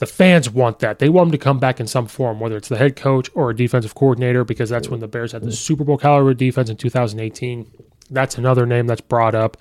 the 0.00 0.06
fans 0.06 0.48
want 0.48 0.78
that. 0.78 0.98
They 0.98 1.10
want 1.10 1.28
him 1.28 1.32
to 1.32 1.38
come 1.38 1.58
back 1.58 1.78
in 1.78 1.86
some 1.86 2.06
form, 2.06 2.40
whether 2.40 2.56
it's 2.56 2.68
the 2.68 2.78
head 2.78 2.96
coach 2.96 3.28
or 3.34 3.50
a 3.50 3.56
defensive 3.56 3.94
coordinator, 3.94 4.44
because 4.44 4.70
that's 4.70 4.88
when 4.88 5.00
the 5.00 5.06
Bears 5.06 5.32
had 5.32 5.42
the 5.42 5.52
Super 5.52 5.84
Bowl 5.84 5.98
caliber 5.98 6.32
defense 6.32 6.70
in 6.70 6.78
2018. 6.78 7.70
That's 8.10 8.38
another 8.38 8.64
name 8.64 8.86
that's 8.86 9.02
brought 9.02 9.34
up. 9.34 9.58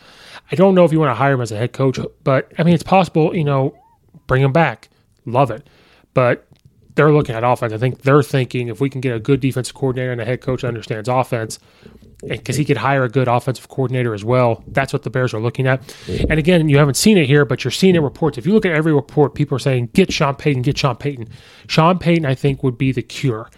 I 0.50 0.56
don't 0.56 0.76
know 0.76 0.86
if 0.86 0.94
you 0.94 1.00
want 1.00 1.10
to 1.10 1.16
hire 1.16 1.34
him 1.34 1.42
as 1.42 1.52
a 1.52 1.58
head 1.58 1.74
coach, 1.74 2.00
but 2.24 2.52
I 2.58 2.64
mean, 2.64 2.74
it's 2.74 2.84
possible, 2.84 3.36
you 3.36 3.44
know, 3.44 3.78
bring 4.28 4.42
him 4.42 4.54
back. 4.54 4.88
Love 5.26 5.52
it. 5.52 5.68
But 6.14 6.48
they're 6.96 7.12
looking 7.12 7.36
at 7.36 7.44
offense. 7.44 7.74
I 7.74 7.78
think 7.78 8.04
they're 8.04 8.24
thinking 8.24 8.70
if 8.70 8.80
we 8.80 8.90
can 8.90 9.02
get 9.02 9.14
a 9.14 9.20
good 9.20 9.42
defensive 9.42 9.76
coordinator 9.76 10.14
and 10.14 10.22
a 10.22 10.26
head 10.26 10.40
coach 10.40 10.62
that 10.62 10.70
understands 10.70 11.10
offense, 11.10 11.60
because 12.28 12.58
he 12.58 12.66
could 12.66 12.78
hire 12.78 13.04
a 13.04 13.10
good 13.10 13.28
offensive 13.28 13.70
coordinator 13.70 14.14
as 14.14 14.26
well. 14.26 14.64
That's 14.68 14.92
what 14.92 15.04
the 15.04 15.10
Bears 15.10 15.34
are 15.34 15.40
looking 15.40 15.68
at. 15.68 15.96
And 16.08 16.38
again, 16.38 16.68
you 16.68 16.78
haven't 16.78 16.96
seen 16.96 17.18
it 17.18 17.28
here, 17.28 17.46
but 17.46 17.64
you're 17.64 17.72
seeing 17.72 17.96
it 17.96 18.02
reports. 18.02 18.38
If 18.38 18.46
you 18.46 18.54
look 18.54 18.66
at 18.66 18.74
every 18.74 18.94
report, 18.94 19.36
people 19.36 19.56
are 19.56 19.60
saying, 19.60 19.92
get 19.94 20.12
Sean 20.12 20.36
Payton, 20.36 20.64
get 20.64 20.78
Sean 20.78 20.98
Payton. 20.98 21.30
Sean 21.68 21.98
Payton, 21.98 22.26
I 22.26 22.36
think, 22.36 22.62
would 22.62 22.78
be 22.78 22.92
the 22.92 23.02
cure. 23.02 23.50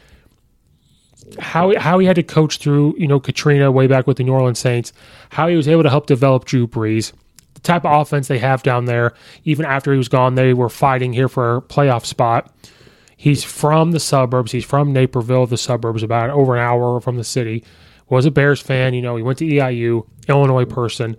How, 1.40 1.78
how 1.80 2.00
he 2.00 2.06
had 2.06 2.18
to 2.18 2.24
coach 2.24 2.58
through, 2.58 2.96
you 2.98 3.08
know, 3.08 3.20
Katrina 3.20 3.72
way 3.72 3.88
back 3.88 4.06
with 4.06 4.18
the 4.18 4.24
New 4.24 4.34
Orleans 4.34 4.60
Saints, 4.60 4.94
how 5.30 5.48
he 5.48 5.56
was 5.56 5.68
able 5.68 5.84
to 5.84 5.90
help 5.90 6.06
develop 6.06 6.46
Drew 6.46 6.68
Brees, 6.68 7.14
the 7.54 7.62
type 7.62 7.86
of 7.86 8.02
offense 8.02 8.28
they 8.28 8.40
have 8.40 8.64
down 8.64 8.86
there. 8.86 9.14
Even 9.44 9.66
after 9.66 9.92
he 9.92 9.98
was 9.98 10.10
gone, 10.10 10.36
they 10.36 10.54
were 10.54 10.70
fighting 10.70 11.14
here 11.14 11.30
for 11.30 11.58
a 11.58 11.62
playoff 11.62 12.06
spot. 12.06 12.54
He's 13.18 13.44
from 13.44 13.92
the 13.92 14.00
suburbs. 14.00 14.52
He's 14.52 14.66
from 14.66 14.94
Naperville, 14.94 15.46
the 15.46 15.58
suburbs, 15.58 16.04
about 16.04 16.32
over 16.32 16.56
an 16.56 16.62
hour 16.62 17.00
from 17.00 17.18
the 17.18 17.24
city 17.24 17.64
was 18.12 18.26
a 18.26 18.32
Bears 18.32 18.62
fan. 18.62 18.94
You 18.94 19.02
know, 19.02 19.16
he 19.16 19.24
went 19.24 19.40
to 19.40 19.46
EIU, 19.46 20.06
Illinois 20.28 20.66
person. 20.66 21.16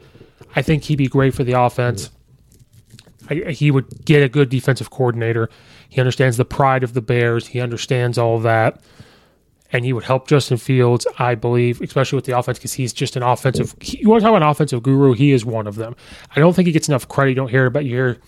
I 0.54 0.62
think 0.62 0.84
he'd 0.84 0.96
be 0.96 1.08
great 1.08 1.34
for 1.34 1.42
the 1.42 1.58
offense. 1.58 2.10
I, 3.30 3.50
he 3.50 3.70
would 3.70 4.04
get 4.04 4.22
a 4.22 4.28
good 4.28 4.50
defensive 4.50 4.90
coordinator. 4.90 5.48
He 5.88 6.00
understands 6.00 6.36
the 6.36 6.44
pride 6.44 6.84
of 6.84 6.92
the 6.92 7.00
Bears. 7.00 7.48
He 7.48 7.60
understands 7.60 8.18
all 8.18 8.38
that. 8.40 8.82
And 9.72 9.86
he 9.86 9.94
would 9.94 10.04
help 10.04 10.28
Justin 10.28 10.58
Fields, 10.58 11.06
I 11.18 11.34
believe, 11.34 11.80
especially 11.80 12.16
with 12.16 12.26
the 12.26 12.38
offense, 12.38 12.58
because 12.58 12.74
he's 12.74 12.92
just 12.92 13.16
an 13.16 13.22
offensive. 13.22 13.74
He, 13.80 14.00
you 14.00 14.10
want 14.10 14.20
to 14.20 14.24
talk 14.24 14.36
about 14.36 14.42
an 14.42 14.48
offensive 14.50 14.82
guru? 14.82 15.14
He 15.14 15.32
is 15.32 15.46
one 15.46 15.66
of 15.66 15.76
them. 15.76 15.96
I 16.36 16.40
don't 16.40 16.54
think 16.54 16.66
he 16.66 16.72
gets 16.72 16.88
enough 16.88 17.08
credit. 17.08 17.30
You 17.30 17.36
don't 17.36 17.48
hear 17.48 17.64
about 17.64 17.86
you 17.86 17.94
hear, 17.94 18.18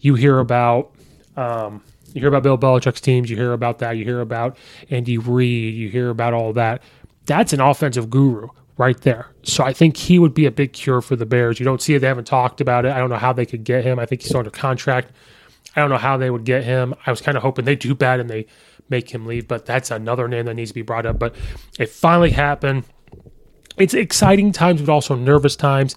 you 0.00 0.14
hear 0.14 0.38
about 0.38 0.92
um, 1.36 1.82
you 2.14 2.20
hear 2.20 2.30
about 2.30 2.44
Bill 2.44 2.56
Belichick's 2.56 3.02
teams. 3.02 3.28
You 3.28 3.36
hear 3.36 3.52
about 3.52 3.80
that. 3.80 3.98
You 3.98 4.04
hear 4.04 4.22
about 4.22 4.56
Andy 4.88 5.18
Reid. 5.18 5.74
You 5.74 5.90
hear 5.90 6.08
about 6.08 6.32
all 6.32 6.54
that 6.54 6.82
that's 7.26 7.52
an 7.52 7.60
offensive 7.60 8.10
guru 8.10 8.48
right 8.78 9.00
there. 9.02 9.28
So 9.42 9.64
I 9.64 9.72
think 9.72 9.96
he 9.96 10.18
would 10.18 10.34
be 10.34 10.46
a 10.46 10.50
big 10.50 10.72
cure 10.72 11.00
for 11.00 11.16
the 11.16 11.26
Bears. 11.26 11.58
You 11.58 11.64
don't 11.64 11.82
see 11.82 11.94
it; 11.94 12.00
they 12.00 12.06
haven't 12.06 12.26
talked 12.26 12.60
about 12.60 12.84
it. 12.86 12.92
I 12.92 12.98
don't 12.98 13.10
know 13.10 13.16
how 13.16 13.32
they 13.32 13.46
could 13.46 13.64
get 13.64 13.84
him. 13.84 13.98
I 13.98 14.06
think 14.06 14.22
he's 14.22 14.34
under 14.34 14.50
contract. 14.50 15.12
I 15.74 15.80
don't 15.80 15.90
know 15.90 15.98
how 15.98 16.16
they 16.16 16.30
would 16.30 16.44
get 16.44 16.64
him. 16.64 16.94
I 17.06 17.10
was 17.10 17.20
kind 17.20 17.36
of 17.36 17.42
hoping 17.42 17.66
they 17.66 17.76
do 17.76 17.94
bad 17.94 18.18
and 18.20 18.30
they 18.30 18.46
make 18.88 19.10
him 19.10 19.26
leave, 19.26 19.46
but 19.46 19.66
that's 19.66 19.90
another 19.90 20.28
name 20.28 20.46
that 20.46 20.54
needs 20.54 20.70
to 20.70 20.74
be 20.74 20.82
brought 20.82 21.06
up. 21.06 21.18
But 21.18 21.34
it 21.78 21.90
finally 21.90 22.30
happened. 22.30 22.84
it's 23.76 23.92
exciting 23.92 24.52
times, 24.52 24.80
but 24.80 24.90
also 24.90 25.14
nervous 25.14 25.56
times. 25.56 25.96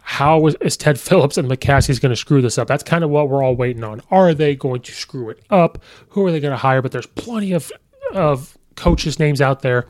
How 0.00 0.46
is, 0.46 0.56
is 0.60 0.76
Ted 0.76 0.98
Phillips 1.08 1.38
and 1.38 1.48
McCaskey 1.48 2.00
going 2.00 2.10
to 2.10 2.16
screw 2.16 2.42
this 2.42 2.58
up? 2.58 2.66
That's 2.66 2.82
kind 2.82 3.04
of 3.04 3.10
what 3.10 3.28
we're 3.28 3.42
all 3.42 3.54
waiting 3.54 3.84
on. 3.84 4.02
Are 4.10 4.34
they 4.34 4.56
going 4.56 4.82
to 4.82 4.92
screw 4.92 5.30
it 5.30 5.40
up? 5.50 5.82
Who 6.10 6.26
are 6.26 6.32
they 6.32 6.40
going 6.40 6.52
to 6.52 6.58
hire? 6.58 6.82
But 6.82 6.92
there's 6.92 7.06
plenty 7.06 7.52
of 7.52 7.70
of 8.12 8.56
coaches' 8.76 9.18
names 9.18 9.40
out 9.40 9.62
there, 9.62 9.86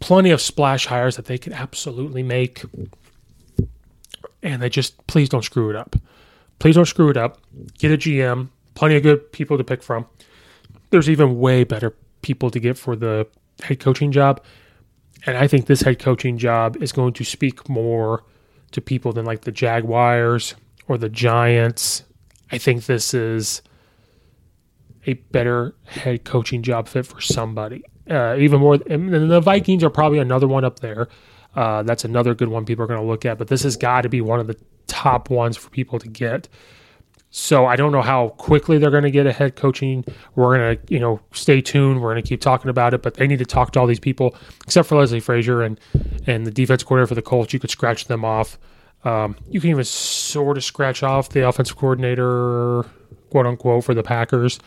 plenty 0.00 0.30
of 0.30 0.40
splash 0.40 0.86
hires 0.86 1.16
that 1.16 1.26
they 1.26 1.38
could 1.38 1.52
absolutely 1.52 2.22
make. 2.22 2.64
And 4.42 4.62
they 4.62 4.68
just 4.68 5.06
please 5.06 5.28
don't 5.28 5.44
screw 5.44 5.70
it 5.70 5.76
up. 5.76 5.96
Please 6.58 6.74
don't 6.74 6.86
screw 6.86 7.10
it 7.10 7.16
up. 7.16 7.38
Get 7.78 7.92
a 7.92 7.96
GM. 7.96 8.48
Plenty 8.74 8.96
of 8.96 9.02
good 9.02 9.32
people 9.32 9.58
to 9.58 9.64
pick 9.64 9.82
from. 9.82 10.06
There's 10.90 11.10
even 11.10 11.38
way 11.38 11.64
better 11.64 11.94
people 12.22 12.50
to 12.50 12.60
get 12.60 12.78
for 12.78 12.96
the 12.96 13.26
head 13.62 13.80
coaching 13.80 14.12
job. 14.12 14.42
And 15.24 15.36
I 15.36 15.46
think 15.46 15.66
this 15.66 15.82
head 15.82 15.98
coaching 15.98 16.38
job 16.38 16.76
is 16.82 16.92
going 16.92 17.12
to 17.14 17.24
speak 17.24 17.68
more 17.68 18.24
to 18.72 18.80
people 18.80 19.12
than 19.12 19.24
like 19.24 19.42
the 19.42 19.52
Jaguars 19.52 20.54
or 20.88 20.98
the 20.98 21.08
Giants. 21.08 22.04
I 22.50 22.58
think 22.58 22.86
this 22.86 23.14
is 23.14 23.62
a 25.06 25.14
better 25.14 25.74
head 25.86 26.24
coaching 26.24 26.62
job 26.62 26.88
fit 26.88 27.06
for 27.06 27.20
somebody. 27.20 27.84
Uh, 28.08 28.36
even 28.38 28.60
more, 28.60 28.78
and 28.88 29.30
the 29.30 29.40
Vikings 29.40 29.82
are 29.82 29.90
probably 29.90 30.18
another 30.18 30.46
one 30.46 30.64
up 30.64 30.80
there. 30.80 31.08
Uh, 31.56 31.82
that's 31.82 32.04
another 32.04 32.34
good 32.34 32.48
one 32.48 32.64
people 32.64 32.84
are 32.84 32.86
going 32.86 33.00
to 33.00 33.06
look 33.06 33.24
at, 33.24 33.38
but 33.38 33.48
this 33.48 33.62
has 33.62 33.76
got 33.76 34.02
to 34.02 34.08
be 34.08 34.20
one 34.20 34.38
of 34.38 34.46
the 34.46 34.56
top 34.86 35.30
ones 35.30 35.56
for 35.56 35.70
people 35.70 35.98
to 35.98 36.08
get. 36.08 36.48
So 37.30 37.66
I 37.66 37.76
don't 37.76 37.92
know 37.92 38.02
how 38.02 38.28
quickly 38.30 38.78
they're 38.78 38.90
going 38.90 39.02
to 39.02 39.10
get 39.10 39.26
a 39.26 39.32
head 39.32 39.56
coaching. 39.56 40.04
We're 40.36 40.56
going 40.56 40.76
to, 40.76 40.94
you 40.94 41.00
know, 41.00 41.20
stay 41.32 41.60
tuned. 41.60 42.00
We're 42.00 42.12
going 42.12 42.22
to 42.22 42.28
keep 42.28 42.40
talking 42.40 42.70
about 42.70 42.94
it, 42.94 43.02
but 43.02 43.14
they 43.14 43.26
need 43.26 43.40
to 43.40 43.44
talk 43.44 43.72
to 43.72 43.80
all 43.80 43.86
these 43.86 44.00
people, 44.00 44.36
except 44.64 44.88
for 44.88 44.96
Leslie 44.96 45.20
Frazier 45.20 45.62
and 45.62 45.78
and 46.26 46.46
the 46.46 46.50
defense 46.50 46.82
coordinator 46.82 47.08
for 47.08 47.14
the 47.14 47.22
Colts. 47.22 47.52
You 47.52 47.58
could 47.58 47.70
scratch 47.70 48.06
them 48.06 48.24
off. 48.24 48.58
Um, 49.04 49.36
you 49.50 49.60
can 49.60 49.70
even 49.70 49.84
sort 49.84 50.56
of 50.56 50.64
scratch 50.64 51.02
off 51.02 51.28
the 51.30 51.46
offensive 51.46 51.76
coordinator, 51.76 52.84
quote 53.30 53.46
unquote, 53.46 53.84
for 53.84 53.94
the 53.94 54.02
Packers, 54.02 54.58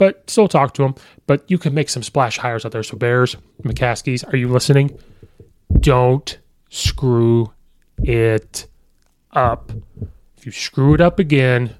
but 0.00 0.30
still 0.30 0.48
talk 0.48 0.72
to 0.72 0.82
them. 0.82 0.94
But 1.26 1.44
you 1.50 1.58
can 1.58 1.74
make 1.74 1.90
some 1.90 2.02
splash 2.02 2.38
hires 2.38 2.64
out 2.64 2.72
there. 2.72 2.82
So 2.82 2.96
Bears, 2.96 3.36
McCaskeys, 3.62 4.26
are 4.32 4.36
you 4.36 4.48
listening? 4.48 4.98
Don't 5.78 6.38
screw 6.70 7.52
it 7.98 8.66
up. 9.32 9.72
If 10.38 10.46
you 10.46 10.52
screw 10.52 10.94
it 10.94 11.02
up 11.02 11.18
again, 11.18 11.76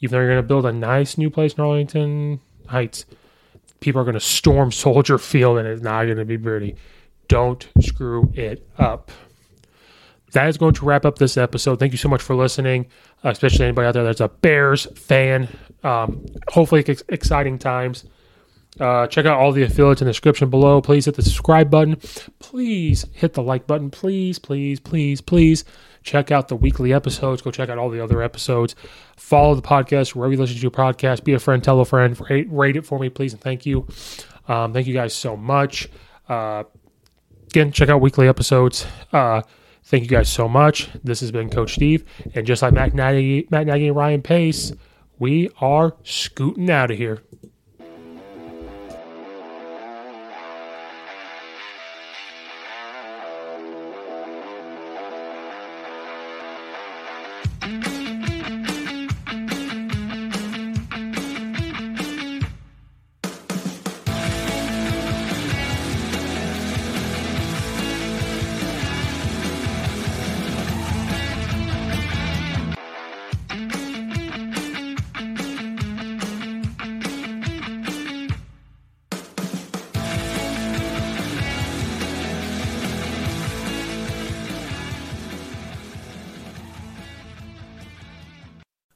even 0.00 0.10
though 0.10 0.18
you're 0.18 0.32
going 0.32 0.42
to 0.42 0.48
build 0.48 0.66
a 0.66 0.72
nice 0.72 1.16
new 1.16 1.30
place 1.30 1.54
in 1.54 1.60
Arlington 1.60 2.40
Heights, 2.66 3.06
people 3.78 4.00
are 4.00 4.04
going 4.04 4.14
to 4.14 4.20
storm 4.20 4.72
Soldier 4.72 5.16
Field 5.16 5.58
and 5.58 5.68
it's 5.68 5.82
not 5.82 6.06
going 6.06 6.16
to 6.16 6.24
be 6.24 6.36
pretty. 6.36 6.74
Don't 7.28 7.68
screw 7.80 8.32
it 8.34 8.68
up. 8.78 9.12
That 10.36 10.50
is 10.50 10.58
going 10.58 10.74
to 10.74 10.84
wrap 10.84 11.06
up 11.06 11.16
this 11.16 11.38
episode. 11.38 11.78
Thank 11.78 11.92
you 11.92 11.98
so 11.98 12.10
much 12.10 12.20
for 12.20 12.36
listening, 12.36 12.88
uh, 13.24 13.30
especially 13.30 13.64
anybody 13.64 13.88
out 13.88 13.94
there 13.94 14.04
that's 14.04 14.20
a 14.20 14.28
Bears 14.28 14.84
fan. 14.94 15.48
Um, 15.82 16.26
hopefully, 16.50 16.84
ex- 16.86 17.02
exciting 17.08 17.58
times. 17.58 18.04
Uh, 18.78 19.06
check 19.06 19.24
out 19.24 19.38
all 19.38 19.50
the 19.50 19.62
affiliates 19.62 20.02
in 20.02 20.04
the 20.04 20.10
description 20.10 20.50
below. 20.50 20.82
Please 20.82 21.06
hit 21.06 21.14
the 21.14 21.22
subscribe 21.22 21.70
button. 21.70 21.96
Please 22.38 23.06
hit 23.14 23.32
the 23.32 23.42
like 23.42 23.66
button. 23.66 23.90
Please, 23.90 24.38
please, 24.38 24.78
please, 24.78 25.22
please. 25.22 25.64
Check 26.02 26.30
out 26.30 26.48
the 26.48 26.56
weekly 26.56 26.92
episodes. 26.92 27.40
Go 27.40 27.50
check 27.50 27.70
out 27.70 27.78
all 27.78 27.88
the 27.88 28.04
other 28.04 28.20
episodes. 28.20 28.74
Follow 29.16 29.54
the 29.54 29.62
podcast 29.62 30.14
wherever 30.14 30.34
you 30.34 30.38
listen 30.38 30.56
to 30.56 30.60
your 30.60 30.70
podcast. 30.70 31.24
Be 31.24 31.32
a 31.32 31.38
friend, 31.38 31.64
tell 31.64 31.80
a 31.80 31.86
friend. 31.86 32.14
Rate, 32.28 32.48
rate 32.50 32.76
it 32.76 32.84
for 32.84 32.98
me, 32.98 33.08
please, 33.08 33.32
and 33.32 33.40
thank 33.40 33.64
you. 33.64 33.88
Um, 34.48 34.74
thank 34.74 34.86
you 34.86 34.92
guys 34.92 35.14
so 35.14 35.34
much. 35.34 35.88
Uh, 36.28 36.64
again, 37.46 37.72
check 37.72 37.88
out 37.88 38.02
weekly 38.02 38.28
episodes. 38.28 38.84
Uh, 39.14 39.40
thank 39.86 40.02
you 40.02 40.08
guys 40.08 40.28
so 40.28 40.48
much. 40.48 40.90
This 41.02 41.20
has 41.20 41.30
been 41.30 41.48
Coach 41.48 41.74
Steve, 41.74 42.04
and 42.34 42.46
just 42.46 42.62
like 42.62 42.74
Matt 42.74 42.94
Nagy, 42.94 43.46
Matt 43.50 43.66
Nagy 43.66 43.88
and 43.88 43.96
Ryan 43.96 44.22
Pace, 44.22 44.72
we 45.18 45.48
are 45.60 45.96
scooting 46.02 46.70
out 46.70 46.90
of 46.90 46.98
here. 46.98 47.22